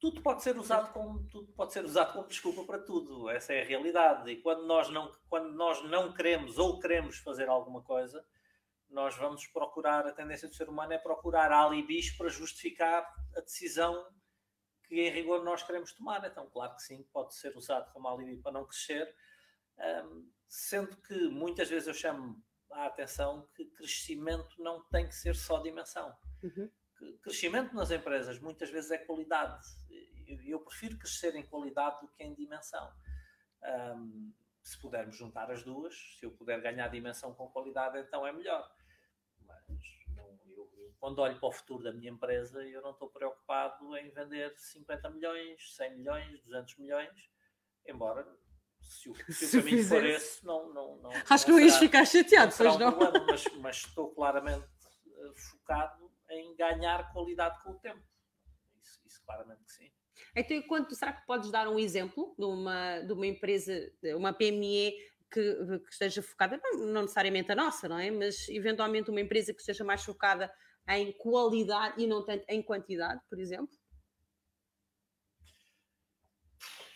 tudo 0.00 0.22
pode 0.22 0.42
ser 0.42 0.56
usado 0.56 0.92
como 0.92 1.26
tudo 1.28 1.52
pode 1.52 1.72
ser 1.72 1.84
usado 1.84 2.12
como 2.12 2.28
desculpa 2.28 2.64
para 2.64 2.78
tudo. 2.78 3.28
Essa 3.28 3.52
é 3.52 3.62
a 3.62 3.64
realidade. 3.64 4.30
E 4.30 4.40
quando 4.40 4.66
nós 4.66 4.88
não 4.90 5.12
quando 5.28 5.52
nós 5.52 5.82
não 5.84 6.12
queremos 6.12 6.58
ou 6.58 6.78
queremos 6.78 7.18
fazer 7.18 7.48
alguma 7.48 7.82
coisa, 7.82 8.24
nós 8.90 9.16
vamos 9.16 9.46
procurar 9.46 10.06
a 10.06 10.12
tendência 10.12 10.48
do 10.48 10.54
ser 10.54 10.68
humano 10.68 10.92
é 10.92 10.98
procurar 10.98 11.52
alibis 11.52 12.10
para 12.16 12.28
justificar 12.28 13.06
a 13.36 13.40
decisão 13.40 14.06
que 14.84 15.00
em 15.00 15.10
rigor 15.10 15.44
nós 15.44 15.62
queremos 15.62 15.92
tomar. 15.92 16.24
Então, 16.24 16.48
claro 16.50 16.74
que 16.74 16.82
sim, 16.82 17.02
pode 17.12 17.34
ser 17.34 17.54
usado 17.56 17.92
como 17.92 18.08
alibi 18.08 18.38
para 18.38 18.52
não 18.52 18.64
crescer, 18.64 19.14
um, 20.04 20.30
sendo 20.48 20.96
que 21.02 21.28
muitas 21.28 21.68
vezes 21.68 21.86
eu 21.86 21.94
chamo 21.94 22.42
a 22.72 22.86
atenção 22.86 23.46
que 23.54 23.66
crescimento 23.66 24.62
não 24.62 24.82
tem 24.84 25.06
que 25.06 25.14
ser 25.14 25.34
só 25.34 25.58
dimensão. 25.58 26.14
Uhum. 26.42 26.70
Crescimento 27.22 27.74
nas 27.74 27.90
empresas 27.90 28.40
muitas 28.40 28.70
vezes 28.70 28.90
é 28.90 28.98
qualidade. 28.98 29.66
Eu, 30.46 30.60
prefiro 30.60 30.98
crescer 30.98 31.34
em 31.34 31.46
qualidade 31.46 32.00
do 32.00 32.08
que 32.08 32.22
em 32.22 32.34
dimensão. 32.34 32.92
Um, 33.62 34.32
se 34.62 34.78
pudermos 34.78 35.16
juntar 35.16 35.50
as 35.50 35.62
duas, 35.62 35.94
se 36.18 36.26
eu 36.26 36.30
puder 36.30 36.60
ganhar 36.60 36.88
dimensão 36.88 37.34
com 37.34 37.48
qualidade, 37.48 37.98
então 37.98 38.26
é 38.26 38.32
melhor. 38.32 38.70
Mas 39.46 39.64
não, 40.14 40.38
eu, 40.46 40.70
eu, 40.76 40.94
quando 40.98 41.20
olho 41.20 41.38
para 41.38 41.48
o 41.48 41.52
futuro 41.52 41.82
da 41.82 41.92
minha 41.92 42.10
empresa, 42.10 42.62
eu 42.62 42.82
não 42.82 42.90
estou 42.90 43.08
preocupado 43.08 43.96
em 43.96 44.10
vender 44.10 44.54
50 44.56 45.10
milhões, 45.10 45.74
100 45.76 45.96
milhões, 45.96 46.42
200 46.42 46.76
milhões, 46.76 47.30
embora 47.86 48.26
se 48.80 49.08
o, 49.10 49.32
se 49.32 49.58
o 49.58 49.62
caminho 49.62 49.84
for 49.84 50.04
esse, 50.04 50.44
não, 50.44 50.72
não, 50.72 50.96
não 50.98 51.10
Acho 51.28 51.44
que 51.44 51.50
não 51.50 51.60
ias 51.60 51.76
ficar 51.76 52.04
chateado, 52.04 52.54
pois 52.56 52.76
não. 52.78 52.92
Problema, 52.92 53.26
mas, 53.26 53.44
mas, 53.58 53.76
estou 53.76 54.14
claramente 54.14 54.66
uh, 55.06 55.34
focado 55.34 56.10
em 56.30 56.54
ganhar 56.56 57.12
qualidade 57.12 57.62
com 57.62 57.72
o 57.72 57.78
tempo. 57.78 58.02
Claramente 59.28 59.62
que 59.62 59.72
sim. 59.72 59.90
Então, 60.34 60.62
quanto, 60.62 60.94
será 60.94 61.12
que 61.12 61.26
podes 61.26 61.50
dar 61.50 61.68
um 61.68 61.78
exemplo 61.78 62.34
de 62.38 62.46
uma, 62.46 63.00
de 63.00 63.12
uma 63.12 63.26
empresa, 63.26 63.92
uma 64.16 64.32
PME 64.32 64.94
que, 65.30 65.78
que, 65.80 65.92
esteja 65.92 66.22
focada, 66.22 66.58
não, 66.62 66.86
não, 66.86 67.02
necessariamente 67.02 67.52
a 67.52 67.54
nossa, 67.54 67.86
não 67.88 67.98
é? 67.98 68.10
Mas 68.10 68.48
eventualmente 68.48 69.10
uma 69.10 69.20
empresa 69.20 69.52
que 69.52 69.60
esteja 69.60 69.84
mais 69.84 70.02
focada 70.02 70.50
em 70.88 71.12
qualidade 71.12 72.02
e 72.02 72.06
não 72.06 72.24
tanto 72.24 72.46
em 72.48 72.62
quantidade, 72.62 73.20
por 73.28 73.38
exemplo? 73.38 73.76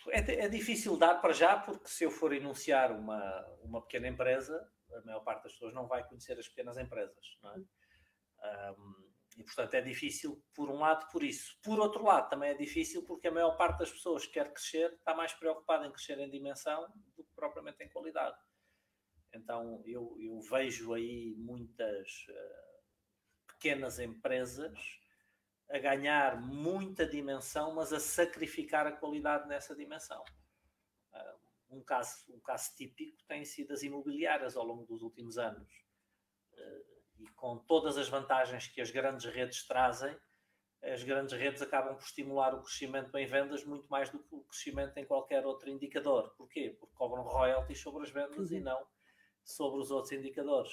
É, 0.09 0.47
é, 0.47 0.49
difícil 0.49 0.97
dar 0.97 1.17
para 1.17 1.35
já, 1.35 1.59
porque 1.59 1.89
se 1.89 2.05
eu 2.05 2.11
for 2.11 2.33
enunciar 2.33 2.91
uma, 2.91 3.47
uma 3.63 3.83
pequena 3.83 4.09
empresa, 4.09 4.67
a 4.95 5.01
maior 5.03 5.21
parte 5.21 5.45
das 5.45 5.53
pessoas 5.53 5.75
não 5.75 5.87
vai 5.87 6.03
conhecer 6.09 6.39
as 6.39 6.49
pequenas 6.49 6.79
empresas, 6.79 7.39
não 7.43 7.51
é? 7.53 8.73
Um, 8.73 9.12
e, 9.37 9.45
portanto, 9.45 9.75
é 9.75 9.81
difícil, 9.81 10.43
por 10.55 10.71
um 10.71 10.79
lado, 10.79 11.11
por 11.11 11.23
isso. 11.23 11.59
Por 11.63 11.81
outro 11.81 12.05
lado, 12.05 12.29
também 12.29 12.51
é 12.51 12.55
difícil 12.55 13.03
porque 13.05 13.29
a 13.29 13.33
maior 13.33 13.57
parte 13.57 13.79
das 13.79 13.91
pessoas 13.91 14.27
que 14.27 14.33
quer 14.33 14.53
crescer 14.53 14.93
está 14.93 15.15
mais 15.15 15.33
preocupada 15.33 15.87
em 15.87 15.93
crescer 15.93 16.19
em 16.19 16.31
dimensão 16.31 16.87
do 17.17 17.25
que 17.25 17.35
propriamente 17.35 17.83
em 17.83 17.89
qualidade. 17.89 18.37
Então, 19.33 19.83
eu, 19.87 20.17
eu 20.21 20.41
vejo 20.41 20.93
aí 20.93 21.35
muitas 21.39 22.27
uh, 22.29 22.83
pequenas 23.47 23.99
empresas 23.99 24.79
a 25.71 25.79
ganhar 25.79 26.39
muita 26.39 27.07
dimensão, 27.07 27.75
mas 27.75 27.93
a 27.93 28.01
sacrificar 28.01 28.87
a 28.87 28.93
qualidade 28.93 29.49
nessa 29.49 29.75
dimensão. 29.75 30.23
Uh, 31.15 31.77
um, 31.77 31.83
caso, 31.83 32.31
um 32.35 32.41
caso 32.41 32.77
típico 32.77 33.25
tem 33.27 33.45
sido 33.47 33.73
as 33.73 33.83
imobiliárias 33.83 34.55
ao 34.55 34.65
longo 34.67 34.85
dos 34.85 35.01
últimos 35.01 35.39
anos. 35.39 35.73
Uh, 36.53 36.92
e 37.23 37.31
com 37.35 37.59
todas 37.59 37.97
as 37.97 38.09
vantagens 38.09 38.67
que 38.67 38.81
as 38.81 38.91
grandes 38.91 39.25
redes 39.27 39.67
trazem, 39.67 40.17
as 40.83 41.05
grandes 41.05 41.33
redes 41.39 41.63
acabam 41.63 41.95
por 41.95 42.05
estimular 42.05 42.55
o 42.55 42.63
crescimento 42.63 43.17
em 43.17 43.27
vendas 43.27 43.65
muito 43.65 43.89
mais 43.89 44.11
do 44.11 44.19
que 44.19 44.35
o 44.35 44.41
crescimento 44.41 44.97
em 44.99 45.05
qualquer 45.05 45.47
outro 45.47 45.71
indicador. 45.71 46.35
Porquê? 46.37 46.77
Porque 46.79 46.95
cobram 46.95 47.23
royalties 47.23 47.81
sobre 47.81 48.03
as 48.03 48.11
vendas 48.11 48.51
uhum. 48.51 48.57
e 48.57 48.61
não 48.61 48.87
sobre 49.45 49.81
os 49.81 49.91
outros 49.91 50.13
indicadores. 50.13 50.73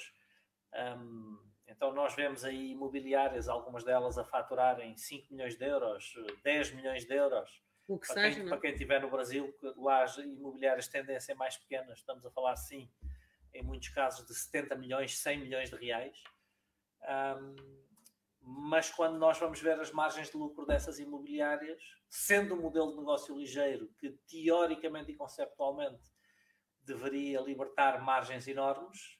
Um, 0.74 1.38
então 1.66 1.92
nós 1.92 2.14
vemos 2.14 2.44
aí 2.44 2.72
imobiliárias, 2.72 3.48
algumas 3.48 3.84
delas 3.84 4.18
a 4.18 4.24
faturarem 4.24 4.96
5 4.96 5.32
milhões 5.32 5.56
de 5.56 5.64
euros, 5.64 6.12
10 6.42 6.72
milhões 6.74 7.04
de 7.04 7.14
euros. 7.14 7.62
O 7.86 7.98
que 7.98 8.06
para, 8.08 8.22
seja, 8.22 8.40
quem, 8.40 8.48
para 8.48 8.60
quem 8.60 8.72
estiver 8.72 9.00
no 9.00 9.10
Brasil, 9.10 9.56
lá 9.76 10.02
as 10.02 10.16
imobiliárias 10.18 10.88
tendem 10.88 11.16
a 11.16 11.20
ser 11.20 11.34
mais 11.34 11.56
pequenas, 11.56 11.98
estamos 11.98 12.24
a 12.24 12.30
falar 12.30 12.56
sim, 12.56 12.90
em 13.54 13.62
muitos 13.62 13.88
casos 13.88 14.26
de 14.26 14.34
70 14.34 14.76
milhões, 14.76 15.18
100 15.18 15.38
milhões 15.38 15.70
de 15.70 15.76
reais. 15.76 16.22
Um, 17.02 17.80
mas 18.42 18.90
quando 18.90 19.18
nós 19.18 19.38
vamos 19.38 19.60
ver 19.60 19.78
as 19.78 19.92
margens 19.92 20.30
de 20.30 20.36
lucro 20.36 20.66
dessas 20.66 20.98
imobiliárias, 20.98 21.82
sendo 22.08 22.54
um 22.54 22.60
modelo 22.60 22.90
de 22.92 22.98
negócio 22.98 23.36
ligeiro 23.36 23.88
que 23.98 24.10
teoricamente 24.28 25.12
e 25.12 25.16
conceptualmente 25.16 26.02
deveria 26.82 27.40
libertar 27.40 28.02
margens 28.02 28.48
enormes, 28.48 29.18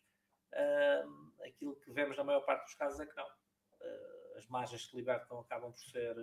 uh, 0.54 1.44
aquilo 1.46 1.76
que 1.76 1.92
vemos 1.92 2.16
na 2.16 2.24
maior 2.24 2.40
parte 2.40 2.64
dos 2.64 2.74
casos 2.74 2.98
é 3.00 3.06
que 3.06 3.14
não. 3.14 3.26
Uh, 3.26 4.38
as 4.38 4.46
margens 4.48 4.86
que 4.86 4.96
libertam 4.96 5.40
acabam 5.40 5.70
por 5.70 5.84
ser 5.84 6.16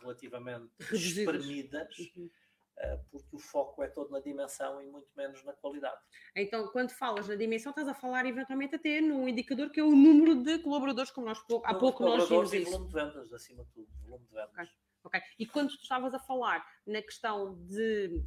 relativamente 0.00 0.72
espremidas. 0.92 1.98
Uhum. 1.98 2.30
Eh, 2.78 3.00
porque 3.10 3.34
o 3.34 3.38
foco 3.38 3.82
é 3.82 3.88
todo 3.88 4.10
na 4.10 4.20
dimensão 4.20 4.82
e 4.82 4.86
muito 4.86 5.08
menos 5.16 5.42
na 5.44 5.54
qualidade. 5.54 5.98
Então, 6.34 6.68
quando 6.68 6.90
falas 6.90 7.26
na 7.26 7.34
dimensão, 7.34 7.70
estás 7.70 7.88
a 7.88 7.94
falar 7.94 8.26
eventualmente 8.26 8.74
até 8.74 9.00
num 9.00 9.26
indicador 9.26 9.70
que 9.70 9.80
é 9.80 9.82
o 9.82 9.92
número 9.92 10.42
de 10.42 10.58
colaboradores, 10.58 11.10
como 11.10 11.26
nós 11.26 11.38
há 11.64 11.74
pouco 11.74 12.04
nós 12.04 12.28
vimos 12.28 12.52
e 12.52 12.64
volume 12.64 12.86
de 12.88 12.92
vendas, 12.92 13.32
acima 13.32 13.64
de 13.64 13.70
tudo, 13.70 13.88
volume 14.02 14.26
de 14.26 14.32
vendas. 14.32 14.50
Okay. 14.50 14.68
Okay. 15.04 15.20
E 15.38 15.46
quando 15.46 15.68
tu 15.68 15.80
estavas 15.80 16.12
a 16.12 16.18
falar 16.18 16.66
na 16.86 17.00
questão 17.00 17.54
de, 17.64 18.22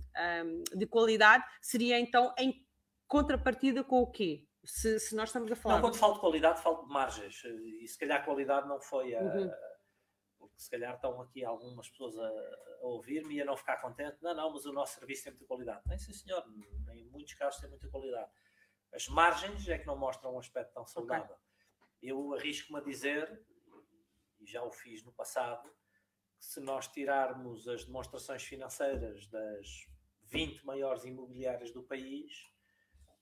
um, 0.45 0.63
de 0.77 0.87
qualidade, 0.87 1.43
seria 1.61 1.99
então 1.99 2.33
em 2.37 2.65
contrapartida 3.05 3.83
com 3.83 4.01
o 4.01 4.09
quê? 4.09 4.47
Se, 4.63 4.99
se, 4.99 5.15
nós 5.15 5.29
estamos 5.29 5.51
a 5.51 5.55
falar. 5.55 5.75
Não, 5.75 5.81
quando 5.81 5.97
falo 5.97 6.13
de 6.13 6.19
qualidade, 6.21 6.61
falo 6.61 6.83
de 6.83 6.89
margens. 6.89 7.43
E 7.43 7.87
se 7.87 7.97
calhar 7.97 8.21
a 8.21 8.23
qualidade 8.23 8.67
não 8.67 8.79
foi 8.79 9.13
a, 9.13 9.21
uhum 9.21 9.51
se 10.59 10.69
calhar 10.69 10.93
estão 10.93 11.21
aqui 11.21 11.43
algumas 11.45 11.89
pessoas 11.89 12.19
a, 12.19 12.27
a 12.81 12.85
ouvir-me 12.85 13.35
e 13.35 13.41
a 13.41 13.45
não 13.45 13.55
ficar 13.55 13.77
contente. 13.77 14.17
Não, 14.21 14.35
não, 14.35 14.51
mas 14.51 14.65
o 14.65 14.73
nosso 14.73 14.99
serviço 14.99 15.23
tem 15.23 15.31
muita 15.31 15.45
qualidade. 15.45 15.81
Nem 15.87 15.97
sim, 15.97 16.11
senhor, 16.11 16.43
em 16.91 17.05
muitos 17.05 17.33
casos 17.35 17.61
tem 17.61 17.69
muita 17.69 17.87
qualidade. 17.87 18.29
As 18.93 19.07
margens 19.07 19.69
é 19.69 19.77
que 19.77 19.87
não 19.87 19.97
mostram 19.97 20.35
um 20.35 20.37
aspecto 20.39 20.73
tão 20.73 20.85
saudável. 20.85 21.33
Okay. 21.33 22.11
Eu 22.11 22.33
arrisco-me 22.33 22.77
a 22.77 22.83
dizer, 22.83 23.41
e 24.37 24.45
já 24.45 24.61
o 24.61 24.69
fiz 24.69 25.01
no 25.01 25.13
passado, 25.13 25.69
que 26.37 26.45
se 26.45 26.59
nós 26.59 26.89
tirarmos 26.89 27.65
as 27.69 27.85
demonstrações 27.85 28.43
financeiras 28.43 29.27
das 29.27 29.87
20 30.23 30.65
maiores 30.65 31.05
imobiliárias 31.05 31.71
do 31.71 31.83
país, 31.83 32.33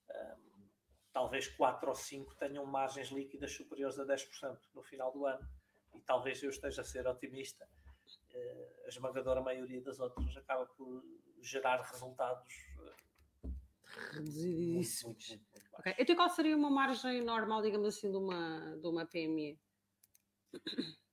um, 0.09 0.67
talvez 1.13 1.47
4 1.49 1.87
ou 1.87 1.95
5 1.95 2.35
tenham 2.35 2.65
margens 2.65 3.09
líquidas 3.09 3.51
superiores 3.51 3.99
a 3.99 4.05
10% 4.05 4.57
no 4.73 4.81
final 4.81 5.11
do 5.11 5.27
ano 5.27 5.47
e 5.93 6.01
talvez 6.01 6.41
eu 6.43 6.49
esteja 6.49 6.81
a 6.81 6.85
ser 6.85 7.07
otimista, 7.07 7.67
eh, 8.33 8.83
a 8.85 8.89
esmagadora 8.89 9.41
maioria 9.41 9.81
das 9.81 9.99
outras 9.99 10.35
acaba 10.37 10.65
por 10.65 11.03
gerar 11.41 11.81
resultados 11.81 12.53
eh, 12.79 13.49
reduzidíssimos. 14.13 15.39
Okay. 15.79 15.95
Então, 15.97 16.15
qual 16.15 16.29
seria 16.29 16.55
uma 16.55 16.69
margem 16.69 17.23
normal, 17.23 17.61
digamos 17.61 17.87
assim, 17.87 18.11
de 18.11 18.17
uma, 18.17 18.77
de 18.77 18.87
uma 18.87 19.05
PME? 19.05 19.59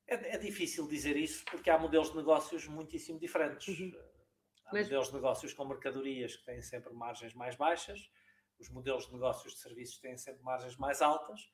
É, 0.07 0.35
é, 0.35 0.39
difícil 0.39 0.87
dizer 0.87 1.17
isso 1.17 1.45
porque 1.47 1.71
há 1.71 1.79
modelos 1.79 2.11
de 2.11 2.17
negócios 2.17 2.67
muitíssimo 2.69 3.19
diferentes. 3.19 3.79
Uhum. 3.79 3.93
Há 4.67 4.71
Mas... 4.73 4.85
modelos 4.85 5.09
de 5.09 5.15
negócios 5.15 5.55
com 5.55 5.65
mercadorias 5.65 6.37
que 6.37 6.45
têm 6.45 6.61
sempre 6.61 6.93
margens 6.93 7.35
mais 7.35 7.57
baixas, 7.57 8.11
os 8.59 8.69
modelos 8.69 9.07
de 9.07 9.13
negócios 9.13 9.55
de 9.55 9.61
serviços 9.61 9.99
têm 9.99 10.17
sempre 10.17 10.43
margens 10.43 10.77
mais 10.77 11.03
altas, 11.03 11.51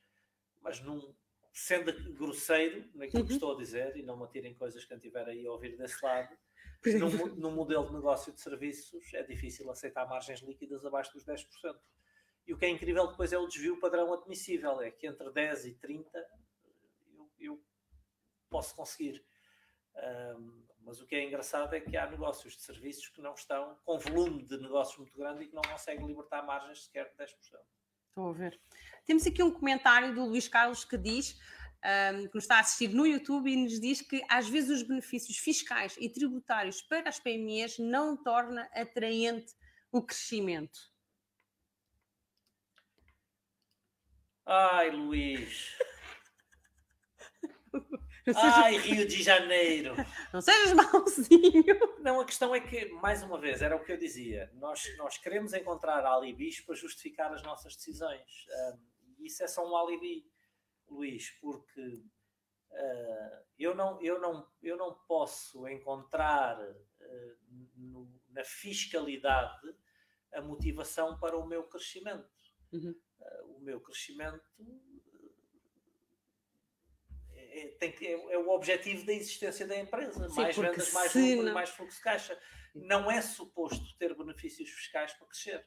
mas 0.61 0.81
num, 0.81 1.15
sendo 1.53 1.93
grosseiro 2.15 2.89
naquilo 2.95 3.23
uhum. 3.23 3.27
que 3.27 3.35
estou 3.35 3.55
a 3.55 3.57
dizer, 3.57 3.97
e 3.97 4.03
não 4.03 4.17
me 4.17 4.25
atirem 4.25 4.55
coisas 4.55 4.85
que 4.85 4.93
eu 4.93 4.99
tiver 4.99 5.29
aí 5.29 5.47
a 5.47 5.53
ouvir 5.53 5.77
desse 5.77 6.05
lado, 6.05 6.37
no, 6.99 7.37
no, 7.37 7.51
modelo 7.51 7.87
de 7.87 7.93
negócio 7.93 8.33
de 8.33 8.41
serviços 8.41 9.13
é 9.13 9.23
difícil 9.23 9.71
aceitar 9.71 10.09
margens 10.09 10.41
líquidas 10.41 10.85
abaixo 10.85 11.13
dos 11.13 11.25
10%. 11.25 11.47
E 12.47 12.55
o 12.55 12.59
que 12.59 12.65
é 12.65 12.69
incrível 12.69 13.07
depois 13.07 13.33
é 13.33 13.39
o 13.39 13.47
desvio 13.47 13.79
padrão 13.79 14.13
admissível, 14.13 14.81
é 14.81 14.91
que 14.91 15.07
entre 15.07 15.29
10% 15.29 15.67
e 15.67 15.75
30% 15.75 16.05
eu, 17.15 17.31
eu 17.39 17.65
posso 18.49 18.75
conseguir. 18.75 19.25
Um, 19.95 20.65
mas 20.83 21.01
o 21.01 21.07
que 21.07 21.15
é 21.15 21.25
engraçado 21.25 21.75
é 21.75 21.81
que 21.81 21.97
há 21.97 22.11
negócios 22.11 22.57
de 22.57 22.63
serviços 22.63 23.09
que 23.09 23.21
não 23.21 23.35
estão 23.35 23.79
com 23.85 23.99
volume 23.99 24.45
de 24.45 24.57
negócios 24.57 24.97
muito 24.97 25.17
grande 25.17 25.45
e 25.45 25.49
que 25.49 25.55
não 25.55 25.63
conseguem 25.63 26.07
libertar 26.07 26.43
margens 26.43 26.85
sequer 26.85 27.11
de 27.11 27.17
10%. 27.17 27.37
Estou 28.11 28.31
a 28.31 28.33
ver. 28.33 28.61
Temos 29.07 29.27
aqui 29.27 29.43
um 29.43 29.53
comentário 29.53 30.15
do 30.15 30.25
Luís 30.25 30.49
Carlos 30.49 30.85
que 30.85 30.99
diz: 30.99 31.39
um, 32.13 32.27
que 32.29 32.35
nos 32.35 32.45
está 32.45 32.57
a 32.57 32.61
assistir 32.61 32.89
no 32.89 33.07
YouTube 33.07 33.51
e 33.51 33.57
nos 33.57 33.81
diz 33.81 34.03
que 34.03 34.23
às 34.29 34.49
vezes 34.49 34.83
os 34.83 34.83
benefícios 34.83 35.39
fiscais 35.39 35.97
e 35.99 36.09
tributários 36.09 36.83
para 36.83 37.09
as 37.09 37.21
PMEs 37.21 37.79
não 37.79 38.17
torna 38.17 38.69
atraente 38.75 39.55
o 39.93 40.03
crescimento. 40.03 40.91
Ai, 44.45 44.91
Luís. 44.91 45.79
Ai, 48.37 48.77
Rio 48.79 49.07
de 49.07 49.23
Janeiro. 49.23 49.95
Não 50.33 50.41
sejas 50.41 50.73
mauzinho. 50.73 51.65
Não, 52.01 52.21
a 52.21 52.25
questão 52.25 52.55
é 52.55 52.61
que, 52.61 52.87
mais 52.93 53.23
uma 53.23 53.39
vez, 53.39 53.63
era 53.63 53.77
o 53.77 53.85
que 53.85 53.93
eu 53.93 53.97
dizia. 53.97 54.51
Nós, 54.55 54.83
nós 54.97 55.19
queremos 55.19 55.53
encontrar 55.53 56.05
alibis 56.05 56.61
para 56.61 56.75
justificar 56.75 57.33
as 57.33 57.43
nossas 57.43 57.77
decisões. 57.77 58.47
Um, 58.49 59.25
isso 59.25 59.43
é 59.43 59.49
só 59.49 59.69
um 59.69 59.77
alibi, 59.77 60.27
Luís, 60.89 61.31
porque 61.41 62.03
uh, 62.71 63.45
eu, 63.59 63.75
não, 63.75 64.01
eu, 64.03 64.21
não, 64.21 64.47
eu 64.63 64.77
não 64.77 64.95
posso 65.07 65.67
encontrar 65.69 66.61
uh, 66.61 67.37
no, 67.77 68.11
na 68.31 68.45
fiscalidade 68.45 69.75
a 70.33 70.41
motivação 70.41 71.19
para 71.19 71.37
o 71.37 71.47
meu 71.47 71.65
crescimento. 71.65 72.29
Uhum. 72.73 72.95
Uh, 73.21 73.57
o 73.57 73.61
meu 73.61 73.81
crescimento 73.81 74.43
é, 77.61 77.69
tem 77.79 77.93
que, 77.93 78.07
é, 78.07 78.13
é, 78.13 78.39
o 78.39 78.49
objetivo 78.51 79.05
da 79.05 79.13
existência 79.13 79.67
da 79.67 79.77
empresa. 79.77 80.29
Sim, 80.29 80.37
mais 80.37 80.57
vendas, 80.57 80.93
mais 80.93 81.15
lucro, 81.15 81.43
não... 81.45 81.55
mais 81.55 81.71
fluxo 81.71 81.97
de 81.97 82.03
caixa. 82.03 82.41
Não 82.75 83.11
é 83.11 83.21
suposto 83.21 83.97
ter 83.99 84.15
benefícios 84.17 84.71
fiscais 84.71 85.13
para 85.15 85.27
crescer. 85.27 85.67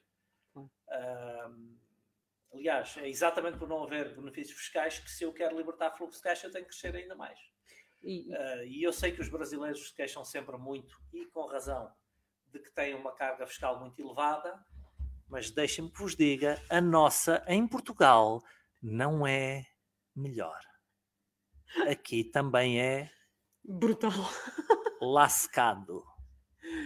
aliás, 2.53 2.95
é 2.97 3.09
exatamente 3.09 3.57
por 3.57 3.67
não 3.67 3.83
haver 3.83 4.15
benefícios 4.15 4.57
fiscais 4.57 4.99
que 4.99 5.11
se 5.11 5.23
eu 5.23 5.33
quero 5.33 5.57
libertar 5.57 5.91
fluxo 5.91 6.19
de 6.19 6.23
caixa, 6.23 6.47
eu 6.47 6.51
tenho 6.51 6.65
que 6.65 6.71
crescer 6.71 6.95
ainda 6.95 7.15
mais. 7.15 7.39
E, 8.01 8.29
uh, 8.33 8.63
e 8.65 8.83
eu 8.83 8.91
sei 8.91 9.11
que 9.13 9.21
os 9.21 9.29
brasileiros 9.29 9.87
se 9.87 9.95
queixam 9.95 10.25
sempre 10.25 10.57
muito, 10.57 10.95
e 11.13 11.25
com 11.27 11.45
razão, 11.45 11.89
de 12.47 12.59
que 12.59 12.69
têm 12.71 12.93
uma 12.93 13.13
carga 13.15 13.47
fiscal 13.47 13.79
muito 13.79 13.99
elevada, 13.99 14.53
mas 15.27 15.49
deixem-me 15.49 15.91
que 15.91 15.99
vos 15.99 16.15
diga, 16.15 16.61
a 16.69 16.81
nossa 16.81 17.43
em 17.47 17.65
Portugal 17.65 18.43
não 18.81 19.25
é 19.25 19.63
melhor 20.15 20.59
aqui 21.89 22.23
também 22.23 22.79
é 22.79 23.11
brutal. 23.63 24.11
Lascado 25.01 26.03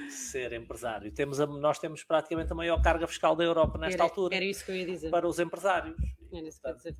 ser 0.10 0.54
empresário. 0.54 1.13
Temos 1.13 1.39
a, 1.39 1.45
nós 1.45 1.80
temos 1.80 2.04
praticamente 2.04 2.52
a 2.52 2.56
maior 2.56 2.82
carga 2.82 3.08
fiscal 3.08 3.36
da 3.36 3.43
Europa 3.43 3.78
nesta 3.78 3.95
era, 3.95 4.04
altura. 4.04 4.36
Era 4.36 4.45
isso 4.45 4.65
que 4.65 4.71
eu 4.71 4.76
ia 4.76 4.86
dizer. 4.86 5.10
Para 5.10 5.28
os 5.28 5.39
empresários. 5.39 5.95
Era 6.34 6.47
isso 6.47 6.60
que 6.60 6.67
eu 6.67 6.71
ia 6.71 6.76
dizer. 6.76 6.97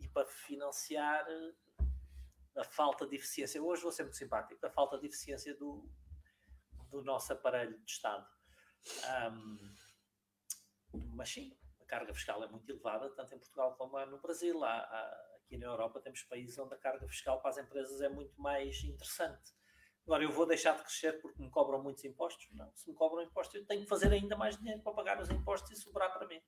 E 0.00 0.08
para 0.08 0.26
financiar 0.26 1.26
a 2.56 2.64
falta 2.64 3.06
de 3.06 3.16
eficiência. 3.16 3.62
Hoje 3.62 3.82
vou 3.82 3.92
ser 3.92 4.04
muito 4.04 4.16
simpático. 4.16 4.64
A 4.64 4.70
falta 4.70 4.98
de 4.98 5.06
eficiência 5.06 5.54
do, 5.54 5.88
do 6.90 7.02
nosso 7.02 7.32
aparelho 7.32 7.78
de 7.84 7.90
Estado. 7.90 8.26
Um, 9.32 9.74
mas 11.14 11.28
sim, 11.30 11.56
a 11.80 11.84
carga 11.84 12.14
fiscal 12.14 12.42
é 12.42 12.48
muito 12.48 12.70
elevada, 12.70 13.10
tanto 13.10 13.34
em 13.34 13.38
Portugal 13.38 13.76
como 13.76 14.04
no 14.06 14.20
Brasil. 14.20 14.64
Há, 14.64 14.78
há 14.78 15.27
Aqui 15.48 15.56
na 15.56 15.66
Europa 15.66 15.98
temos 15.98 16.22
países 16.24 16.58
onde 16.58 16.74
a 16.74 16.76
carga 16.76 17.08
fiscal 17.08 17.40
para 17.40 17.48
as 17.48 17.56
empresas 17.56 18.02
é 18.02 18.08
muito 18.10 18.38
mais 18.38 18.84
interessante. 18.84 19.54
Agora, 20.04 20.22
eu 20.22 20.30
vou 20.30 20.44
deixar 20.44 20.76
de 20.76 20.82
crescer 20.82 21.22
porque 21.22 21.42
me 21.42 21.48
cobram 21.48 21.82
muitos 21.82 22.04
impostos? 22.04 22.46
Não. 22.52 22.70
Se 22.74 22.86
me 22.86 22.94
cobram 22.94 23.22
impostos, 23.22 23.54
eu 23.54 23.64
tenho 23.64 23.80
que 23.80 23.88
fazer 23.88 24.12
ainda 24.12 24.36
mais 24.36 24.58
dinheiro 24.58 24.82
para 24.82 24.92
pagar 24.92 25.18
os 25.18 25.30
impostos 25.30 25.70
e 25.70 25.76
sobrar 25.76 26.12
para 26.12 26.28
mim. 26.28 26.38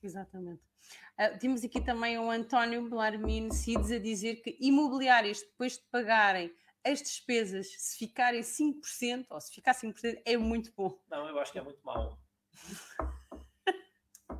Exatamente. 0.00 0.62
Uh, 1.18 1.36
temos 1.40 1.64
aqui 1.64 1.80
também 1.80 2.16
o 2.16 2.30
António 2.30 2.88
Belarmino 2.88 3.52
Cides 3.52 3.90
a 3.90 3.98
dizer 3.98 4.36
que 4.36 4.56
imobiliários, 4.60 5.40
depois 5.40 5.72
de 5.72 5.82
pagarem 5.90 6.54
as 6.84 7.02
despesas, 7.02 7.66
se 7.76 7.98
ficarem 7.98 8.42
5% 8.42 9.26
ou 9.30 9.40
se 9.40 9.52
ficar 9.52 9.74
5%, 9.74 10.22
é 10.24 10.36
muito 10.36 10.72
bom. 10.76 10.96
Não, 11.08 11.26
eu 11.26 11.40
acho 11.40 11.50
que 11.50 11.58
é 11.58 11.62
muito 11.62 11.84
mau. 11.84 12.20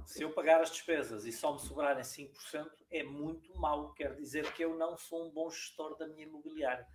se 0.04 0.22
eu 0.22 0.32
pagar 0.32 0.60
as 0.60 0.70
despesas 0.70 1.24
e 1.24 1.32
só 1.32 1.52
me 1.52 1.60
sobrarem 1.60 2.02
5%, 2.02 2.70
é 2.90 3.02
muito 3.02 3.54
mau. 3.58 3.92
Quer 3.94 4.14
dizer 4.14 4.52
que 4.52 4.64
eu 4.64 4.76
não 4.76 4.96
sou 4.96 5.26
um 5.26 5.30
bom 5.30 5.50
gestor 5.50 5.96
da 5.96 6.06
minha 6.06 6.26
imobiliária. 6.26 6.86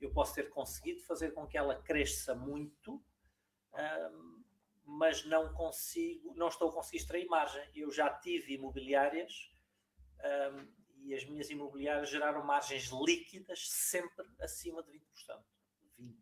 Eu 0.00 0.12
posso 0.12 0.34
ter 0.34 0.50
conseguido 0.50 1.02
fazer 1.02 1.32
com 1.32 1.46
que 1.46 1.56
ela 1.56 1.80
cresça 1.82 2.34
muito, 2.34 3.02
um, 3.72 4.44
mas 4.84 5.24
não 5.24 5.52
consigo, 5.54 6.34
não 6.34 6.48
estou 6.48 6.70
a 6.70 6.72
conseguir 6.72 6.98
extrair 6.98 7.26
margem. 7.26 7.62
Eu 7.74 7.90
já 7.90 8.10
tive 8.10 8.54
imobiliárias 8.54 9.50
um, 10.52 10.84
e 11.04 11.14
as 11.14 11.24
minhas 11.26 11.50
imobiliárias 11.50 12.08
geraram 12.08 12.44
margens 12.44 12.88
líquidas 12.90 13.68
sempre 13.68 14.26
acima 14.40 14.82
de 14.82 14.90
20%. 14.90 15.00
20%. 16.00 16.16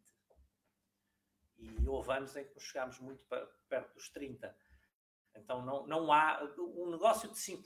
E 1.58 1.88
houve 1.88 2.12
anos 2.12 2.36
em 2.36 2.44
que 2.44 2.58
chegámos 2.58 2.98
muito 2.98 3.24
perto 3.68 3.94
dos 3.94 4.10
30%. 4.12 4.52
Então 5.36 5.64
não, 5.64 5.86
não 5.86 6.12
há. 6.12 6.42
Um 6.58 6.90
negócio 6.90 7.28
de 7.28 7.36
5% 7.36 7.62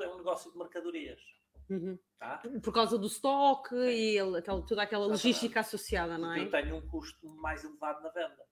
é 0.00 0.08
um 0.08 0.18
negócio 0.18 0.50
de 0.52 0.58
mercadorias. 0.58 1.20
Uhum. 1.68 1.98
Tá? 2.18 2.42
Por 2.62 2.72
causa 2.72 2.98
do 2.98 3.06
estoque 3.06 3.74
e 3.74 4.18
aquela, 4.18 4.62
toda 4.66 4.82
aquela 4.82 5.06
logística 5.06 5.60
associada, 5.60 6.16
não 6.16 6.32
é? 6.32 6.40
Eu 6.40 6.50
tenho 6.50 6.76
um 6.76 6.88
custo 6.88 7.28
mais 7.36 7.62
elevado 7.62 8.02
na 8.02 8.08
venda. 8.08 8.46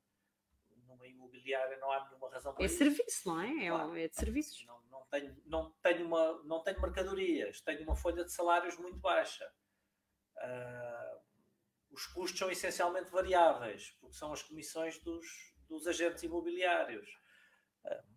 Numa 0.86 1.06
imobiliária 1.06 1.78
não 1.78 1.90
há 1.90 2.04
nenhuma 2.06 2.30
razão 2.30 2.52
para 2.52 2.62
é 2.62 2.66
isso. 2.66 2.74
É 2.74 2.78
serviço, 2.78 3.28
não 3.28 3.40
é? 3.40 3.64
É, 3.64 3.68
claro. 3.68 3.96
é 3.96 4.08
de 4.08 4.16
serviços. 4.16 4.64
Não, 4.66 4.80
não, 4.90 5.06
tenho, 5.10 5.36
não, 5.46 5.74
tenho 5.82 6.06
uma, 6.06 6.42
não 6.44 6.62
tenho 6.62 6.80
mercadorias, 6.80 7.60
tenho 7.62 7.82
uma 7.82 7.96
folha 7.96 8.24
de 8.24 8.32
salários 8.32 8.76
muito 8.78 8.98
baixa. 8.98 9.50
Uh, 10.36 11.20
os 11.90 12.06
custos 12.08 12.38
são 12.38 12.50
essencialmente 12.50 13.10
variáveis, 13.10 13.96
porque 13.98 14.14
são 14.14 14.32
as 14.32 14.42
comissões 14.42 14.98
dos, 14.98 15.26
dos 15.66 15.86
agentes 15.86 16.22
imobiliários 16.22 17.08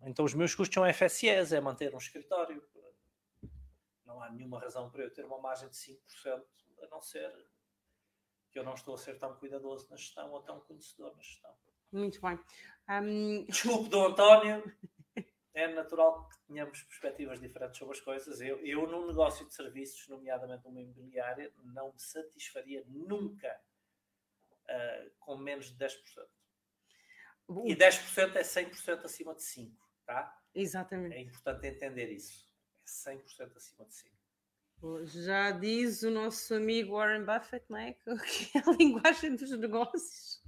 então 0.02 0.24
os 0.24 0.34
meus 0.34 0.54
custos 0.54 0.74
são 0.74 0.92
FSEs, 0.92 1.52
é 1.52 1.60
manter 1.60 1.94
um 1.94 1.98
escritório. 1.98 2.62
Não 4.04 4.22
há 4.22 4.30
nenhuma 4.30 4.58
razão 4.58 4.90
para 4.90 5.04
eu 5.04 5.12
ter 5.12 5.24
uma 5.24 5.38
margem 5.38 5.68
de 5.68 5.76
5%, 5.76 6.42
a 6.82 6.86
não 6.88 7.00
ser 7.00 7.32
que 8.50 8.58
eu 8.58 8.64
não 8.64 8.74
estou 8.74 8.94
a 8.94 8.98
ser 8.98 9.18
tão 9.18 9.34
cuidadoso 9.36 9.88
na 9.88 9.96
gestão 9.96 10.30
ou 10.32 10.42
tão 10.42 10.60
conhecedor 10.60 11.14
na 11.14 11.22
gestão. 11.22 11.54
Muito 11.92 12.20
bem. 12.20 12.38
Um... 12.88 13.44
Desculpe, 13.46 13.88
Dom 13.88 14.06
António. 14.06 14.62
É 15.52 15.66
natural 15.66 16.28
que 16.28 16.38
tenhamos 16.46 16.82
perspectivas 16.82 17.40
diferentes 17.40 17.78
sobre 17.78 17.96
as 17.96 18.00
coisas. 18.00 18.40
Eu, 18.40 18.64
eu 18.64 18.86
num 18.86 19.06
negócio 19.06 19.46
de 19.46 19.52
serviços, 19.52 20.06
nomeadamente 20.08 20.66
uma 20.66 20.80
imobiliária, 20.80 21.52
não 21.64 21.92
me 21.92 21.98
satisfaria 21.98 22.84
nunca 22.86 23.60
uh, 24.68 25.10
com 25.18 25.36
menos 25.36 25.66
de 25.66 25.84
10%. 25.84 25.96
E 27.64 27.74
10% 27.74 28.36
é 28.36 28.42
100% 28.42 29.04
acima 29.04 29.34
de 29.34 29.42
5, 29.42 29.76
tá? 30.06 30.40
Exatamente. 30.54 31.16
É 31.16 31.20
importante 31.20 31.66
entender 31.66 32.10
isso. 32.12 32.48
É 33.06 33.12
100% 33.12 33.56
acima 33.56 33.84
de 33.86 33.94
5. 33.94 34.20
Já 35.04 35.50
diz 35.50 36.02
o 36.02 36.10
nosso 36.10 36.54
amigo 36.54 36.96
Warren 36.96 37.24
Buffett, 37.24 37.64
não 37.68 37.78
é? 37.78 37.94
Que 38.24 38.58
é 38.58 38.62
a 38.64 38.72
linguagem 38.72 39.36
dos 39.36 39.50
negócios. 39.58 40.40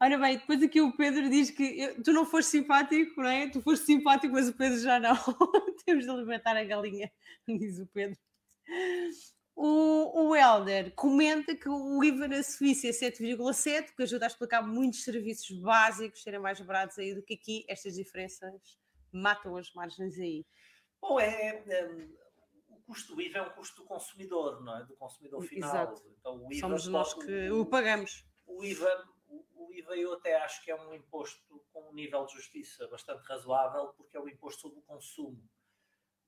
Ora 0.00 0.18
bem, 0.18 0.38
depois 0.38 0.62
aqui 0.62 0.80
o 0.80 0.96
Pedro 0.96 1.30
diz 1.30 1.50
que 1.50 1.80
eu, 1.80 2.02
tu 2.02 2.12
não 2.12 2.26
foste 2.26 2.50
simpático, 2.50 3.22
não 3.22 3.28
é? 3.28 3.48
Tu 3.48 3.60
foste 3.60 3.86
simpático, 3.86 4.34
mas 4.34 4.48
o 4.48 4.52
Pedro 4.52 4.78
já 4.78 4.98
não. 4.98 5.14
Temos 5.86 6.04
de 6.04 6.10
alimentar 6.10 6.56
a 6.56 6.64
galinha, 6.64 7.10
diz 7.46 7.78
o 7.78 7.86
Pedro. 7.86 8.18
O, 9.56 10.30
o 10.30 10.36
Helder 10.36 10.92
comenta 10.96 11.54
que 11.54 11.68
o 11.68 12.02
IVA 12.02 12.26
na 12.26 12.42
Suíça 12.42 12.88
é 12.88 12.90
7,7, 12.90 13.94
que 13.94 14.02
ajuda 14.02 14.26
a 14.26 14.28
explicar 14.28 14.62
muitos 14.62 15.04
serviços 15.04 15.56
básicos 15.60 16.22
serem 16.22 16.40
mais 16.40 16.60
baratos 16.60 16.98
aí 16.98 17.14
do 17.14 17.22
que 17.22 17.34
aqui. 17.34 17.64
Estas 17.68 17.94
diferenças 17.94 18.52
matam 19.12 19.56
as 19.56 19.72
margens 19.72 20.18
aí. 20.18 20.44
Bom, 21.00 21.20
é, 21.20 21.62
é, 21.68 22.08
o 22.68 22.76
custo 22.84 23.14
do 23.14 23.22
IVA 23.22 23.38
é 23.38 23.42
um 23.42 23.50
custo 23.50 23.82
do 23.82 23.86
consumidor, 23.86 24.60
não 24.64 24.76
é? 24.76 24.84
Do 24.84 24.96
consumidor 24.96 25.42
final. 25.44 25.70
Exato. 25.70 26.02
Então, 26.18 26.44
o 26.44 26.52
IVA 26.52 26.60
Somos 26.60 26.86
nós 26.88 27.14
que 27.14 27.50
o, 27.50 27.60
o 27.60 27.66
pagamos. 27.66 28.26
O 28.46 28.64
IVA, 28.64 29.08
o, 29.28 29.66
o 29.66 29.72
IVA 29.72 29.96
eu 29.96 30.14
até 30.14 30.36
acho 30.36 30.64
que 30.64 30.70
é 30.72 30.74
um 30.74 30.92
imposto 30.92 31.64
com 31.72 31.90
um 31.90 31.94
nível 31.94 32.26
de 32.26 32.32
justiça 32.32 32.88
bastante 32.88 33.22
razoável, 33.22 33.94
porque 33.96 34.16
é 34.16 34.20
o 34.20 34.28
imposto 34.28 34.62
sobre 34.62 34.80
o 34.80 34.82
consumo 34.82 35.40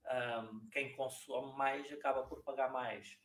um, 0.09 0.69
quem 0.71 0.95
consome 0.95 1.57
mais 1.57 1.91
acaba 1.93 2.27
por 2.27 2.43
pagar 2.43 2.71
mais. 2.71 3.19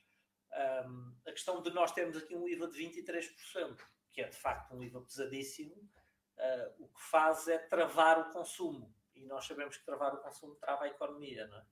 Um, 0.53 1.15
a 1.25 1.31
questão 1.31 1.61
de 1.61 1.71
nós 1.71 1.91
termos 1.91 2.17
aqui 2.17 2.35
um 2.35 2.47
IVA 2.47 2.67
de 2.67 2.77
23%, 2.77 3.77
que 4.11 4.21
é 4.21 4.27
de 4.27 4.35
facto 4.35 4.75
um 4.75 4.83
IVA 4.83 5.01
pesadíssimo, 5.01 5.75
uh, 5.75 6.83
o 6.83 6.87
que 6.87 7.01
faz 7.01 7.47
é 7.47 7.57
travar 7.57 8.19
o 8.19 8.31
consumo. 8.31 8.93
E 9.15 9.25
nós 9.25 9.45
sabemos 9.45 9.77
que 9.77 9.85
travar 9.85 10.13
o 10.13 10.21
consumo 10.21 10.55
trava 10.55 10.85
a 10.85 10.87
economia, 10.87 11.47
não 11.47 11.57
é? 11.57 11.65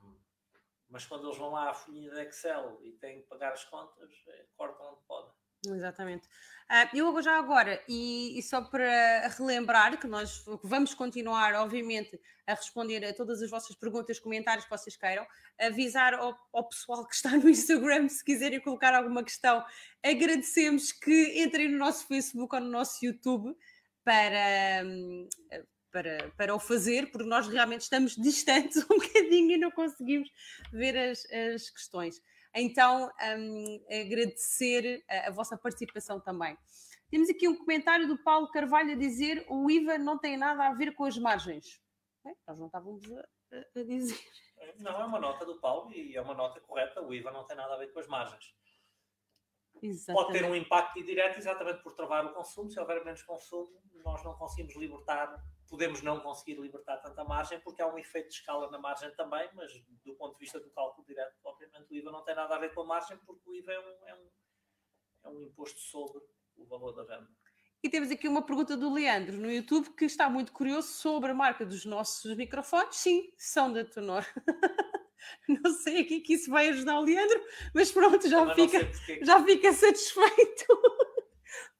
Um, 0.00 0.22
mas 0.88 1.06
quando 1.06 1.26
eles 1.26 1.38
vão 1.38 1.52
lá 1.52 1.70
à 1.70 1.74
folhinha 1.74 2.10
de 2.10 2.20
Excel 2.20 2.78
e 2.82 2.92
têm 2.92 3.22
que 3.22 3.28
pagar 3.28 3.52
as 3.52 3.64
contas, 3.64 4.12
é, 4.28 4.46
cortam 4.56 4.92
onde 4.92 5.02
podem. 5.06 5.32
Exatamente. 5.66 6.28
Uh, 6.72 6.96
eu 6.96 7.22
já 7.22 7.36
agora, 7.36 7.82
e, 7.86 8.38
e, 8.38 8.42
só 8.42 8.62
para 8.62 9.28
relembrar 9.36 10.00
que 10.00 10.06
nós 10.06 10.42
vamos 10.62 10.94
continuar, 10.94 11.54
obviamente, 11.56 12.18
a 12.46 12.54
responder 12.54 13.04
a 13.04 13.12
todas 13.12 13.42
as 13.42 13.50
vossas 13.50 13.76
perguntas, 13.76 14.18
comentários 14.18 14.64
que 14.64 14.70
vocês 14.70 14.96
queiram, 14.96 15.26
avisar 15.60 16.14
ao, 16.14 16.34
ao 16.50 16.66
pessoal 16.66 17.06
que 17.06 17.14
está 17.14 17.30
no 17.36 17.46
Instagram, 17.50 18.08
se 18.08 18.24
quiserem 18.24 18.58
colocar 18.58 18.94
alguma 18.94 19.22
questão, 19.22 19.62
agradecemos 20.02 20.92
que 20.92 21.42
entrem 21.42 21.68
no 21.68 21.76
nosso 21.76 22.06
Facebook 22.06 22.54
ou 22.54 22.62
no 22.62 22.70
nosso 22.70 23.04
YouTube 23.04 23.54
para, 24.02 24.82
para, 25.90 26.32
para 26.38 26.54
o 26.54 26.58
fazer, 26.58 27.10
porque 27.10 27.28
nós 27.28 27.48
realmente 27.48 27.82
estamos 27.82 28.16
distantes 28.16 28.78
um 28.90 28.98
bocadinho 28.98 29.52
e 29.52 29.58
não 29.58 29.70
conseguimos 29.70 30.30
ver 30.72 30.96
as, 30.96 31.30
as 31.30 31.68
questões. 31.68 32.18
Então, 32.54 33.10
um, 33.38 33.84
agradecer 33.90 35.04
a, 35.08 35.28
a, 35.28 35.30
vossa 35.30 35.56
participação 35.56 36.20
também. 36.20 36.56
Temos 37.10 37.30
aqui 37.30 37.48
um 37.48 37.56
comentário 37.56 38.06
do 38.06 38.18
Paulo 38.22 38.50
Carvalho 38.50 38.92
a 38.92 38.96
dizer 38.96 39.44
o 39.48 39.70
IVA 39.70 39.98
não 39.98 40.18
tem 40.18 40.36
nada 40.36 40.68
a 40.68 40.74
ver 40.74 40.94
com 40.94 41.04
as 41.04 41.16
margens. 41.16 41.80
É, 42.26 42.30
nós 42.46 42.58
não 42.58 42.66
estávamos 42.66 43.02
a, 43.12 43.80
a 43.80 43.82
dizer. 43.84 44.18
Não, 44.78 45.00
é 45.00 45.04
uma 45.04 45.18
nota 45.18 45.44
do 45.44 45.60
Paulo 45.60 45.92
e 45.92 46.14
é 46.16 46.20
uma 46.20 46.34
nota 46.34 46.60
correta. 46.60 47.02
O 47.02 47.12
IVA 47.12 47.32
não 47.32 47.44
tem 47.46 47.56
nada 47.56 47.74
a 47.74 47.78
ver 47.78 47.92
com 47.92 47.98
as 47.98 48.06
margens. 48.06 48.54
Exatamente. 49.82 50.26
Pode 50.26 50.38
ter 50.38 50.44
um 50.44 50.54
impacto 50.54 50.98
indireto 50.98 51.38
exatamente 51.38 51.82
por 51.82 51.92
travar 51.94 52.24
o 52.26 52.32
consumo. 52.32 52.70
Se 52.70 52.78
houver 52.78 53.04
menos 53.04 53.22
consumo, 53.22 53.82
nós 54.04 54.22
não 54.22 54.34
conseguimos 54.34 54.76
libertar, 54.76 55.34
podemos 55.72 56.02
não 56.02 56.20
conseguir 56.20 56.60
libertar 56.60 56.98
tanta 56.98 57.24
margem, 57.24 57.58
porque 57.60 57.80
há 57.80 57.86
um 57.86 57.96
efeito 57.96 58.28
de 58.28 58.34
escala 58.34 58.70
na 58.70 58.78
margem 58.78 59.10
também, 59.14 59.48
mas 59.54 59.72
do 60.04 60.14
ponto 60.16 60.34
de 60.34 60.40
vista 60.40 60.60
do 60.60 60.68
cálculo 60.68 61.06
direto, 61.06 61.34
obviamente 61.42 61.90
o 61.90 61.94
IVA 61.94 62.12
não 62.12 62.22
tem 62.22 62.34
nada 62.34 62.54
a 62.54 62.58
ver 62.58 62.74
com 62.74 62.82
a 62.82 62.84
margem, 62.84 63.16
porque 63.24 63.40
o 63.48 63.54
IVA 63.54 63.72
é 63.72 63.80
um, 63.80 64.08
é 64.08 64.14
um, 64.14 64.30
é 65.24 65.28
um 65.30 65.40
imposto 65.40 65.80
sobre 65.80 66.22
o 66.58 66.66
valor 66.66 66.92
da 66.92 67.04
venda. 67.04 67.26
E 67.82 67.88
temos 67.88 68.10
aqui 68.10 68.28
uma 68.28 68.44
pergunta 68.44 68.76
do 68.76 68.92
Leandro 68.92 69.38
no 69.38 69.50
YouTube 69.50 69.94
que 69.96 70.04
está 70.04 70.28
muito 70.28 70.52
curioso 70.52 70.88
sobre 70.88 71.30
a 71.30 71.34
marca 71.34 71.64
dos 71.64 71.86
nossos 71.86 72.36
microfones. 72.36 72.96
Sim, 72.96 73.32
são 73.38 73.72
da 73.72 73.82
Tonor. 73.82 74.26
não 75.48 75.72
sei 75.72 76.02
aqui 76.02 76.20
que 76.20 76.34
isso 76.34 76.50
vai 76.50 76.68
ajudar 76.68 77.00
o 77.00 77.04
Leandro, 77.04 77.42
mas 77.74 77.90
pronto, 77.90 78.28
já, 78.28 78.54
fica, 78.54 78.78
já 79.22 79.42
fica 79.42 79.72
satisfeito 79.72 80.81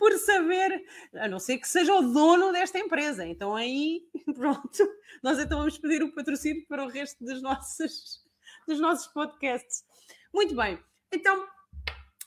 por 0.02 0.18
saber, 0.18 0.84
a 1.14 1.28
não 1.28 1.38
ser 1.38 1.58
que 1.58 1.68
seja 1.68 1.94
o 1.94 2.12
dono 2.12 2.50
desta 2.50 2.76
empresa. 2.76 3.24
Então 3.24 3.54
aí, 3.54 4.02
pronto, 4.34 4.92
nós 5.22 5.38
então 5.38 5.58
vamos 5.58 5.78
pedir 5.78 6.02
o 6.02 6.12
patrocínio 6.12 6.66
para 6.66 6.84
o 6.84 6.88
resto 6.88 7.24
dos 7.24 7.40
nossos, 7.40 8.20
dos 8.66 8.80
nossos 8.80 9.06
podcasts. 9.12 9.84
Muito 10.34 10.56
bem, 10.56 10.76
então, 11.14 11.46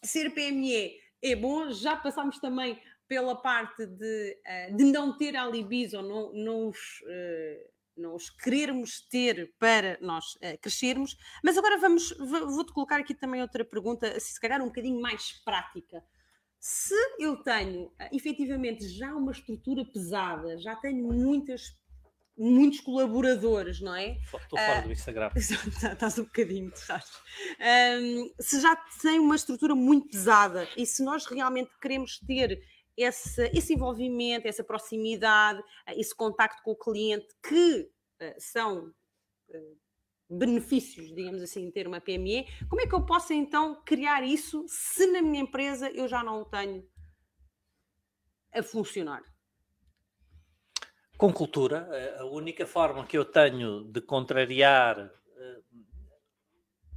ser 0.01 0.29
PME 0.29 0.97
é 1.21 1.35
bom, 1.35 1.69
já 1.69 1.97
passámos 1.97 2.39
também 2.39 2.81
pela 3.09 3.35
parte 3.35 3.85
de, 3.85 4.39
eh, 4.45 4.71
de 4.71 4.85
não 4.85 5.17
ter 5.17 5.35
alibis 5.35 5.93
ou 5.93 6.01
não, 6.01 6.33
não 6.33 6.69
os 6.69 7.01
uh, 7.01 7.75
não 7.97 8.15
os 8.15 8.29
querermos 8.29 9.01
ter 9.09 9.53
para 9.59 9.97
nós 10.01 10.35
uh, 10.35 10.57
crescermos. 10.61 11.17
Mas 11.43 11.57
agora 11.57 11.77
vamos, 11.77 12.11
vou-te 12.17 12.71
colocar 12.71 12.99
aqui 13.01 13.13
também 13.13 13.41
outra 13.41 13.65
pergunta, 13.65 14.17
se 14.19 14.39
calhar 14.39 14.61
um 14.61 14.67
bocadinho 14.67 15.01
mais 15.01 15.33
prática. 15.43 16.03
Se 16.67 16.95
eu 17.19 17.37
tenho 17.43 17.83
uh, 17.83 17.93
efetivamente 18.11 18.89
já 18.89 19.13
uma 19.13 19.31
estrutura 19.31 19.85
pesada, 19.85 20.57
já 20.57 20.75
tenho 20.75 21.13
muitas, 21.13 21.77
muitos 22.35 22.79
colaboradores, 22.79 23.79
não 23.79 23.93
é? 23.93 24.17
Estou 24.17 24.57
fora 24.57 24.79
uh, 24.79 24.87
do 24.87 24.91
Instagram. 24.91 25.29
Estás 25.37 26.17
um 26.17 26.23
bocadinho, 26.23 26.73
estás. 26.73 27.05
Um, 28.01 28.33
se 28.39 28.59
já 28.59 28.75
tem 28.99 29.19
uma 29.19 29.35
estrutura 29.35 29.75
muito 29.75 30.07
pesada 30.07 30.67
e 30.75 30.87
se 30.87 31.03
nós 31.03 31.27
realmente 31.27 31.69
queremos 31.79 32.17
ter 32.21 32.59
esse, 32.97 33.43
esse 33.53 33.75
envolvimento, 33.75 34.47
essa 34.47 34.63
proximidade, 34.63 35.61
eh, 35.85 35.99
esse 35.99 36.15
contacto 36.15 36.63
com 36.63 36.71
o 36.71 36.75
cliente, 36.75 37.27
que 37.47 37.81
uh, 38.23 38.33
são 38.39 38.87
uh, 39.49 39.77
benefícios, 40.29 41.13
digamos 41.13 41.41
assim, 41.41 41.69
ter 41.71 41.87
uma 41.87 42.01
PME, 42.01 42.45
como 42.67 42.81
é 42.81 42.87
que 42.87 42.95
eu 42.95 43.05
posso 43.05 43.33
então 43.33 43.81
criar 43.85 44.23
isso 44.23 44.65
se 44.67 45.05
na 45.07 45.21
minha 45.21 45.43
empresa 45.43 45.89
eu 45.91 46.07
já 46.07 46.23
não 46.23 46.41
o 46.41 46.45
tenho 46.45 46.87
a 48.53 48.63
funcionar? 48.63 49.23
Com 51.17 51.31
cultura, 51.31 51.87
a 52.19 52.25
única 52.25 52.65
forma 52.65 53.05
que 53.05 53.17
eu 53.17 53.23
tenho 53.23 53.85
de 53.85 54.01
contrariar 54.01 54.99
uh, 54.99 55.63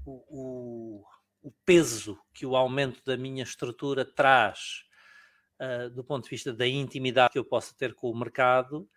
o, 0.05 1.05
o, 1.43 1.53
peso 1.65 2.19
que 2.35 2.45
o 2.45 2.57
aumento 2.57 3.01
da 3.05 3.17
minha 3.17 3.45
estrutura 3.45 4.05
traz 4.05 4.85
uh, 5.61 5.91
do 5.91 6.03
ponto 6.03 6.25
de 6.25 6.31
vista 6.31 6.53
da 6.53 6.67
intimidade 6.67 7.33
que 7.33 7.39
eu 7.39 7.45
possa 7.45 7.77
ter 7.77 7.95
com 7.95 8.11
o 8.11 8.19
mercado, 8.19 8.89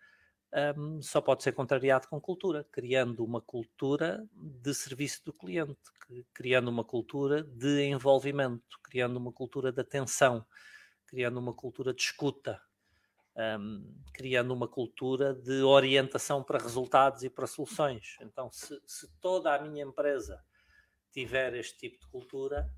um, 0.76 1.00
só 1.00 1.20
pode 1.20 1.42
ser 1.42 1.52
contrariado 1.52 2.08
com 2.08 2.20
cultura, 2.20 2.66
criando 2.70 3.24
uma 3.24 3.40
cultura 3.40 4.26
de 4.34 4.74
serviço 4.74 5.24
do 5.24 5.32
cliente, 5.32 5.76
criando 6.34 6.68
uma 6.68 6.84
cultura 6.84 7.42
de 7.42 7.84
envolvimento, 7.84 8.78
criando 8.82 9.16
uma 9.16 9.32
cultura 9.32 9.72
de 9.72 9.80
atenção, 9.80 10.44
criando 11.06 11.38
uma 11.38 11.54
cultura 11.54 11.94
de 11.94 12.02
escuta, 12.02 12.60
um, 13.34 13.94
criando 14.12 14.52
uma 14.52 14.68
cultura 14.68 15.34
de 15.34 15.62
orientação 15.62 16.42
para 16.42 16.58
resultados 16.58 17.22
e 17.22 17.30
para 17.30 17.46
soluções. 17.46 18.16
Então, 18.20 18.50
se, 18.52 18.78
se 18.86 19.08
toda 19.20 19.54
a 19.54 19.62
minha 19.62 19.84
empresa 19.84 20.38
tiver 21.10 21.54
este 21.54 21.78
tipo 21.78 21.98
de 21.98 22.06
cultura, 22.08 22.70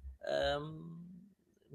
um, 0.61 1.14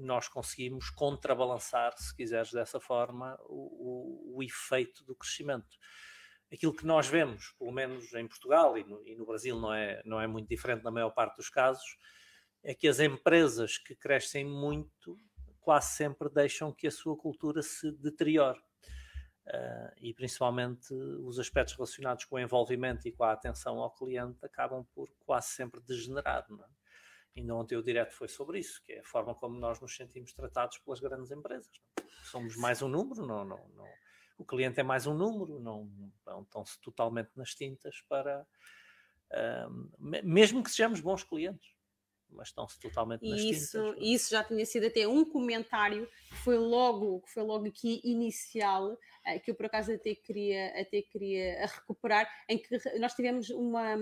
nós 0.00 0.28
conseguimos 0.28 0.90
contrabalançar, 0.90 1.96
se 1.96 2.14
quiseres 2.14 2.52
dessa 2.52 2.80
forma, 2.80 3.38
o, 3.42 4.34
o, 4.34 4.36
o, 4.36 4.42
efeito 4.42 5.04
do 5.04 5.14
crescimento. 5.14 5.76
Aquilo 6.52 6.74
que 6.74 6.86
nós 6.86 7.06
vemos, 7.06 7.54
pelo 7.58 7.70
menos 7.70 8.12
em 8.14 8.26
Portugal 8.26 8.76
e 8.76 8.84
no, 8.84 9.06
e 9.06 9.14
no, 9.14 9.26
Brasil 9.26 9.58
não 9.58 9.72
é, 9.72 10.02
não 10.04 10.20
é 10.20 10.26
muito 10.26 10.48
diferente 10.48 10.82
na 10.82 10.90
maior 10.90 11.10
parte 11.10 11.36
dos 11.36 11.48
casos, 11.48 11.96
é 12.62 12.74
que 12.74 12.88
as 12.88 12.98
empresas 12.98 13.78
que 13.78 13.94
crescem 13.94 14.44
muito 14.44 15.16
quase 15.60 15.94
sempre 15.94 16.28
deixam 16.28 16.72
que 16.72 16.86
a 16.86 16.90
sua 16.90 17.16
cultura 17.16 17.62
se 17.62 17.92
deteriore. 17.92 18.58
Uh, 19.46 19.92
e 20.00 20.14
principalmente 20.14 20.92
os 20.92 21.38
aspectos 21.38 21.74
relacionados 21.74 22.24
com 22.24 22.36
o 22.36 22.38
envolvimento 22.38 23.08
e 23.08 23.12
com 23.12 23.24
a 23.24 23.32
atenção 23.32 23.80
ao 23.80 23.92
cliente 23.92 24.44
acabam 24.44 24.84
por 24.94 25.08
quase 25.26 25.48
sempre 25.48 25.80
degenerar. 25.80 26.46
Não 26.48 26.62
é? 26.62 26.68
Ainda 27.36 27.54
ontem 27.54 27.76
o 27.76 27.82
direto 27.82 28.12
foi 28.12 28.28
sobre 28.28 28.58
isso, 28.58 28.82
que 28.84 28.92
é 28.92 29.00
a 29.00 29.04
forma 29.04 29.34
como 29.34 29.58
nós 29.58 29.80
nos 29.80 29.94
sentimos 29.94 30.32
tratados 30.32 30.78
pelas 30.78 31.00
grandes 31.00 31.30
empresas. 31.30 31.70
Não? 31.96 32.04
Somos 32.24 32.56
mais 32.56 32.82
um 32.82 32.88
número, 32.88 33.26
não, 33.26 33.44
não, 33.44 33.68
não, 33.76 33.88
o 34.40 34.44
cliente 34.44 34.80
é 34.80 34.82
mais 34.82 35.06
um 35.06 35.14
número, 35.14 35.60
não, 35.60 35.84
não 36.26 36.42
estão-se 36.42 36.80
totalmente 36.80 37.30
nas 37.36 37.54
tintas 37.54 38.00
para. 38.08 38.46
Um, 39.68 39.90
mesmo 40.24 40.62
que 40.62 40.70
sejamos 40.70 41.00
bons 41.00 41.22
clientes, 41.22 41.74
mas 42.32 42.48
estão-se 42.48 42.80
totalmente 42.80 43.28
nas 43.28 43.40
isso, 43.40 43.78
tintas. 43.78 44.02
Isso 44.02 44.30
já 44.30 44.42
tinha 44.42 44.64
sido 44.64 44.86
até 44.86 45.06
um 45.06 45.24
comentário 45.24 46.08
que 46.30 46.36
foi 46.36 46.56
logo, 46.56 47.20
que 47.20 47.30
foi 47.30 47.42
logo 47.42 47.66
aqui 47.66 48.00
inicial, 48.02 48.96
eh, 49.26 49.38
que 49.38 49.50
eu 49.50 49.54
por 49.54 49.66
acaso 49.66 49.92
até 49.92 50.14
queria, 50.14 50.68
até 50.80 51.02
queria 51.02 51.66
recuperar, 51.66 52.28
em 52.48 52.58
que 52.58 52.98
nós 52.98 53.14
tivemos 53.14 53.50
uma, 53.50 53.94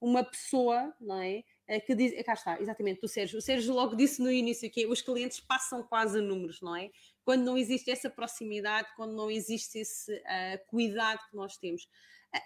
uma 0.00 0.22
pessoa, 0.22 0.94
não 1.00 1.20
é? 1.20 1.42
Eh, 1.68 1.80
que 1.80 1.94
diz, 1.94 2.12
cá 2.24 2.34
está, 2.34 2.60
exatamente, 2.60 3.04
o 3.04 3.08
Sérgio. 3.08 3.38
O 3.38 3.42
Sérgio 3.42 3.72
logo 3.72 3.94
disse 3.94 4.20
no 4.20 4.30
início 4.30 4.70
que 4.70 4.86
os 4.86 5.00
clientes 5.00 5.40
passam 5.40 5.82
quase 5.82 6.18
a 6.18 6.22
números, 6.22 6.60
não 6.60 6.74
é? 6.74 6.90
Quando 7.24 7.44
não 7.44 7.56
existe 7.56 7.90
essa 7.90 8.10
proximidade, 8.10 8.88
quando 8.96 9.14
não 9.14 9.30
existe 9.30 9.78
esse 9.78 10.12
uh, 10.12 10.66
cuidado 10.68 11.20
que 11.30 11.36
nós 11.36 11.56
temos. 11.56 11.88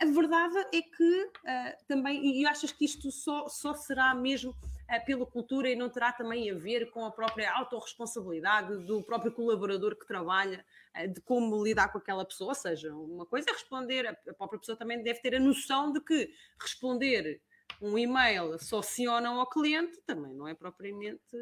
A 0.00 0.04
verdade 0.04 0.58
é 0.74 0.82
que 0.82 1.24
uh, 1.24 1.86
também, 1.86 2.40
e 2.40 2.44
achas 2.44 2.72
que 2.72 2.84
isto 2.84 3.10
só, 3.12 3.48
só 3.48 3.72
será 3.72 4.12
mesmo 4.16 4.50
uh, 4.50 5.04
pela 5.06 5.24
cultura 5.24 5.70
e 5.70 5.76
não 5.76 5.88
terá 5.88 6.12
também 6.12 6.50
a 6.50 6.54
ver 6.54 6.90
com 6.90 7.04
a 7.04 7.10
própria 7.10 7.52
autorresponsabilidade 7.52 8.84
do 8.84 9.00
próprio 9.04 9.30
colaborador 9.30 9.96
que 9.96 10.04
trabalha, 10.04 10.64
uh, 11.00 11.08
de 11.08 11.20
como 11.20 11.62
lidar 11.62 11.92
com 11.92 11.98
aquela 11.98 12.24
pessoa? 12.24 12.48
Ou 12.48 12.54
seja, 12.56 12.92
uma 12.92 13.24
coisa 13.24 13.48
é 13.48 13.52
responder, 13.52 14.08
a 14.08 14.34
própria 14.34 14.58
pessoa 14.58 14.76
também 14.76 15.00
deve 15.02 15.20
ter 15.20 15.36
a 15.36 15.40
noção 15.40 15.92
de 15.92 16.00
que 16.00 16.30
responder 16.60 17.40
um 17.80 17.98
e-mail 17.98 18.58
só 18.58 18.82
sim 18.82 19.06
ou 19.06 19.20
não 19.20 19.40
ao 19.40 19.48
cliente 19.48 20.00
também 20.02 20.34
não 20.34 20.48
é 20.48 20.54
propriamente 20.54 21.36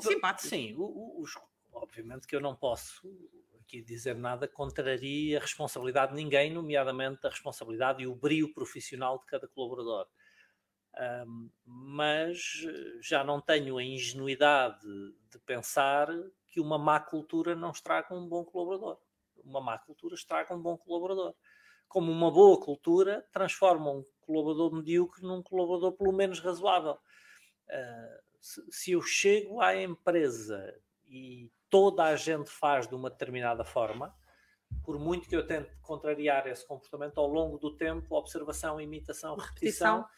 simpático. 0.00 0.48
Sim, 0.48 0.74
os, 0.78 1.34
obviamente 1.72 2.26
que 2.26 2.34
eu 2.34 2.40
não 2.40 2.54
posso 2.56 3.02
aqui 3.60 3.82
dizer 3.82 4.14
nada 4.14 4.46
contraria 4.46 5.38
a 5.38 5.40
responsabilidade 5.40 6.12
de 6.12 6.22
ninguém, 6.22 6.52
nomeadamente 6.52 7.26
a 7.26 7.30
responsabilidade 7.30 8.02
e 8.02 8.06
o 8.06 8.14
brio 8.14 8.52
profissional 8.54 9.18
de 9.18 9.26
cada 9.26 9.48
colaborador. 9.48 10.06
Um, 10.98 11.50
mas 11.64 12.38
já 13.02 13.22
não 13.22 13.40
tenho 13.40 13.76
a 13.76 13.82
ingenuidade 13.82 14.86
de 15.30 15.38
pensar 15.40 16.08
que 16.46 16.60
uma 16.60 16.78
má 16.78 16.98
cultura 16.98 17.54
não 17.54 17.70
estraga 17.70 18.14
um 18.14 18.26
bom 18.26 18.44
colaborador. 18.44 18.98
Uma 19.44 19.60
má 19.60 19.78
cultura 19.78 20.14
estraga 20.14 20.54
um 20.54 20.62
bom 20.62 20.78
colaborador. 20.78 21.34
Como 21.88 22.10
uma 22.10 22.30
boa 22.30 22.60
cultura 22.60 23.26
transforma 23.32 23.90
um 23.90 24.04
colaborador 24.20 24.74
medíocre 24.74 25.22
num 25.22 25.42
colaborador 25.42 25.92
pelo 25.92 26.12
menos 26.12 26.40
razoável. 26.40 26.98
Uh, 27.68 28.26
se, 28.40 28.62
se 28.70 28.92
eu 28.92 29.02
chego 29.02 29.60
à 29.60 29.74
empresa 29.74 30.74
e 31.06 31.50
toda 31.70 32.04
a 32.04 32.16
gente 32.16 32.50
faz 32.50 32.86
de 32.86 32.94
uma 32.94 33.10
determinada 33.10 33.64
forma, 33.64 34.14
por 34.84 34.98
muito 34.98 35.28
que 35.28 35.36
eu 35.36 35.46
tente 35.46 35.70
contrariar 35.80 36.46
esse 36.46 36.66
comportamento 36.66 37.18
ao 37.18 37.26
longo 37.26 37.58
do 37.58 37.76
tempo, 37.76 38.14
observação, 38.14 38.80
imitação, 38.80 39.36
repetição, 39.36 39.98
repetição. 39.98 40.08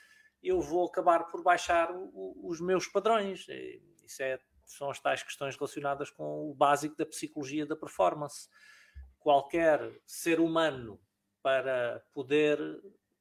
eu 0.42 0.60
vou 0.60 0.86
acabar 0.86 1.24
por 1.24 1.42
baixar 1.42 1.90
o, 1.90 2.34
os 2.44 2.60
meus 2.60 2.86
padrões. 2.86 3.46
Isso 4.04 4.22
é, 4.22 4.38
são 4.64 4.90
as 4.90 5.00
tais 5.00 5.22
questões 5.22 5.56
relacionadas 5.56 6.10
com 6.10 6.50
o 6.50 6.54
básico 6.54 6.96
da 6.96 7.06
psicologia 7.06 7.66
da 7.66 7.76
performance. 7.76 8.48
Qualquer 9.18 10.00
ser 10.06 10.40
humano, 10.40 11.00
para 11.48 12.04
poder 12.12 12.58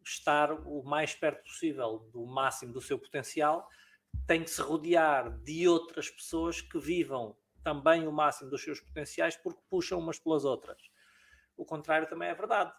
estar 0.04 0.52
o 0.52 0.84
mais 0.84 1.16
perto 1.16 1.44
possível 1.44 2.10
do 2.12 2.26
máximo 2.26 2.74
do 2.74 2.82
seu 2.82 3.00
potencial, 3.00 3.70
tem 4.28 4.44
que 4.44 4.50
se 4.50 4.62
rodear 4.62 5.30
de 5.44 5.66
outras 5.66 6.10
pessoas 6.10 6.60
que 6.60 6.78
vivam 6.78 7.38
também 7.64 8.06
o 8.06 8.12
máximo 8.12 8.50
dos 8.50 8.62
seus 8.62 8.82
potenciais 8.82 9.38
porque 9.38 9.62
puxam 9.70 10.00
umas 10.00 10.20
pelas 10.20 10.44
outras. 10.44 10.78
O 11.56 11.64
contrário 11.64 12.10
também 12.10 12.28
é 12.28 12.36
verdade. 12.36 12.74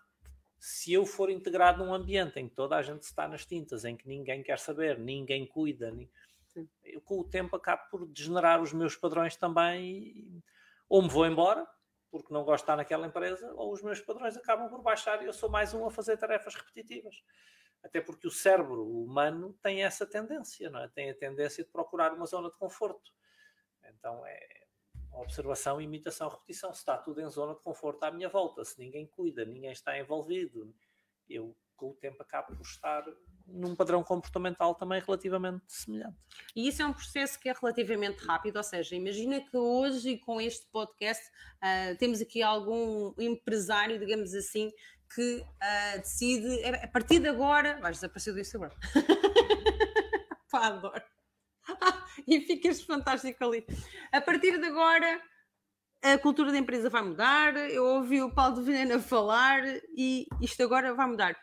Se 0.58 0.92
eu 0.92 1.06
for 1.06 1.30
integrado 1.30 1.82
num 1.82 1.94
ambiente 1.94 2.38
em 2.38 2.46
que 2.46 2.54
toda 2.54 2.76
a 2.76 2.82
gente 2.82 3.02
está 3.02 3.26
nas 3.26 3.46
tintas, 3.46 3.86
em 3.86 3.96
que 3.96 4.06
ninguém 4.06 4.42
quer 4.42 4.58
saber, 4.58 4.98
ninguém 4.98 5.46
cuida, 5.46 5.90
eu 6.84 7.00
com 7.00 7.20
o 7.20 7.24
tempo 7.24 7.56
acabo 7.56 7.88
por 7.90 8.06
degenerar 8.06 8.60
os 8.60 8.74
meus 8.74 8.96
padrões 8.96 9.34
também, 9.34 10.42
ou 10.90 11.00
me 11.00 11.08
vou 11.08 11.24
embora, 11.24 11.66
porque 12.10 12.32
não 12.32 12.44
gosto 12.44 12.58
de 12.58 12.62
estar 12.64 12.76
naquela 12.76 13.06
empresa, 13.06 13.52
ou 13.54 13.72
os 13.72 13.82
meus 13.82 14.00
padrões 14.00 14.36
acabam 14.36 14.68
por 14.68 14.82
baixar 14.82 15.22
e 15.22 15.26
eu 15.26 15.32
sou 15.32 15.50
mais 15.50 15.74
um 15.74 15.86
a 15.86 15.90
fazer 15.90 16.16
tarefas 16.16 16.54
repetitivas. 16.54 17.22
Até 17.82 18.00
porque 18.00 18.26
o 18.26 18.30
cérebro 18.30 18.84
humano 18.84 19.56
tem 19.62 19.84
essa 19.84 20.06
tendência, 20.06 20.68
não 20.70 20.80
é? 20.80 20.88
Tem 20.88 21.10
a 21.10 21.14
tendência 21.14 21.62
de 21.62 21.70
procurar 21.70 22.12
uma 22.12 22.26
zona 22.26 22.50
de 22.50 22.56
conforto. 22.56 23.12
Então 23.84 24.26
é 24.26 24.58
observação, 25.12 25.80
imitação, 25.80 26.28
repetição. 26.28 26.72
Se 26.72 26.80
está 26.80 26.96
tudo 26.96 27.20
em 27.20 27.28
zona 27.28 27.54
de 27.54 27.60
conforto 27.60 28.02
à 28.04 28.10
minha 28.10 28.28
volta, 28.28 28.64
se 28.64 28.78
ninguém 28.78 29.06
cuida, 29.06 29.44
ninguém 29.44 29.72
está 29.72 29.98
envolvido, 29.98 30.74
eu 31.28 31.56
com 31.76 31.90
o 31.90 31.94
tempo 31.94 32.22
acabo 32.22 32.56
por 32.56 32.62
estar 32.62 33.04
num 33.48 33.74
padrão 33.74 34.02
comportamental 34.02 34.74
também 34.74 35.00
relativamente 35.00 35.64
semelhante. 35.66 36.16
E 36.54 36.68
isso 36.68 36.82
é 36.82 36.86
um 36.86 36.92
processo 36.92 37.38
que 37.38 37.48
é 37.48 37.52
relativamente 37.52 38.24
rápido, 38.24 38.56
ou 38.56 38.62
seja, 38.62 38.94
imagina 38.94 39.40
que 39.40 39.56
hoje 39.56 40.18
com 40.18 40.40
este 40.40 40.66
podcast 40.70 41.24
uh, 41.56 41.96
temos 41.98 42.20
aqui 42.20 42.42
algum 42.42 43.14
empresário, 43.18 43.98
digamos 43.98 44.34
assim, 44.34 44.70
que 45.14 45.38
uh, 45.38 45.98
decide, 45.98 46.60
é, 46.60 46.84
a 46.84 46.88
partir 46.88 47.18
de 47.18 47.28
agora, 47.28 47.78
vais 47.80 47.96
desaparecer 47.96 48.34
do 48.34 48.40
Instagram. 48.40 48.70
Pá, 50.50 50.66
adoro. 50.66 51.02
e 52.26 52.40
ficas 52.40 52.82
fantástico 52.82 53.44
ali. 53.44 53.66
A 54.12 54.20
partir 54.20 54.58
de 54.58 54.66
agora, 54.66 55.20
a 56.02 56.18
cultura 56.18 56.52
da 56.52 56.58
empresa 56.58 56.88
vai 56.88 57.02
mudar. 57.02 57.56
Eu 57.56 57.84
ouvi 57.84 58.22
o 58.22 58.32
Paulo 58.32 58.56
de 58.56 58.62
Venena 58.62 58.98
falar 58.98 59.62
e 59.96 60.26
isto 60.40 60.62
agora 60.62 60.94
vai 60.94 61.06
mudar 61.06 61.36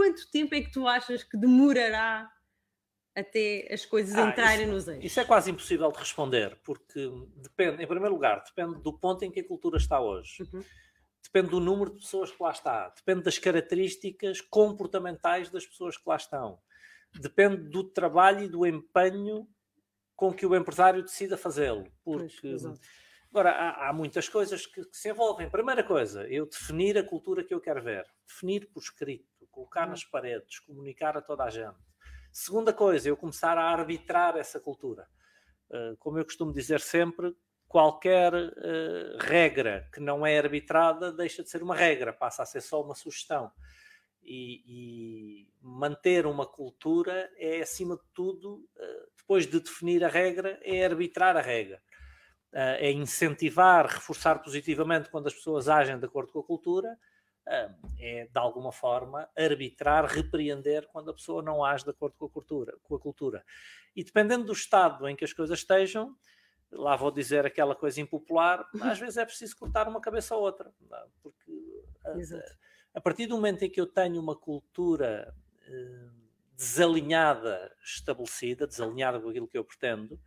quanto 0.00 0.30
tempo 0.30 0.54
é 0.54 0.62
que 0.62 0.72
tu 0.72 0.88
achas 0.88 1.22
que 1.22 1.36
demorará 1.36 2.26
até 3.14 3.68
as 3.70 3.84
coisas 3.84 4.14
ah, 4.14 4.30
entrarem 4.30 4.62
isso, 4.62 4.72
nos 4.72 4.88
eixos? 4.88 5.04
Isso 5.04 5.20
é 5.20 5.24
quase 5.26 5.50
impossível 5.50 5.92
de 5.92 5.98
responder, 5.98 6.58
porque 6.64 7.06
depende, 7.36 7.82
em 7.82 7.86
primeiro 7.86 8.14
lugar, 8.14 8.42
depende 8.42 8.80
do 8.80 8.98
ponto 8.98 9.22
em 9.26 9.30
que 9.30 9.40
a 9.40 9.46
cultura 9.46 9.76
está 9.76 10.00
hoje. 10.00 10.42
Uhum. 10.42 10.64
Depende 11.22 11.50
do 11.50 11.60
número 11.60 11.90
de 11.90 11.98
pessoas 11.98 12.30
que 12.30 12.42
lá 12.42 12.50
está, 12.50 12.88
depende 12.96 13.24
das 13.24 13.38
características 13.38 14.40
comportamentais 14.40 15.50
das 15.50 15.66
pessoas 15.66 15.98
que 15.98 16.08
lá 16.08 16.16
estão, 16.16 16.58
depende 17.20 17.68
do 17.68 17.84
trabalho 17.84 18.44
e 18.44 18.48
do 18.48 18.64
empenho 18.64 19.46
com 20.16 20.32
que 20.32 20.46
o 20.46 20.56
empresário 20.56 21.02
decida 21.02 21.36
fazê-lo. 21.36 21.84
Porque 22.02 22.38
pois, 22.40 22.80
Agora, 23.30 23.50
há, 23.50 23.88
há 23.88 23.92
muitas 23.92 24.28
coisas 24.28 24.66
que, 24.66 24.84
que, 24.84 24.96
se 24.96 25.08
envolvem. 25.08 25.48
Primeira 25.48 25.84
coisa, 25.84 26.26
eu 26.26 26.46
definir 26.46 26.98
a 26.98 27.04
cultura 27.04 27.44
que 27.44 27.54
eu 27.54 27.60
quero 27.60 27.80
ver. 27.80 28.04
Definir 28.26 28.68
por 28.72 28.82
escrito, 28.82 29.29
colocar 29.50 29.84
uhum. 29.84 29.90
nas 29.90 30.04
paredes, 30.04 30.58
comunicar 30.60 31.16
a 31.16 31.22
toda 31.22 31.44
a 31.44 31.50
gente. 31.50 31.78
Segunda 32.32 32.72
coisa, 32.72 33.08
eu 33.08 33.16
começar 33.16 33.58
a 33.58 33.64
arbitrar 33.64 34.36
essa 34.36 34.60
cultura. 34.60 35.08
Uh, 35.68 35.96
como 35.98 36.18
eu 36.18 36.24
costumo 36.24 36.52
dizer 36.52 36.80
sempre, 36.80 37.34
qualquer 37.66 38.32
uh, 38.34 39.18
regra 39.20 39.88
que 39.92 40.00
não 40.00 40.26
é 40.26 40.38
arbitrada 40.38 41.12
deixa 41.12 41.42
de 41.42 41.50
ser 41.50 41.62
uma 41.62 41.74
regra, 41.74 42.12
passa 42.12 42.42
a 42.42 42.46
ser 42.46 42.60
só 42.60 42.82
uma 42.82 42.94
sugestão. 42.94 43.50
E, 44.22 44.62
e 44.66 45.48
manter 45.60 46.26
uma 46.26 46.46
cultura 46.46 47.30
é, 47.36 47.60
acima 47.62 47.96
de 47.96 48.02
tudo, 48.12 48.68
uh, 48.76 49.10
depois 49.16 49.46
de 49.46 49.58
definir 49.60 50.04
a 50.04 50.08
regra, 50.08 50.60
é 50.62 50.84
arbitrar 50.84 51.36
a 51.36 51.40
regra 51.40 51.82
é 52.52 52.90
incentivar, 52.90 53.86
reforçar 53.86 54.42
positivamente 54.42 55.08
quando 55.08 55.28
as 55.28 55.34
pessoas 55.34 55.68
agem 55.68 55.98
de 55.98 56.04
acordo 56.04 56.32
com 56.32 56.40
a 56.40 56.44
cultura, 56.44 56.98
é 57.46 58.26
de 58.26 58.38
alguma 58.38 58.72
forma 58.72 59.28
arbitrar, 59.36 60.06
repreender 60.06 60.86
quando 60.88 61.10
a 61.10 61.14
pessoa 61.14 61.42
não 61.42 61.64
age 61.64 61.84
de 61.84 61.90
acordo 61.90 62.16
com 62.16 62.26
a 62.26 62.30
cultura. 62.30 62.76
Com 62.82 62.94
a 62.94 63.00
cultura. 63.00 63.44
E 63.94 64.04
dependendo 64.04 64.44
do 64.44 64.52
estado 64.52 65.08
em 65.08 65.16
que 65.16 65.24
as 65.24 65.32
coisas 65.32 65.58
estejam, 65.58 66.16
lá 66.70 66.96
vou 66.96 67.10
dizer 67.10 67.44
aquela 67.44 67.74
coisa 67.74 68.00
impopular, 68.00 68.64
às 68.82 68.98
vezes 68.98 69.16
é 69.16 69.24
preciso 69.24 69.56
cortar 69.56 69.88
uma 69.88 70.00
cabeça 70.00 70.34
ou 70.36 70.42
outra, 70.42 70.72
é? 70.92 71.04
porque 71.22 71.84
a, 72.04 72.98
a, 72.98 73.00
partir 73.00 73.26
do 73.26 73.34
momento 73.34 73.64
em 73.64 73.70
que 73.70 73.80
eu 73.80 73.86
tenho 73.86 74.20
uma 74.20 74.36
cultura 74.36 75.34
uh, 75.68 76.10
desalinhada, 76.54 77.74
estabelecida, 77.82 78.66
desalinhada 78.66 79.20
com 79.20 79.30
aquilo 79.30 79.48
que 79.48 79.58
eu 79.58 79.64
pretendo, 79.64 80.20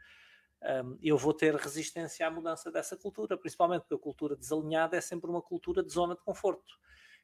um, 0.64 0.98
eu 1.02 1.18
vou 1.18 1.34
ter 1.34 1.54
resistência 1.56 2.26
à 2.26 2.32
mudança 2.32 2.72
dessa 2.72 2.96
cultura, 2.96 3.38
principalmente 3.38 3.82
porque 3.82 3.96
a 3.96 4.00
cultura 4.00 4.36
desalinhada 4.36 4.96
é 4.96 5.02
sempre 5.02 5.30
uma 5.30 5.42
cultura 5.42 5.84
de 5.84 5.92
zona 5.92 6.16
de 6.16 6.22
conforto. 6.22 6.80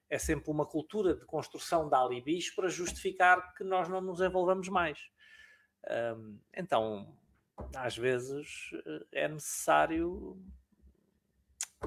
É 0.09 0.17
sempre 0.17 0.49
uma 0.49 0.65
cultura 0.65 1.13
de 1.13 1.25
construção 1.25 1.87
de 1.87 1.95
alibis 1.95 2.49
para 2.49 2.67
justificar 2.67 3.53
que 3.53 3.63
nós 3.63 3.87
não 3.87 4.01
nos 4.01 4.21
envolvamos 4.21 4.67
mais. 4.67 4.99
Então, 6.55 7.13
às 7.75 7.97
vezes, 7.97 8.71
eh, 8.85 9.23
é 9.23 9.27
necessário 9.27 10.37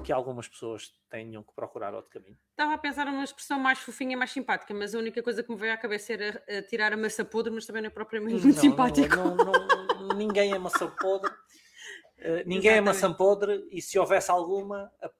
que 0.03 0.11
algumas 0.11 0.47
pessoas 0.47 0.91
tenham 1.09 1.43
que 1.43 1.53
procurar 1.53 1.93
outro 1.93 2.09
caminho. 2.09 2.37
Estava 2.51 2.73
a 2.73 2.77
pensar 2.77 3.05
numa 3.05 3.23
expressão 3.23 3.59
mais 3.59 3.79
fofinha 3.79 4.13
e 4.13 4.15
mais 4.15 4.31
simpática, 4.31 4.73
mas 4.73 4.95
a 4.95 4.97
única 4.97 5.21
coisa 5.21 5.43
que 5.43 5.51
me 5.51 5.57
veio 5.57 5.73
à 5.73 5.77
cabeça 5.77 6.13
era 6.13 6.61
tirar 6.63 6.91
a 6.91 6.97
massa 6.97 7.23
podre, 7.23 7.53
mas 7.53 7.65
também 7.65 7.81
não 7.81 7.87
é 7.87 7.91
propriamente 7.91 8.43
muito 8.43 8.59
simpático. 8.59 9.15
Não, 9.15 9.35
não, 9.35 9.51
não, 10.07 10.07
ninguém 10.17 10.51
é 10.51 10.57
maçã 10.57 10.89
podre. 10.89 11.31
Uh, 11.31 12.37
ninguém 12.45 12.71
Exatamente. 12.71 12.77
é 12.77 12.81
maçã 12.81 13.13
podre 13.13 13.67
e 13.69 13.81
se 13.81 13.99
houvesse 13.99 14.31
alguma, 14.31 14.91
a, 15.01 15.11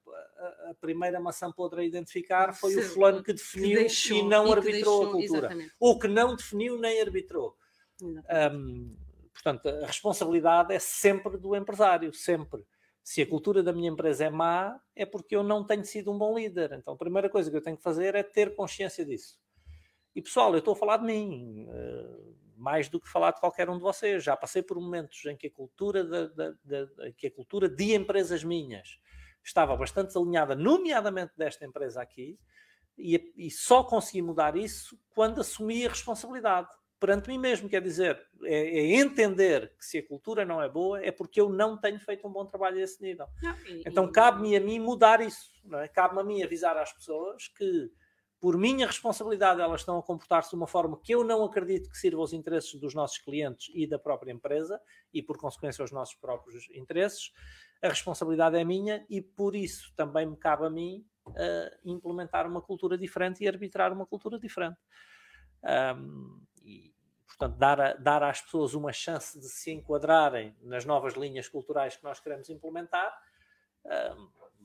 a, 0.44 0.72
a 0.72 0.74
primeira 0.80 1.20
maçã 1.20 1.52
podre 1.52 1.82
a 1.82 1.84
identificar 1.84 2.54
foi 2.54 2.74
Sim, 2.74 2.80
o 2.80 2.84
fulano 2.84 3.24
que 3.24 3.34
definiu 3.34 3.70
que 3.70 3.76
deixou, 3.76 4.18
e 4.18 4.24
não 4.24 4.48
e 4.48 4.52
arbitrou 4.52 4.72
deixou, 4.72 5.04
a 5.04 5.12
cultura. 5.12 5.40
Exatamente. 5.40 5.74
Ou 5.80 6.00
que 6.00 6.08
não 6.08 6.36
definiu 6.36 6.80
nem 6.80 7.02
arbitrou. 7.02 7.58
Um, 8.02 8.96
portanto, 9.34 9.68
a 9.68 9.86
responsabilidade 9.86 10.74
é 10.74 10.80
sempre 10.80 11.38
do 11.38 11.56
empresário, 11.56 12.14
sempre 12.14 12.66
se 13.04 13.22
a 13.22 13.28
cultura 13.28 13.62
da 13.62 13.74
minha 13.74 13.90
empresa 13.90 14.26
é 14.26 14.30
má, 14.30 14.80
é 14.96 15.06
porque 15.06 15.36
eu 15.36 15.44
não 15.44 15.66
tenho 15.66 15.84
sido 15.84 16.10
um 16.12 16.18
bom 16.18 16.38
líder. 16.38 16.72
Então, 16.72 16.94
a 16.94 16.98
primeira 16.98 17.30
coisa 17.30 17.52
que 17.52 17.58
eu 17.58 17.62
tenho 17.62 17.76
que 17.76 17.84
fazer 17.84 18.16
é 18.16 18.24
ter 18.24 18.56
consciência 18.56 19.06
disso. 19.06 19.38
E 20.16 20.22
pessoal, 20.22 20.54
eu 20.54 20.60
estou 20.60 20.74
a 20.74 20.78
falar 20.78 20.98
de 20.98 21.06
mim, 21.06 21.68
uh, 21.68 22.36
mais 22.56 22.88
do 22.88 23.02
que 23.02 23.10
falar 23.10 23.32
de 23.32 23.42
qualquer 23.42 23.70
um 23.70 23.76
de 23.76 23.84
vocês. 23.84 24.24
Já 24.24 24.38
passei 24.38 24.62
por 24.62 24.80
momentos 24.80 25.26
em 25.26 25.36
que 25.36 25.48
a 25.48 25.52
cultura, 25.52 26.04
de, 26.06 27.14
que 27.18 27.28
a 27.28 27.32
cultura 27.32 27.68
de 27.68 27.94
empresas 27.94 28.42
minhas 28.42 28.98
estava 29.44 29.76
bastante 29.76 30.18
alinhada, 30.18 30.56
nomeadamente 30.56 31.34
desta 31.38 31.66
empresa 31.66 32.02
aqui, 32.02 32.40
e, 32.98 33.34
e 33.36 33.52
só 33.52 33.84
consegui 33.84 34.22
mudar 34.22 34.56
isso 34.56 34.98
quando 35.14 35.42
assumi 35.42 35.86
a 35.86 35.90
responsabilidade 35.90 36.70
perante 37.04 37.28
mim 37.28 37.38
mesmo, 37.38 37.68
quer 37.68 37.82
dizer, 37.82 38.18
é, 38.44 38.80
é, 38.80 38.96
entender 38.96 39.74
que 39.78 39.86
se 39.86 39.98
a 39.98 40.08
cultura 40.08 40.46
não 40.46 40.62
é 40.62 40.70
boa 40.70 41.04
é 41.04 41.12
porque 41.12 41.42
eu 41.42 41.50
não 41.50 41.78
tenho 41.78 42.00
feito 42.00 42.26
um 42.26 42.32
bom 42.32 42.46
trabalho 42.46 42.78
a 42.78 42.82
esse 42.82 43.04
nível. 43.04 43.28
Não, 43.42 43.54
e, 43.68 43.84
então 43.86 44.10
cabe-me 44.10 44.56
a 44.56 44.62
mim 44.62 44.80
mudar 44.80 45.20
isso, 45.20 45.52
não 45.66 45.80
é? 45.80 45.88
cabe-me 45.90 46.22
a 46.22 46.24
mim 46.24 46.42
avisar 46.42 46.78
às 46.78 46.94
pessoas 46.94 47.50
que 47.50 47.92
por 48.44 48.58
minha 48.58 48.86
responsabilidade 48.86 49.62
elas 49.62 49.80
estão 49.80 49.98
a 49.98 50.04
comportar-se 50.04 50.50
de 50.50 50.58
uma 50.58 50.68
forma 50.68 51.00
que 51.02 51.16
eu 51.16 51.24
não 51.24 51.46
acredito 51.46 51.90
que 51.90 51.98
sirva 51.98 52.20
aos 52.20 52.34
interesses 52.34 52.76
dos 52.76 52.94
nossos 52.94 53.18
clientes 53.18 53.72
e 53.74 53.88
da 53.88 53.98
própria 53.98 54.34
empresa 54.34 54.82
e 55.14 55.24
por 55.24 55.38
consequência 55.38 55.82
aos 55.82 55.94
nossos 55.94 56.16
próprios 56.16 56.70
interesses. 56.72 57.32
A 57.82 57.88
responsabilidade 57.88 58.58
é 58.58 58.64
minha 58.66 59.06
e 59.10 59.22
por 59.22 59.56
isso 59.56 59.94
também 59.96 60.26
me 60.26 60.36
cabe 60.36 60.66
a 60.66 60.70
mim 60.70 61.08
uh, 61.26 61.34
implementar 61.86 62.46
uma 62.46 62.62
cultura 62.62 62.98
diferente 62.98 63.42
e 63.42 63.48
arbitrar 63.48 63.94
uma 63.94 64.06
cultura 64.06 64.38
diferente. 64.38 64.78
Um, 65.64 66.46
e, 66.66 66.94
portanto, 67.26 67.58
dar, 67.58 67.80
a, 67.80 67.94
dar 67.94 68.24
às 68.24 68.42
pessoas 68.42 68.74
uma 68.74 68.92
chance 68.92 69.40
de 69.40 69.48
se 69.48 69.72
enquadrarem 69.72 70.54
nas 70.64 70.84
novas 70.84 71.14
linhas 71.14 71.48
culturais 71.48 71.96
que 71.96 72.04
nós 72.04 72.20
queremos 72.20 72.50
implementar, 72.50 73.18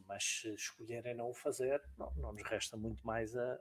mas 0.08 0.24
se 0.24 0.54
escolherem 0.54 1.14
não 1.14 1.28
o 1.28 1.34
fazer, 1.34 1.82
não, 1.98 2.10
não 2.16 2.32
nos 2.32 2.42
resta 2.42 2.76
muito 2.76 3.06
mais 3.06 3.36
a, 3.36 3.58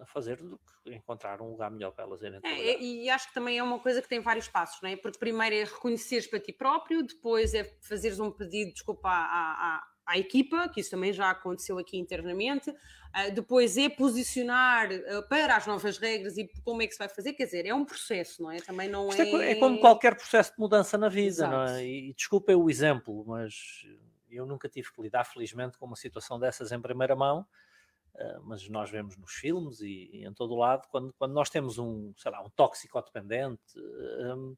a 0.00 0.06
fazer 0.06 0.36
do 0.36 0.58
que 0.82 0.92
encontrar 0.92 1.40
um 1.40 1.50
lugar 1.50 1.70
melhor 1.70 1.92
para 1.92 2.04
elas 2.04 2.20
irem 2.20 2.40
é, 2.42 2.82
E 2.82 3.08
acho 3.08 3.28
que 3.28 3.34
também 3.34 3.56
é 3.58 3.62
uma 3.62 3.78
coisa 3.78 4.02
que 4.02 4.08
tem 4.08 4.20
vários 4.20 4.48
passos, 4.48 4.82
não 4.82 4.90
é? 4.90 4.96
Porque 4.96 5.18
primeiro 5.18 5.54
é 5.54 5.64
reconheceres 5.64 6.26
para 6.26 6.40
ti 6.40 6.52
próprio, 6.52 7.04
depois 7.04 7.54
é 7.54 7.64
fazeres 7.80 8.18
um 8.18 8.30
pedido 8.30 8.68
de 8.68 8.74
desculpa 8.74 9.08
à, 9.08 9.12
à, 9.14 9.88
à 10.04 10.18
equipa, 10.18 10.68
que 10.68 10.80
isso 10.80 10.90
também 10.90 11.12
já 11.12 11.30
aconteceu 11.30 11.78
aqui 11.78 11.96
internamente, 11.96 12.70
uh, 12.70 13.32
depois 13.32 13.76
é 13.76 13.88
posicionar 13.88 14.90
uh, 14.90 15.28
para 15.28 15.54
as 15.54 15.64
novas 15.64 15.96
regras 15.96 16.36
e 16.36 16.50
como 16.64 16.82
é 16.82 16.88
que 16.88 16.92
se 16.92 16.98
vai 16.98 17.08
fazer, 17.08 17.34
quer 17.34 17.44
dizer, 17.44 17.66
é 17.66 17.72
um 17.74 17.84
processo, 17.84 18.42
não 18.42 18.50
é? 18.50 18.56
Também 18.56 18.88
não 18.88 19.12
é... 19.12 19.16
é... 19.16 19.50
é 19.52 19.54
como 19.54 19.78
qualquer 19.78 20.16
processo 20.16 20.52
de 20.54 20.58
mudança 20.58 20.98
na 20.98 21.08
vida, 21.08 21.28
Exato. 21.28 21.52
não 21.52 21.64
é? 21.66 21.84
E, 21.84 22.10
e 22.10 22.14
desculpem 22.14 22.56
o 22.56 22.68
exemplo, 22.68 23.24
mas 23.26 23.54
eu 24.34 24.46
nunca 24.46 24.68
tive 24.68 24.92
que 24.92 25.02
lidar, 25.02 25.24
felizmente, 25.24 25.78
com 25.78 25.86
uma 25.86 25.96
situação 25.96 26.38
dessas 26.38 26.72
em 26.72 26.80
primeira 26.80 27.14
mão, 27.14 27.46
uh, 28.14 28.42
mas 28.42 28.68
nós 28.68 28.90
vemos 28.90 29.16
nos 29.16 29.32
filmes 29.32 29.80
e, 29.80 30.10
e, 30.12 30.24
em 30.24 30.32
todo 30.32 30.54
o 30.54 30.58
lado, 30.58 30.86
quando, 30.90 31.12
quando 31.14 31.32
nós 31.32 31.50
temos 31.50 31.78
um, 31.78 32.12
sei 32.16 32.30
lá, 32.30 32.42
um 32.42 32.50
toxicodependente, 32.50 33.78
um, 33.78 34.56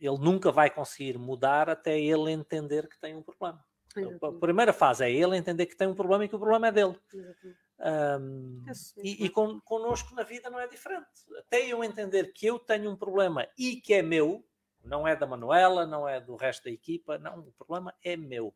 ele 0.00 0.18
nunca 0.18 0.50
vai 0.50 0.70
conseguir 0.70 1.18
mudar 1.18 1.68
até 1.68 1.98
ele 2.00 2.30
entender 2.30 2.88
que 2.88 2.98
tem 2.98 3.14
um 3.14 3.22
problema. 3.22 3.62
Exatamente. 3.96 4.24
A 4.24 4.40
primeira 4.40 4.72
fase 4.72 5.04
é 5.04 5.10
ele 5.10 5.36
entender 5.36 5.66
que 5.66 5.76
tem 5.76 5.88
um 5.88 5.94
problema 5.94 6.24
e 6.24 6.28
que 6.28 6.36
o 6.36 6.38
problema 6.38 6.68
é 6.68 6.72
dele. 6.72 6.96
Um, 7.80 8.64
e, 8.98 9.24
e 9.24 9.28
con, 9.30 9.60
connosco 9.60 10.14
na 10.14 10.22
vida 10.22 10.48
não 10.48 10.60
é 10.60 10.66
diferente. 10.66 11.06
Até 11.38 11.66
eu 11.66 11.82
entender 11.82 12.32
que 12.32 12.46
eu 12.46 12.58
tenho 12.58 12.90
um 12.90 12.96
problema 12.96 13.46
e 13.58 13.76
que 13.76 13.94
é 13.94 14.02
meu, 14.02 14.44
não 14.82 15.06
é 15.06 15.14
da 15.14 15.26
Manuela, 15.26 15.86
não 15.86 16.08
é 16.08 16.20
do 16.20 16.36
resto 16.36 16.64
da 16.64 16.70
equipa, 16.70 17.18
não, 17.18 17.40
o 17.40 17.52
problema 17.52 17.94
é 18.02 18.16
meu. 18.16 18.54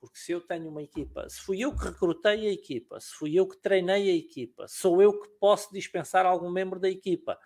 Porque 0.00 0.18
se 0.18 0.32
eu 0.32 0.40
tenho 0.40 0.68
uma 0.68 0.82
equipa, 0.82 1.28
se 1.28 1.40
fui 1.40 1.60
eu 1.60 1.76
que 1.76 1.84
recrutei 1.84 2.48
a 2.48 2.52
equipa, 2.52 2.98
se 2.98 3.12
fui 3.14 3.34
eu 3.34 3.46
que 3.46 3.56
treinei 3.56 4.10
a 4.10 4.14
equipa, 4.14 4.66
sou 4.66 5.00
eu 5.00 5.20
que 5.20 5.28
posso 5.38 5.72
dispensar 5.72 6.26
algum 6.26 6.50
membro 6.50 6.80
da 6.80 6.90
equipa, 6.90 7.38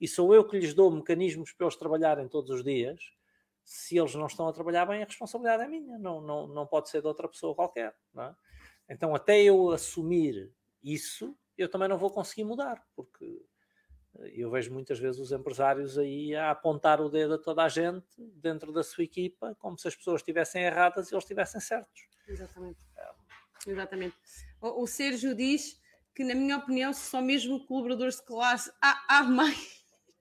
e 0.00 0.08
sou 0.08 0.34
eu 0.34 0.44
que 0.44 0.58
lhes 0.58 0.74
dou 0.74 0.90
mecanismos 0.90 1.52
para 1.52 1.66
eles 1.66 1.76
trabalharem 1.76 2.26
todos 2.26 2.50
os 2.50 2.64
dias, 2.64 3.00
se 3.62 3.96
eles 3.96 4.14
não 4.16 4.26
estão 4.26 4.48
a 4.48 4.52
trabalhar 4.52 4.86
bem, 4.86 5.02
a 5.02 5.06
responsabilidade 5.06 5.62
é 5.62 5.68
minha, 5.68 5.98
não, 5.98 6.20
não, 6.20 6.48
não 6.48 6.66
pode 6.66 6.88
ser 6.88 7.00
de 7.00 7.06
outra 7.06 7.28
pessoa 7.28 7.54
qualquer. 7.54 7.94
É? 8.16 8.34
Então, 8.88 9.14
até 9.14 9.40
eu 9.40 9.70
assumir 9.70 10.52
isso, 10.82 11.36
eu 11.56 11.70
também 11.70 11.88
não 11.88 11.96
vou 11.96 12.10
conseguir 12.10 12.42
mudar, 12.42 12.84
porque 12.96 13.40
eu 14.34 14.50
vejo 14.50 14.72
muitas 14.72 14.98
vezes 14.98 15.20
os 15.20 15.32
empresários 15.32 15.96
aí 15.96 16.34
a 16.34 16.50
apontar 16.50 17.00
o 17.00 17.08
dedo 17.08 17.34
a 17.34 17.38
toda 17.38 17.62
a 17.62 17.68
gente 17.68 18.06
dentro 18.34 18.72
da 18.72 18.82
sua 18.82 19.04
equipa, 19.04 19.56
como 19.58 19.78
se 19.78 19.88
as 19.88 19.94
pessoas 19.94 20.20
estivessem 20.20 20.62
erradas 20.62 21.10
e 21.10 21.14
eles 21.14 21.24
estivessem 21.24 21.60
certos. 21.60 22.02
Exatamente. 22.28 22.78
Exatamente. 23.66 24.16
O, 24.60 24.82
o 24.82 24.86
Sérgio 24.86 25.34
diz 25.34 25.80
que, 26.14 26.24
na 26.24 26.34
minha 26.34 26.56
opinião, 26.56 26.92
só 26.92 27.20
mesmo 27.20 27.64
colaboradores 27.66 28.16
de 28.16 28.24
classe 28.24 28.70
há, 28.82 29.04
há 29.08 29.22
mais 29.22 29.80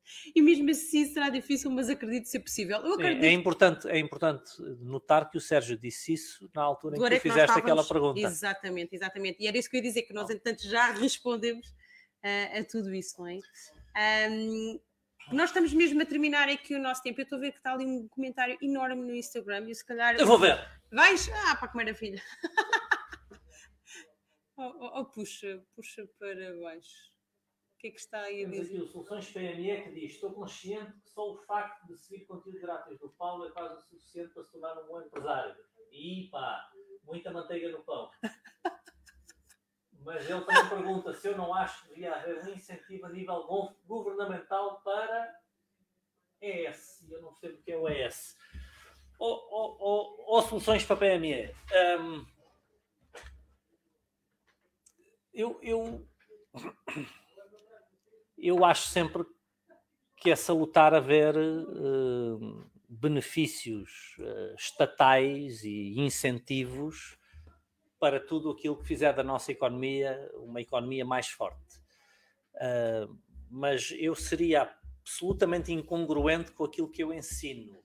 e 0.36 0.42
mesmo 0.42 0.70
assim 0.70 1.06
será 1.06 1.30
difícil, 1.30 1.70
mas 1.72 1.90
acredito 1.90 2.26
ser 2.26 2.40
possível. 2.40 2.82
Sim, 2.96 3.04
é, 3.04 3.32
importante, 3.32 3.88
é 3.88 3.98
importante 4.00 4.52
notar 4.82 5.30
que 5.30 5.38
o 5.38 5.42
Sérgio 5.42 5.78
disse 5.78 6.14
isso 6.14 6.50
na 6.54 6.64
altura 6.64 6.96
em 6.96 7.02
que 7.02 7.16
tu 7.16 7.22
fizeste 7.22 7.58
aquela 7.58 7.84
pergunta. 7.84 8.20
Exatamente, 8.20 8.96
exatamente. 8.96 9.44
E 9.44 9.48
era 9.48 9.58
isso 9.58 9.70
que 9.70 9.78
eu 9.78 9.80
ia 9.80 9.88
dizer, 9.88 10.04
que 10.04 10.14
nós, 10.14 10.30
entanto, 10.30 10.68
já 10.68 10.92
respondemos 10.92 11.68
uh, 11.68 12.60
a 12.60 12.64
tudo 12.64 12.94
isso, 12.94 13.20
não 13.20 13.28
é? 13.28 13.40
Um, 14.00 14.80
nós 15.32 15.50
estamos 15.50 15.74
mesmo 15.74 16.02
a 16.02 16.06
terminar 16.06 16.48
aqui 16.48 16.76
o 16.76 16.80
nosso 16.80 17.04
tempo. 17.04 17.20
Eu 17.20 17.24
estou 17.24 17.38
a 17.38 17.42
ver 17.42 17.52
que 17.52 17.58
está 17.58 17.74
ali 17.74 17.86
um 17.86 18.08
comentário 18.08 18.58
enorme 18.62 19.02
no 19.02 19.14
Instagram 19.14 19.70
e 19.70 19.76
se 19.76 19.86
calhar. 19.86 20.16
Eu 20.16 20.26
vou 20.26 20.40
ver. 20.40 20.58
Vais? 20.92 21.30
Ah, 21.46 21.56
para 21.56 21.68
comer 21.68 21.90
a 21.90 21.96
filha. 21.96 22.22
oh, 24.58 24.64
oh, 24.64 25.02
oh, 25.02 25.06
puxa, 25.06 25.62
puxa 25.76 26.08
para 26.18 26.58
baixo 26.62 27.10
que 27.80 27.88
é 27.88 27.92
que 27.92 28.00
está 28.00 28.22
aí 28.22 28.44
a 28.44 28.50
dizer? 28.50 28.76
Aqui 28.76 28.82
o 28.82 28.88
Soluções 28.88 29.32
PME 29.32 29.84
que 29.84 29.92
diz: 29.92 30.14
Estou 30.14 30.34
consciente 30.34 31.00
que 31.00 31.10
só 31.10 31.32
o 31.32 31.38
facto 31.38 31.88
de 31.88 31.98
seguir 31.98 32.26
conteúdo 32.26 32.60
grátis 32.60 33.00
do 33.00 33.10
Paulo 33.12 33.48
é 33.48 33.52
quase 33.52 33.76
o 33.76 33.80
suficiente 33.80 34.34
para 34.34 34.44
se 34.44 34.52
tornar 34.52 34.78
um 34.84 34.88
bom 34.88 35.02
empresário. 35.02 35.56
E 35.92 36.28
pá, 36.30 36.70
muita 37.04 37.32
manteiga 37.32 37.72
no 37.72 37.84
pão. 37.84 38.12
Mas 40.04 40.30
ele 40.30 40.42
também 40.42 40.70
pergunta 40.70 41.14
se 41.14 41.28
eu 41.28 41.38
não 41.38 41.54
acho 41.54 41.84
que 41.84 41.90
devia 41.90 42.16
haver 42.16 42.44
um 42.44 42.50
incentivo 42.50 43.06
a 43.06 43.10
nível 43.10 43.44
governamental 43.86 44.82
para 44.82 45.36
ES. 46.42 47.06
Eu 47.10 47.22
não 47.22 47.34
sei 47.34 47.52
o 47.52 47.58
que 47.62 47.72
é 47.72 47.78
o 47.78 47.88
ES. 47.88 48.38
Ou, 49.18 49.48
ou, 49.52 49.78
ou, 49.80 50.26
ou 50.28 50.42
soluções 50.42 50.86
para 50.86 50.96
PME. 50.96 51.54
Um, 52.00 52.26
eu, 55.34 55.60
eu 55.62 56.08
eu 58.42 58.64
acho 58.64 58.88
sempre 58.88 59.24
que 60.18 60.32
é 60.32 60.36
salutar 60.36 60.94
haver 60.94 61.36
uh, 61.38 62.72
benefícios 62.88 64.16
uh, 64.20 64.56
estatais 64.56 65.64
e 65.64 66.00
incentivos 66.00 67.18
para 68.00 68.20
tudo 68.20 68.50
aquilo 68.50 68.78
que 68.78 68.86
fizer 68.86 69.14
da 69.14 69.24
nossa 69.24 69.52
economia 69.52 70.32
uma 70.36 70.62
economia 70.62 71.06
mais 71.06 71.28
forte. 71.28 71.78
Uh, 72.56 73.18
mas 73.50 73.94
eu 73.98 74.16
seria 74.16 74.74
absolutamente 75.02 75.72
incongruente 75.72 76.52
com 76.52 76.64
aquilo 76.64 76.90
que 76.90 77.04
eu 77.04 77.14
ensino, 77.14 77.84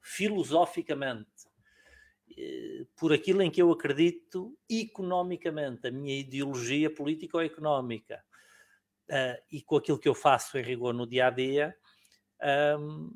filosoficamente, 0.00 1.28
por 2.96 3.12
aquilo 3.12 3.42
em 3.42 3.50
que 3.50 3.60
eu 3.60 3.70
acredito 3.70 4.56
economicamente, 4.68 5.86
a 5.86 5.90
minha 5.90 6.18
ideologia 6.18 6.92
político-económica 6.92 8.22
uh, 9.08 9.42
e 9.50 9.62
com 9.62 9.76
aquilo 9.76 9.98
que 9.98 10.08
eu 10.08 10.14
faço 10.14 10.58
em 10.58 10.62
rigor 10.62 10.94
no 10.94 11.06
dia 11.06 11.26
a 11.26 11.30
dia, 11.30 11.76
um, 12.78 13.10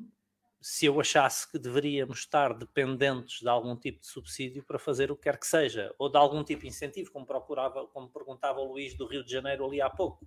se 0.63 0.85
eu 0.85 0.97
achasse 1.01 1.51
que 1.51 1.59
deveríamos 1.59 2.19
estar 2.19 2.53
dependentes 2.53 3.41
de 3.41 3.49
algum 3.49 3.75
tipo 3.75 3.99
de 3.99 4.07
subsídio 4.07 4.63
para 4.63 4.79
fazer 4.79 5.11
o 5.11 5.15
que 5.15 5.23
quer 5.23 5.37
que 5.37 5.45
seja, 5.45 5.93
ou 5.99 6.09
de 6.09 6.17
algum 6.17 6.41
tipo 6.41 6.61
de 6.61 6.69
incentivo, 6.69 7.11
como, 7.11 7.25
procurava, 7.25 7.85
como 7.87 8.09
perguntava 8.09 8.61
o 8.61 8.71
Luís 8.71 8.95
do 8.95 9.05
Rio 9.05 9.25
de 9.25 9.31
Janeiro 9.31 9.65
ali 9.65 9.81
há 9.81 9.89
pouco. 9.89 10.25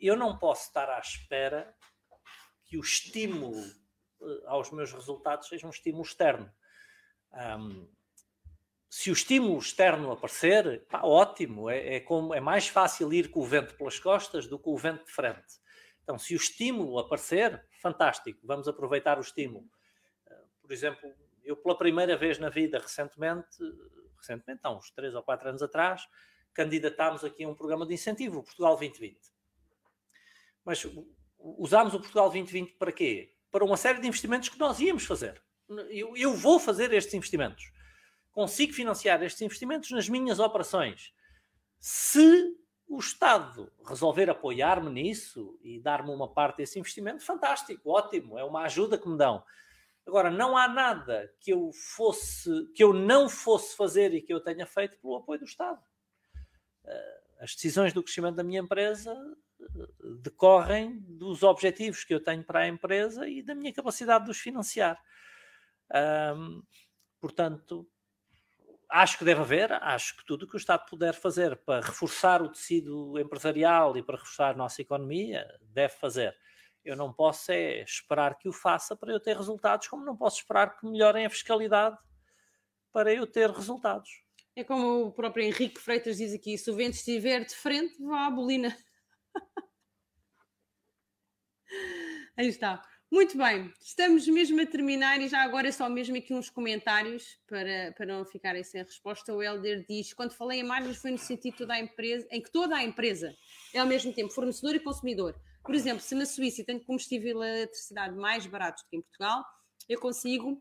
Eu 0.00 0.16
não 0.16 0.38
posso 0.38 0.68
estar 0.68 0.88
à 0.88 1.00
espera 1.00 1.74
que 2.64 2.78
o 2.78 2.80
estímulo 2.80 3.60
uh, 4.20 4.46
aos 4.46 4.70
meus 4.70 4.92
resultados 4.92 5.48
seja 5.48 5.66
um 5.66 5.70
estímulo 5.70 6.04
externo. 6.04 6.48
Se 8.88 9.10
o 9.10 9.14
estímulo 9.14 9.58
externo 9.58 10.12
aparecer, 10.12 10.86
pá, 10.86 11.02
ótimo, 11.02 11.68
é, 11.68 11.96
é, 11.96 12.00
como, 12.00 12.32
é 12.32 12.40
mais 12.40 12.68
fácil 12.68 13.12
ir 13.12 13.30
com 13.30 13.40
o 13.40 13.44
vento 13.44 13.74
pelas 13.74 13.98
costas 13.98 14.46
do 14.46 14.60
que 14.60 14.68
o 14.68 14.76
vento 14.76 15.04
de 15.04 15.12
frente. 15.12 15.65
Então, 16.06 16.16
se 16.16 16.34
o 16.34 16.36
estímulo 16.36 17.00
aparecer, 17.00 17.66
fantástico, 17.82 18.38
vamos 18.44 18.68
aproveitar 18.68 19.18
o 19.18 19.20
estímulo. 19.20 19.68
Eh, 20.24 20.44
por 20.62 20.70
exemplo, 20.70 21.12
eu 21.42 21.56
pela 21.56 21.76
primeira 21.76 22.16
vez 22.16 22.38
na 22.38 22.48
vida, 22.48 22.78
recentemente, 22.78 23.58
recentemente, 24.16 24.60
há 24.62 24.70
uns 24.70 24.88
3 24.92 25.16
ou 25.16 25.22
4 25.24 25.48
anos 25.48 25.62
atrás, 25.62 26.08
candidatámos 26.54 27.24
aqui 27.24 27.42
a 27.42 27.48
um 27.48 27.54
programa 27.54 27.84
de 27.84 27.94
incentivo, 27.94 28.38
o 28.38 28.44
Portugal 28.44 28.76
2020. 28.76 29.18
Mas 30.64 30.86
usámos 31.38 31.92
o 31.94 31.98
Portugal 31.98 32.26
2020 32.26 32.74
para 32.74 32.92
quê? 32.92 33.34
Para 33.50 33.64
uma 33.64 33.76
série 33.76 34.00
de 34.00 34.06
investimentos 34.06 34.48
que 34.48 34.58
nós 34.58 34.78
íamos 34.78 35.04
fazer. 35.04 35.42
Eu, 35.90 36.16
eu 36.16 36.32
vou 36.34 36.60
fazer 36.60 36.92
estes 36.92 37.14
investimentos 37.14 37.72
consigo 38.36 38.74
financiar 38.74 39.22
estes 39.22 39.40
investimentos 39.40 39.90
nas 39.90 40.10
minhas 40.10 40.38
operações. 40.38 41.10
Se 41.80 42.54
o 42.88 42.98
Estado 42.98 43.72
resolver 43.86 44.30
apoiar-me 44.30 44.90
nisso 44.90 45.58
e 45.62 45.80
dar-me 45.80 46.10
uma 46.10 46.28
parte 46.28 46.58
desse 46.58 46.78
investimento, 46.78 47.24
fantástico, 47.24 47.90
ótimo, 47.90 48.38
é 48.38 48.44
uma 48.44 48.62
ajuda 48.62 48.96
que 48.96 49.08
me 49.08 49.16
dão. 49.16 49.44
Agora, 50.06 50.30
não 50.30 50.56
há 50.56 50.68
nada 50.68 51.32
que 51.40 51.52
eu 51.52 51.72
fosse, 51.72 52.48
que 52.74 52.84
eu 52.84 52.92
não 52.92 53.28
fosse 53.28 53.76
fazer 53.76 54.14
e 54.14 54.22
que 54.22 54.32
eu 54.32 54.40
tenha 54.40 54.64
feito 54.64 54.96
pelo 54.98 55.16
apoio 55.16 55.40
do 55.40 55.44
Estado. 55.44 55.82
Eh, 56.84 57.20
as 57.40 57.54
decisões 57.54 57.92
do 57.92 58.04
crescimento 58.04 58.36
da 58.36 58.44
minha 58.44 58.60
empresa 58.60 59.12
eh, 59.60 59.64
decorrem 60.22 61.00
dos 61.00 61.42
objetivos 61.42 62.04
que 62.04 62.14
eu 62.14 62.22
tenho 62.22 62.44
para 62.44 62.60
a 62.60 62.68
empresa 62.68 63.28
e 63.28 63.42
da 63.42 63.54
minha 63.54 63.72
capacidade 63.72 64.26
de 64.26 64.30
os 64.30 64.38
financiar. 64.38 64.96
Portanto, 67.20 67.88
acho 68.88 69.18
que 69.18 69.24
deve 69.24 69.40
haver, 69.40 69.72
acho 69.72 70.16
que 70.16 70.24
tudo 70.24 70.44
o 70.44 70.48
que 70.48 70.56
o 70.56 70.58
Estado 70.58 70.86
puder 70.88 71.14
fazer 71.14 71.56
para 71.56 71.84
reforçar 71.84 72.42
o 72.42 72.48
tecido 72.48 73.18
empresarial 73.18 73.96
e 73.96 74.02
para 74.02 74.16
reforçar 74.16 74.50
a 74.50 74.56
nossa 74.56 74.82
economia, 74.82 75.46
deve 75.62 75.94
fazer. 75.94 76.36
Eu 76.84 76.96
não 76.96 77.12
posso 77.12 77.50
é 77.50 77.82
esperar 77.82 78.38
que 78.38 78.48
o 78.48 78.52
faça 78.52 78.94
para 78.94 79.12
eu 79.12 79.18
ter 79.18 79.36
resultados, 79.36 79.88
como 79.88 80.04
não 80.04 80.16
posso 80.16 80.38
esperar 80.38 80.76
que 80.78 80.86
melhorem 80.86 81.26
a 81.26 81.30
fiscalidade 81.30 81.98
para 82.92 83.12
eu 83.12 83.26
ter 83.26 83.50
resultados. 83.50 84.08
É 84.54 84.64
como 84.64 85.06
o 85.06 85.12
próprio 85.12 85.44
Henrique 85.44 85.80
Freitas 85.80 86.16
diz 86.16 86.32
aqui: 86.32 86.56
se 86.56 86.70
o 86.70 86.76
vento 86.76 86.94
estiver 86.94 87.44
de 87.44 87.54
frente, 87.54 88.00
vá 88.02 88.26
à 88.26 88.30
bolina. 88.30 88.74
Aí 92.38 92.48
está. 92.48 92.82
Muito 93.10 93.38
bem, 93.38 93.72
estamos 93.80 94.26
mesmo 94.26 94.60
a 94.60 94.66
terminar 94.66 95.20
e 95.20 95.28
já 95.28 95.40
agora 95.42 95.70
só 95.70 95.88
mesmo 95.88 96.16
aqui 96.16 96.34
uns 96.34 96.50
comentários 96.50 97.38
para, 97.46 97.92
para 97.96 98.04
não 98.04 98.24
ficarem 98.24 98.64
sem 98.64 98.82
resposta. 98.82 99.32
O 99.32 99.40
Helder 99.40 99.86
diz: 99.88 100.12
quando 100.12 100.34
falei 100.34 100.60
em 100.60 100.64
margens 100.64 100.96
foi 100.96 101.12
no 101.12 101.18
sentido 101.18 101.58
toda 101.58 101.74
a 101.74 101.80
empresa, 101.80 102.26
em 102.32 102.42
que 102.42 102.50
toda 102.50 102.76
a 102.76 102.82
empresa 102.82 103.32
é 103.72 103.78
ao 103.78 103.86
mesmo 103.86 104.12
tempo 104.12 104.32
fornecedor 104.32 104.74
e 104.74 104.80
consumidor. 104.80 105.40
Por 105.64 105.74
exemplo, 105.74 106.00
se 106.00 106.14
na 106.16 106.26
Suíça 106.26 106.64
tem 106.64 106.80
combustível 106.80 107.28
e 107.42 107.46
eletricidade 107.46 108.16
mais 108.16 108.44
baratos 108.46 108.82
do 108.82 108.88
que 108.88 108.96
em 108.96 109.02
Portugal, 109.02 109.44
eu 109.88 110.00
consigo 110.00 110.60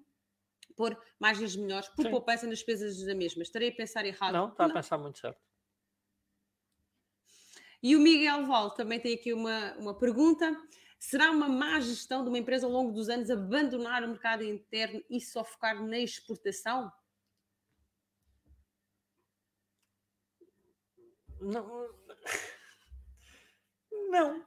pôr 0.75 0.95
margens 1.19 1.55
melhores 1.55 1.89
por 1.89 2.03
Sim. 2.03 2.11
poupança 2.11 2.45
nas 2.45 2.59
despesas 2.59 3.03
da 3.03 3.15
mesma. 3.15 3.41
Estarei 3.41 3.69
a 3.69 3.75
pensar 3.75 4.05
errado. 4.05 4.33
Não, 4.33 4.49
está 4.49 4.65
a 4.65 4.73
pensar 4.73 4.97
muito 4.97 5.17
certo. 5.17 5.39
E 7.81 7.95
o 7.95 7.99
Miguel 7.99 8.45
Val 8.45 8.71
também 8.71 8.99
tem 8.99 9.15
aqui 9.15 9.33
uma, 9.33 9.73
uma 9.77 9.97
pergunta. 9.97 10.55
Será 10.97 11.31
uma 11.31 11.47
má 11.47 11.79
gestão 11.79 12.23
de 12.23 12.29
uma 12.29 12.37
empresa 12.37 12.65
ao 12.65 12.71
longo 12.71 12.91
dos 12.91 13.09
anos 13.09 13.29
abandonar 13.29 14.03
o 14.03 14.07
mercado 14.07 14.43
interno 14.43 15.03
e 15.09 15.21
só 15.21 15.43
focar 15.43 15.81
na 15.83 15.99
exportação? 15.99 16.91
Não. 21.39 21.89
Não. 24.09 24.45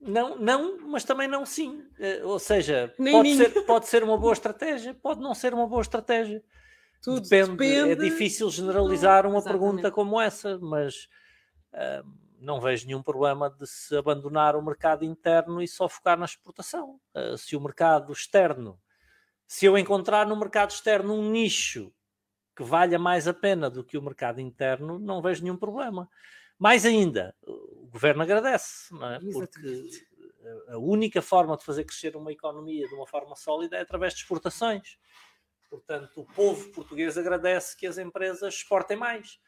Não, 0.00 0.38
não, 0.38 0.78
mas 0.88 1.02
também 1.02 1.26
não 1.26 1.46
sim. 1.46 1.82
Eh, 1.98 2.22
ou 2.24 2.38
seja, 2.38 2.94
pode 2.96 3.34
ser, 3.36 3.64
pode 3.64 3.88
ser 3.88 4.04
uma 4.04 4.18
boa 4.18 4.32
estratégia, 4.34 4.94
pode 4.94 5.20
não 5.20 5.34
ser 5.34 5.54
uma 5.54 5.66
boa 5.66 5.80
estratégia. 5.80 6.44
Tudo 7.02 7.22
depende. 7.22 7.50
depende. 7.52 7.90
É 7.90 7.94
difícil 7.94 8.50
generalizar 8.50 9.26
uma 9.26 9.38
Exatamente. 9.38 9.60
pergunta 9.60 9.90
como 9.90 10.20
essa, 10.20 10.58
mas 10.58 11.08
uh, 11.72 12.06
não 12.44 12.60
vejo 12.60 12.86
nenhum 12.86 13.02
problema 13.02 13.50
de 13.50 13.66
se 13.66 13.96
abandonar 13.96 14.54
o 14.54 14.62
mercado 14.62 15.04
interno 15.04 15.62
e 15.62 15.68
só 15.68 15.88
focar 15.88 16.18
na 16.18 16.24
exportação. 16.24 17.00
Uh, 17.14 17.36
se 17.36 17.56
o 17.56 17.60
mercado 17.60 18.12
externo, 18.12 18.80
se 19.46 19.66
eu 19.66 19.76
encontrar 19.76 20.26
no 20.26 20.36
mercado 20.36 20.70
externo 20.70 21.14
um 21.14 21.30
nicho 21.30 21.92
que 22.56 22.62
valha 22.62 22.98
mais 22.98 23.26
a 23.26 23.34
pena 23.34 23.68
do 23.68 23.82
que 23.82 23.98
o 23.98 24.02
mercado 24.02 24.40
interno, 24.40 24.98
não 24.98 25.20
vejo 25.20 25.42
nenhum 25.42 25.56
problema. 25.56 26.08
Mais 26.58 26.86
ainda, 26.86 27.34
o 27.42 27.88
governo 27.90 28.22
agradece, 28.22 28.94
é? 28.94 29.18
porque 29.32 29.90
a 30.68 30.78
única 30.78 31.20
forma 31.20 31.56
de 31.56 31.64
fazer 31.64 31.84
crescer 31.84 32.16
uma 32.16 32.32
economia 32.32 32.86
de 32.86 32.94
uma 32.94 33.06
forma 33.06 33.34
sólida 33.34 33.76
é 33.76 33.80
através 33.80 34.14
de 34.14 34.20
exportações. 34.20 34.98
Portanto, 35.68 36.20
o 36.20 36.24
povo 36.24 36.70
português 36.70 37.18
agradece 37.18 37.76
que 37.76 37.86
as 37.86 37.98
empresas 37.98 38.54
exportem 38.54 38.96
mais. 38.96 39.40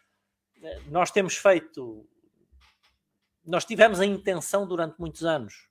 Eh, 0.60 0.80
nós 0.88 1.10
temos 1.10 1.36
feito 1.36 2.08
nós 3.46 3.64
tivemos 3.64 4.00
a 4.00 4.06
intenção 4.06 4.66
durante 4.66 4.98
muitos 4.98 5.24
anos, 5.24 5.68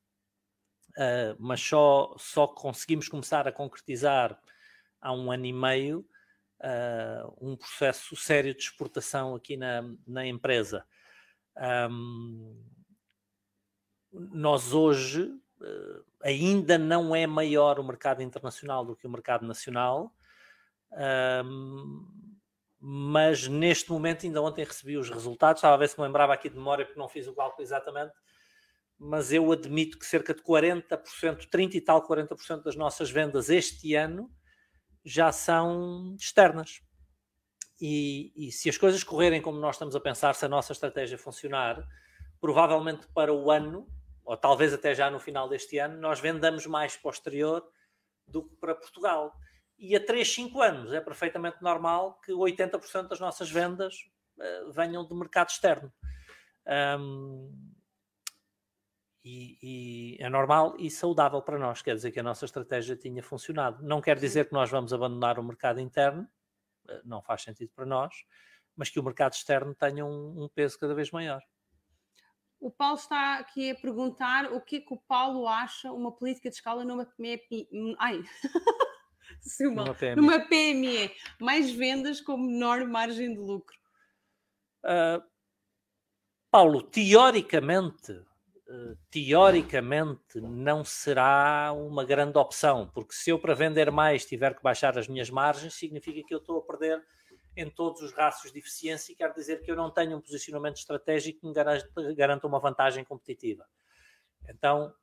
uh, 0.97 1.35
mas 1.37 1.61
só, 1.61 2.15
só 2.17 2.47
conseguimos 2.47 3.09
começar 3.09 3.47
a 3.47 3.51
concretizar 3.51 4.39
há 5.01 5.11
um 5.13 5.31
ano 5.31 5.45
e 5.45 5.53
meio 5.53 6.07
uh, 6.61 7.37
um 7.39 7.55
processo 7.55 8.15
sério 8.15 8.53
de 8.53 8.61
exportação 8.61 9.35
aqui 9.35 9.57
na, 9.57 9.83
na 10.07 10.25
empresa. 10.25 10.85
Um, 11.89 12.63
nós 14.11 14.73
hoje 14.73 15.23
uh, 15.23 16.05
ainda 16.23 16.77
não 16.77 17.15
é 17.15 17.27
maior 17.27 17.79
o 17.79 17.83
mercado 17.83 18.23
internacional 18.23 18.85
do 18.85 18.95
que 18.95 19.05
o 19.05 19.09
mercado 19.09 19.45
nacional. 19.45 20.13
Um, 21.43 22.34
mas 22.87 23.47
neste 23.47 23.89
momento, 23.89 24.27
ainda 24.27 24.39
ontem 24.43 24.63
recebi 24.63 24.95
os 24.95 25.09
resultados, 25.09 25.57
estava 25.57 25.73
a 25.73 25.77
ver 25.77 25.89
se 25.89 25.99
me 25.99 26.05
lembrava 26.05 26.35
aqui 26.35 26.47
de 26.47 26.55
memória, 26.55 26.85
porque 26.85 26.99
não 26.99 27.09
fiz 27.09 27.25
o 27.25 27.33
cálculo 27.33 27.63
exatamente, 27.63 28.13
mas 28.95 29.33
eu 29.33 29.51
admito 29.51 29.97
que 29.97 30.05
cerca 30.05 30.35
de 30.35 30.43
40%, 30.43 31.49
30 31.49 31.77
e 31.77 31.81
tal, 31.81 32.07
40% 32.07 32.61
das 32.61 32.75
nossas 32.75 33.09
vendas 33.09 33.49
este 33.49 33.95
ano 33.95 34.29
já 35.03 35.31
são 35.31 36.15
externas. 36.15 36.79
E, 37.81 38.31
e, 38.35 38.51
se 38.51 38.69
as 38.69 38.77
coisas 38.77 39.03
correrem 39.03 39.41
como 39.41 39.57
nós 39.57 39.77
estamos 39.77 39.95
a 39.95 39.99
pensar, 39.99 40.35
se 40.35 40.45
a 40.45 40.47
nossa 40.47 40.71
estratégia 40.71 41.17
funcionar, 41.17 41.83
provavelmente 42.39 43.07
para 43.15 43.33
o 43.33 43.49
ano, 43.49 43.87
ou 44.23 44.37
talvez 44.37 44.71
até 44.71 44.93
já 44.93 45.09
no 45.09 45.19
final 45.19 45.49
deste 45.49 45.79
ano, 45.79 45.99
nós 45.99 46.19
vendamos 46.19 46.67
mais 46.67 46.95
para 46.95 47.09
o 47.09 47.11
exterior 47.11 47.67
do 48.27 48.47
que 48.47 48.55
para 48.57 48.75
Portugal 48.75 49.33
e 49.77 49.95
a 49.95 50.03
3, 50.03 50.27
5 50.27 50.61
anos 50.61 50.93
é 50.93 51.01
perfeitamente 51.01 51.61
normal 51.61 52.19
que 52.23 52.31
80% 52.31 53.07
das 53.09 53.19
nossas 53.19 53.51
vendas 53.51 53.95
uh, 54.37 54.71
venham 54.71 55.05
do 55.05 55.15
mercado 55.15 55.49
externo. 55.49 55.91
Um, 56.99 57.73
e, 59.23 59.57
e, 59.61 60.17
é 60.19 60.29
normal 60.29 60.75
e 60.77 60.89
saudável 60.89 61.41
para 61.41 61.57
nós, 61.57 61.81
quer 61.81 61.95
dizer 61.95 62.11
que 62.11 62.19
a 62.19 62.23
nossa 62.23 62.45
estratégia 62.45 62.95
tinha 62.95 63.23
funcionado. 63.23 63.83
Não 63.83 64.01
quer 64.01 64.17
dizer 64.19 64.47
que 64.47 64.53
nós 64.53 64.69
vamos 64.69 64.93
abandonar 64.93 65.39
o 65.39 65.43
mercado 65.43 65.79
interno, 65.79 66.27
uh, 66.89 67.01
não 67.03 67.21
faz 67.21 67.41
sentido 67.41 67.71
para 67.75 67.85
nós, 67.85 68.13
mas 68.75 68.89
que 68.89 68.99
o 68.99 69.03
mercado 69.03 69.33
externo 69.33 69.73
tenha 69.75 70.05
um, 70.05 70.43
um 70.43 70.49
peso 70.49 70.79
cada 70.79 70.93
vez 70.93 71.11
maior. 71.11 71.41
O 72.59 72.71
Paulo 72.71 72.95
está 72.95 73.39
aqui 73.39 73.71
a 73.71 73.75
perguntar 73.75 74.51
o 74.51 74.61
que 74.61 74.77
é 74.77 74.79
que 74.79 74.93
o 74.93 74.97
Paulo 74.97 75.47
acha 75.47 75.91
uma 75.91 76.11
política 76.11 76.49
de 76.49 76.55
escala 76.55 76.85
numa 76.85 77.07
MEP. 77.19 77.67
Ai! 77.99 78.23
uma, 79.61 79.83
numa, 79.83 79.93
PME. 79.93 80.15
numa 80.15 80.39
PME. 80.39 81.11
Mais 81.39 81.71
vendas 81.71 82.21
com 82.21 82.37
menor 82.37 82.85
margem 82.85 83.33
de 83.33 83.39
lucro. 83.39 83.75
Uh, 84.83 85.23
Paulo, 86.51 86.81
teoricamente, 86.81 88.11
uh, 88.11 88.97
teoricamente 89.09 90.39
não 90.39 90.83
será 90.85 91.73
uma 91.73 92.05
grande 92.05 92.37
opção, 92.37 92.89
porque 92.93 93.13
se 93.13 93.29
eu 93.29 93.39
para 93.39 93.53
vender 93.53 93.91
mais 93.91 94.25
tiver 94.25 94.55
que 94.55 94.63
baixar 94.63 94.97
as 94.97 95.07
minhas 95.07 95.29
margens, 95.29 95.73
significa 95.73 96.25
que 96.25 96.33
eu 96.33 96.39
estou 96.39 96.59
a 96.59 96.61
perder 96.61 97.03
em 97.57 97.69
todos 97.69 98.01
os 98.01 98.13
raços 98.13 98.51
de 98.51 98.59
eficiência 98.59 99.11
e 99.11 99.15
quer 99.15 99.33
dizer 99.33 99.61
que 99.61 99.71
eu 99.71 99.75
não 99.75 99.89
tenho 99.89 100.17
um 100.17 100.21
posicionamento 100.21 100.77
estratégico 100.77 101.39
que 101.39 101.47
me 101.47 101.53
garanta, 101.53 102.13
garanta 102.13 102.47
uma 102.47 102.59
vantagem 102.59 103.03
competitiva. 103.03 103.65
Então, 104.47 104.93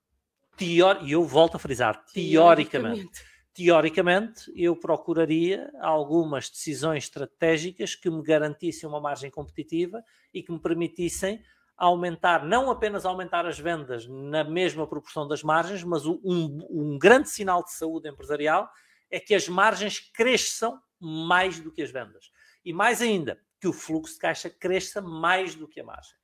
teor, 0.57 1.01
e 1.03 1.13
eu 1.13 1.25
volto 1.25 1.57
a 1.57 1.59
frisar, 1.59 2.05
teoricamente, 2.13 3.11
teoricamente 3.11 3.32
teoricamente, 3.55 4.53
eu 4.57 4.75
procuraria 4.75 5.71
algumas 5.81 6.49
decisões 6.49 7.05
estratégicas 7.05 7.95
que 7.95 8.11
me 8.11 8.23
garantissem 8.23 8.89
uma 8.89 9.01
margem 9.01 9.31
competitiva 9.31 10.03
e 10.33 10.43
que 10.43 10.53
me 10.53 10.59
permitissem 10.59 11.43
aumentar, 11.77 12.45
não 12.45 12.71
apenas 12.71 13.05
aumentar 13.05 13.45
as 13.45 13.59
vendas 13.59 14.07
na 14.07 14.45
mesma 14.45 14.87
proporção 14.87 15.27
das 15.27 15.43
margens, 15.43 15.83
mas 15.83 16.07
um, 16.07 16.19
um 16.23 16.99
grande 16.99 17.29
sinal 17.29 17.65
de 17.65 17.73
saúde 17.73 18.09
empresarial 18.09 18.71
é 19.11 19.19
que 19.19 19.35
as 19.35 19.49
margens 19.49 19.99
cresçam 19.99 20.81
mais 21.01 21.59
do 21.59 21.73
que 21.73 21.83
as 21.83 21.91
vendas. 21.91 22.31
E 22.65 22.73
mais 22.73 23.03
ainda, 23.03 23.39
que 23.61 23.69
o 23.69 23.73
fluxo 23.73 24.15
de 24.15 24.21
caixa 24.21 24.49
cresça 24.49 25.03
mais 25.03 25.55
do 25.55 25.69
que 25.69 25.81
a 25.81 25.85
margem. 25.85 26.15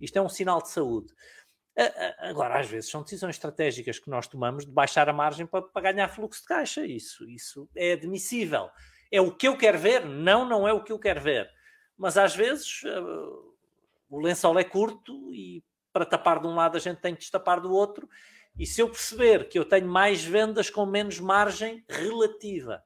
Isto 0.00 0.18
é 0.18 0.22
um 0.22 0.28
sinal 0.28 0.62
de 0.62 0.70
saúde. 0.70 1.12
Agora, 2.18 2.58
às 2.58 2.66
vezes, 2.68 2.90
são 2.90 3.02
decisões 3.02 3.36
estratégicas 3.36 3.98
que 3.98 4.08
nós 4.08 4.26
tomamos 4.26 4.64
de 4.64 4.72
baixar 4.72 5.08
a 5.08 5.12
margem 5.12 5.46
para, 5.46 5.60
para, 5.62 5.92
ganhar 5.92 6.08
fluxo 6.08 6.40
de 6.40 6.48
caixa. 6.48 6.86
Isso, 6.86 7.28
isso 7.28 7.68
é 7.76 7.92
admissível. 7.92 8.70
É 9.12 9.20
o 9.20 9.30
que 9.30 9.46
eu 9.46 9.56
quero 9.58 9.78
ver? 9.78 10.04
Não, 10.04 10.48
não 10.48 10.66
é 10.66 10.72
o 10.72 10.82
que 10.82 10.90
eu 10.90 10.98
quero 10.98 11.20
ver. 11.20 11.50
Mas 11.96 12.16
às 12.16 12.34
vezes 12.34 12.82
uh, 12.82 13.54
o 14.08 14.20
lençol 14.20 14.58
é 14.58 14.64
curto 14.64 15.32
e 15.34 15.62
para 15.92 16.06
tapar 16.06 16.40
de 16.40 16.46
um 16.46 16.54
lado 16.54 16.76
a 16.76 16.80
gente 16.80 17.00
tem 17.00 17.14
que 17.14 17.20
destapar 17.20 17.60
do 17.60 17.72
outro. 17.72 18.08
E 18.58 18.66
se 18.66 18.80
eu 18.80 18.88
perceber 18.88 19.48
que 19.48 19.58
eu 19.58 19.64
tenho 19.64 19.86
mais 19.86 20.24
vendas 20.24 20.70
com 20.70 20.86
menos 20.86 21.20
margem 21.20 21.84
relativa, 21.88 22.82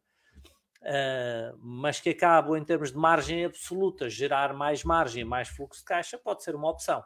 uh, 0.82 1.56
mas 1.58 2.00
que 2.00 2.10
acabo, 2.10 2.56
em 2.56 2.64
termos 2.64 2.90
de 2.90 2.98
margem 2.98 3.44
absoluta, 3.44 4.10
gerar 4.10 4.52
mais 4.52 4.82
margem, 4.82 5.24
mais 5.24 5.48
fluxo 5.48 5.80
de 5.80 5.86
caixa, 5.86 6.18
pode 6.18 6.42
ser 6.42 6.56
uma 6.56 6.68
opção. 6.68 7.04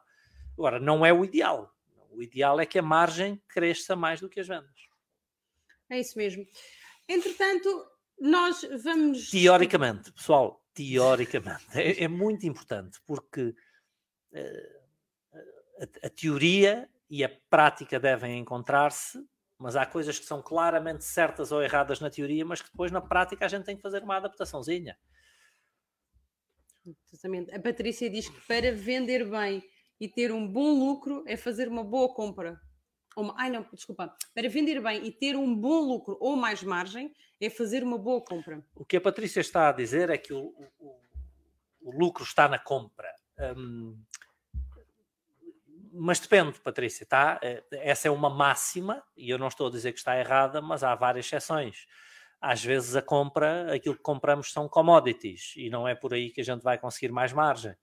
Agora, 0.57 0.79
não 0.79 1.05
é 1.05 1.13
o 1.13 1.25
ideal. 1.25 1.74
O 2.15 2.23
ideal 2.23 2.61
é 2.61 2.67
que 2.67 2.79
a 2.79 2.83
margem 2.83 3.43
cresça 3.49 3.95
mais 3.97 4.21
do 4.21 4.29
que 4.29 4.41
as 4.41 4.49
vendas. 4.49 4.89
É 5.91 5.99
isso 5.99 6.17
mesmo. 6.17 6.47
Entretanto, 7.09 7.87
nós 8.19 8.63
vamos. 8.83 9.31
Teoricamente, 9.31 10.13
pessoal, 10.13 10.65
teoricamente. 10.73 11.67
É, 11.75 12.05
é 12.05 12.09
muito 12.09 12.47
importante 12.47 12.99
porque 13.07 13.55
uh, 14.33 14.75
a, 15.81 16.07
a, 16.07 16.11
teoria 16.11 16.89
e 17.11 17.23
a 17.25 17.29
prática 17.51 18.01
devem 18.01 18.39
encontrar-se, 18.39 19.23
mas 19.59 19.77
há 19.77 19.85
coisas 19.85 20.19
que 20.19 20.25
são 20.25 20.43
claramente 20.43 21.05
certas 21.05 21.53
ou 21.53 21.63
erradas 21.63 22.01
na 22.01 22.11
teoria, 22.11 22.45
mas 22.45 22.63
que 22.63 22.71
depois 22.71 22.91
na 22.91 23.01
prática 23.01 23.45
a 23.45 23.49
gente 23.49 23.65
tem 23.65 23.77
que 23.77 23.83
fazer 23.83 24.03
uma 24.03 24.17
adaptaçãozinha. 24.17 24.97
Exatamente. 27.13 27.55
A 27.55 27.61
Patrícia 27.61 28.11
diz 28.11 28.29
que 28.29 28.41
para 28.47 28.73
vender 28.73 29.29
bem 29.29 29.63
e 30.05 30.09
ter 30.09 30.31
um 30.31 30.47
bom 30.47 30.79
lucro 30.79 31.25
é 31.27 31.35
fazer 31.35 31.67
uma 31.67 31.83
boa 31.83 32.13
compra. 32.13 32.61
Uma, 33.17 33.35
ai 33.39 33.49
não, 33.49 33.67
desculpa. 33.73 34.15
Para 34.35 34.49
vender 34.51 34.83
bem 34.83 35.03
e 35.03 35.11
ter 35.11 35.35
um 35.35 35.55
bom 35.55 35.81
lucro 35.81 36.19
ou 36.21 36.37
mais 36.37 36.63
margem 36.63 37.11
é 37.41 37.49
fazer 37.49 37.83
uma 37.83 37.97
boa 37.97 38.21
compra. 38.21 38.63
O 38.75 38.85
que 38.85 38.99
a 38.99 39.01
Patrícia 39.01 39.41
está 39.41 39.71
a 39.71 39.73
dizer 39.73 40.11
é 40.11 40.19
que 40.19 40.35
o, 40.35 40.53
o, 40.79 41.01
o 41.81 41.99
lucro 41.99 42.23
está 42.23 42.47
na 42.47 42.59
compra. 42.59 43.11
Hum, 43.57 43.97
mas 45.91 46.19
depende, 46.19 46.61
Patrícia, 46.61 47.07
tá? 47.07 47.41
Essa 47.71 48.09
é 48.09 48.11
uma 48.11 48.29
máxima, 48.29 49.03
e 49.17 49.31
eu 49.31 49.39
não 49.39 49.49
estou 49.49 49.69
a 49.69 49.71
dizer 49.71 49.93
que 49.93 49.99
está 49.99 50.19
errada, 50.19 50.61
mas 50.61 50.83
há 50.83 50.95
várias 50.95 51.25
exceções. 51.25 51.87
Às 52.41 52.63
vezes 52.63 52.95
a 52.95 53.01
compra, 53.01 53.73
aquilo 53.73 53.95
que 53.95 54.03
compramos 54.03 54.53
são 54.53 54.69
commodities, 54.69 55.55
e 55.57 55.71
não 55.71 55.89
é 55.89 55.95
por 55.95 56.13
aí 56.13 56.31
que 56.31 56.41
a 56.43 56.45
gente 56.45 56.63
vai 56.63 56.77
conseguir 56.77 57.13
mais 57.13 57.33
margem. 57.33 57.75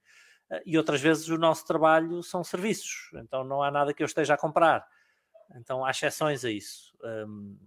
E 0.65 0.77
outras 0.77 0.99
vezes 0.99 1.29
o 1.29 1.37
nosso 1.37 1.65
trabalho 1.65 2.21
são 2.21 2.43
serviços, 2.43 3.09
então 3.15 3.43
não 3.43 3.63
há 3.63 3.71
nada 3.71 3.93
que 3.93 4.03
eu 4.03 4.05
esteja 4.05 4.33
a 4.33 4.37
comprar. 4.37 4.85
Então 5.55 5.85
há 5.85 5.91
exceções 5.91 6.43
a 6.43 6.51
isso. 6.51 6.93
Um, 7.03 7.57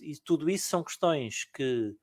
e 0.00 0.16
tudo 0.18 0.48
isso 0.48 0.68
são 0.68 0.82
questões 0.82 1.44
que 1.44 1.96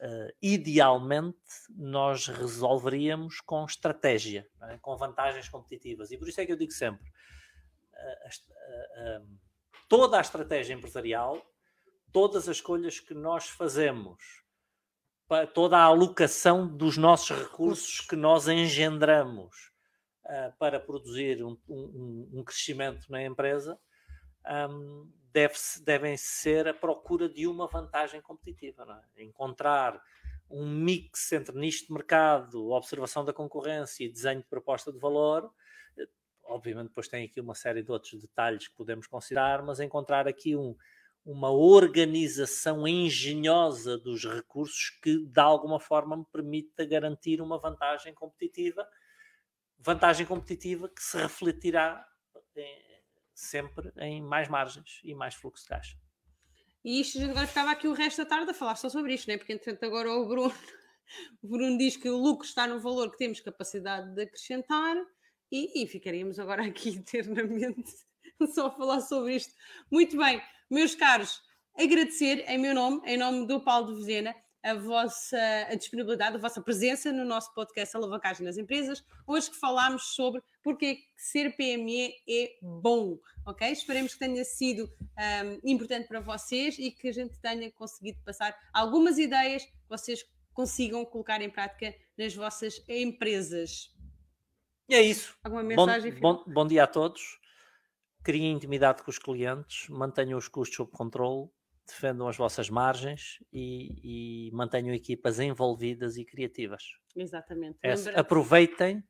uh, 0.00 0.32
idealmente 0.40 1.38
nós 1.70 2.28
resolveríamos 2.28 3.40
com 3.40 3.64
estratégia, 3.64 4.48
é? 4.62 4.78
com 4.78 4.96
vantagens 4.96 5.48
competitivas. 5.48 6.10
E 6.10 6.18
por 6.18 6.28
isso 6.28 6.40
é 6.40 6.46
que 6.46 6.52
eu 6.52 6.56
digo 6.56 6.72
sempre: 6.72 7.06
uh, 7.06 9.20
uh, 9.20 9.26
toda 9.88 10.18
a 10.18 10.20
estratégia 10.20 10.74
empresarial, 10.74 11.44
todas 12.12 12.48
as 12.48 12.56
escolhas 12.56 13.00
que 13.00 13.14
nós 13.14 13.48
fazemos, 13.48 14.43
toda 15.52 15.78
a 15.78 15.82
alocação 15.82 16.66
dos 16.66 16.96
nossos 16.96 17.36
recursos 17.36 18.00
que 18.00 18.16
nós 18.16 18.48
engendramos 18.48 19.72
para 20.58 20.80
produzir 20.80 21.44
um, 21.44 21.56
um, 21.68 22.28
um, 22.32 22.44
crescimento 22.44 23.10
na 23.10 23.22
empresa. 23.22 23.78
Um, 24.46 25.10
deve 25.32 25.54
devem 25.82 26.16
ser 26.16 26.68
a 26.68 26.74
procura 26.74 27.28
de 27.28 27.46
uma 27.46 27.66
vantagem 27.66 28.20
competitiva. 28.22 29.04
É? 29.16 29.22
Encontrar 29.22 30.00
um 30.48 30.66
mix 30.66 31.32
entre 31.32 31.58
nicho 31.58 31.86
de 31.86 31.92
mercado, 31.92 32.70
observação 32.70 33.24
da 33.24 33.32
concorrência 33.32 34.04
e 34.04 34.08
desenho 34.08 34.40
de 34.40 34.46
proposta 34.46 34.92
de 34.92 34.98
valor. 34.98 35.50
Obviamente, 36.44 36.88
depois 36.88 37.08
tem 37.08 37.24
aqui 37.24 37.40
uma 37.40 37.54
série 37.54 37.82
de 37.82 37.90
outros 37.90 38.20
detalhes 38.20 38.68
que 38.68 38.74
podemos 38.74 39.06
considerar, 39.06 39.62
mas 39.62 39.80
encontrar 39.80 40.28
aqui 40.28 40.54
um, 40.54 40.76
uma 41.24 41.50
organização 41.50 42.86
engenhosa 42.86 43.96
dos 43.96 44.24
recursos 44.24 44.90
que, 45.02 45.24
de 45.24 45.40
alguma 45.40 45.80
forma, 45.80 46.16
me 46.16 46.26
permita 46.30 46.84
garantir 46.84 47.40
uma 47.40 47.58
vantagem 47.58 48.12
competitiva. 48.12 48.86
Vantagem 49.78 50.26
competitiva 50.26 50.88
que 50.88 51.02
se 51.02 51.16
refletirá 51.16 52.06
em, 52.54 53.02
sempre 53.34 53.90
em 53.98 54.22
mais 54.22 54.48
margens 54.48 55.00
e 55.02 55.14
mais 55.14 55.34
fluxo 55.34 55.62
de 55.62 55.68
caixa. 55.70 55.96
E 56.84 57.00
isto, 57.00 57.18
agora 57.22 57.46
ficava 57.46 57.70
aqui 57.70 57.88
o 57.88 57.94
resto 57.94 58.18
da 58.18 58.28
tarde 58.28 58.50
a 58.50 58.54
falar 58.54 58.76
só 58.76 58.90
sobre 58.90 59.14
isto, 59.14 59.26
né? 59.28 59.38
porque 59.38 59.54
entretanto 59.54 59.84
agora 59.84 60.12
o 60.12 60.28
Bruno, 60.28 60.52
o 61.42 61.48
Bruno 61.48 61.78
diz 61.78 61.96
que 61.96 62.10
o 62.10 62.18
lucro 62.18 62.46
está 62.46 62.66
no 62.66 62.78
valor 62.78 63.10
que 63.10 63.16
temos 63.16 63.40
capacidade 63.40 64.14
de 64.14 64.22
acrescentar 64.22 64.94
e, 65.50 65.82
e 65.82 65.86
ficaríamos 65.86 66.38
agora 66.38 66.64
aqui 66.68 66.90
eternamente 66.98 67.90
só 68.52 68.66
a 68.66 68.70
falar 68.70 69.00
sobre 69.00 69.36
isto. 69.36 69.54
Muito 69.90 70.18
bem, 70.18 70.42
meus 70.74 70.92
caros, 70.92 71.40
agradecer 71.78 72.44
em 72.48 72.58
meu 72.58 72.74
nome, 72.74 73.00
em 73.06 73.16
nome 73.16 73.46
do 73.46 73.60
Paulo 73.60 73.94
de 73.94 74.00
Vezena, 74.00 74.34
a 74.60 74.74
vossa 74.74 75.38
a 75.70 75.74
disponibilidade, 75.76 76.36
a 76.36 76.40
vossa 76.40 76.60
presença 76.60 77.12
no 77.12 77.24
nosso 77.24 77.54
podcast 77.54 77.96
Alavancagem 77.96 78.44
nas 78.44 78.58
Empresas. 78.58 79.04
Hoje 79.24 79.50
que 79.50 79.56
falámos 79.56 80.14
sobre 80.16 80.42
porque 80.64 80.98
ser 81.16 81.54
PME 81.56 82.12
é 82.28 82.56
bom, 82.60 83.18
ok? 83.46 83.70
Esperemos 83.70 84.14
que 84.14 84.18
tenha 84.18 84.44
sido 84.44 84.84
um, 84.84 85.70
importante 85.70 86.08
para 86.08 86.18
vocês 86.18 86.76
e 86.76 86.90
que 86.90 87.08
a 87.08 87.12
gente 87.12 87.38
tenha 87.38 87.70
conseguido 87.70 88.18
passar 88.24 88.58
algumas 88.72 89.16
ideias 89.16 89.64
que 89.64 89.72
vocês 89.88 90.24
consigam 90.52 91.04
colocar 91.04 91.40
em 91.40 91.50
prática 91.50 91.94
nas 92.18 92.34
vossas 92.34 92.82
empresas. 92.88 93.94
E 94.88 94.94
é 94.96 95.02
isso. 95.02 95.36
Alguma 95.44 95.62
mensagem? 95.62 96.12
Bom, 96.14 96.42
bom, 96.44 96.52
bom 96.52 96.66
dia 96.66 96.82
a 96.82 96.86
todos. 96.88 97.43
Criem 98.24 98.52
intimidade 98.52 99.02
com 99.02 99.10
os 99.10 99.18
clientes, 99.18 99.88
mantenham 99.88 100.38
os 100.38 100.48
custos 100.48 100.76
sob 100.76 100.90
controle 100.90 101.50
defendam 101.86 102.28
as 102.28 102.36
vossas 102.36 102.70
margens 102.70 103.38
e, 103.52 104.48
e 104.48 104.50
mantenham 104.52 104.94
equipas 104.94 105.38
envolvidas 105.38 106.16
e 106.16 106.24
criativas. 106.24 106.82
Exatamente. 107.14 107.78
É, 107.82 107.92
aproveitem 108.18 109.04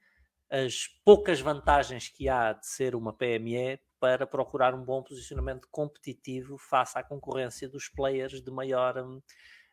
as 0.51 0.87
poucas 1.05 1.41
vantagens 1.41 2.09
que 2.09 2.29
há 2.29 2.53
de 2.53 2.67
ser 2.67 2.95
uma 2.95 3.13
PME 3.13 3.81
para 3.99 4.27
procurar 4.27 4.75
um 4.75 4.85
bom 4.85 5.03
posicionamento 5.03 5.67
competitivo 5.71 6.59
face 6.59 6.99
à 6.99 7.03
concorrência 7.03 7.69
dos 7.69 7.89
players 7.89 8.43
de 8.43 8.51
maior, 8.51 8.99
hum, 8.99 9.23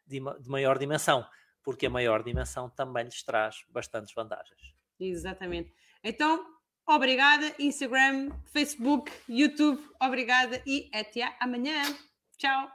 de, 0.06 0.20
de 0.20 0.50
maior 0.50 0.78
dimensão, 0.78 1.26
porque 1.64 1.88
a 1.88 1.90
maior 1.90 2.24
dimensão 2.24 2.70
também 2.70 3.04
lhes 3.04 3.24
traz 3.24 3.58
bastantes 3.70 4.14
vantagens. 4.14 4.74
Exatamente. 5.00 5.74
Então, 6.04 6.46
obrigada, 6.92 7.54
Instagram, 7.60 8.30
Facebook, 8.54 9.12
YouTube, 9.28 9.82
obrigada 10.00 10.62
e 10.66 10.90
até 10.94 11.36
amanhã. 11.40 11.84
Tchau. 12.38 12.70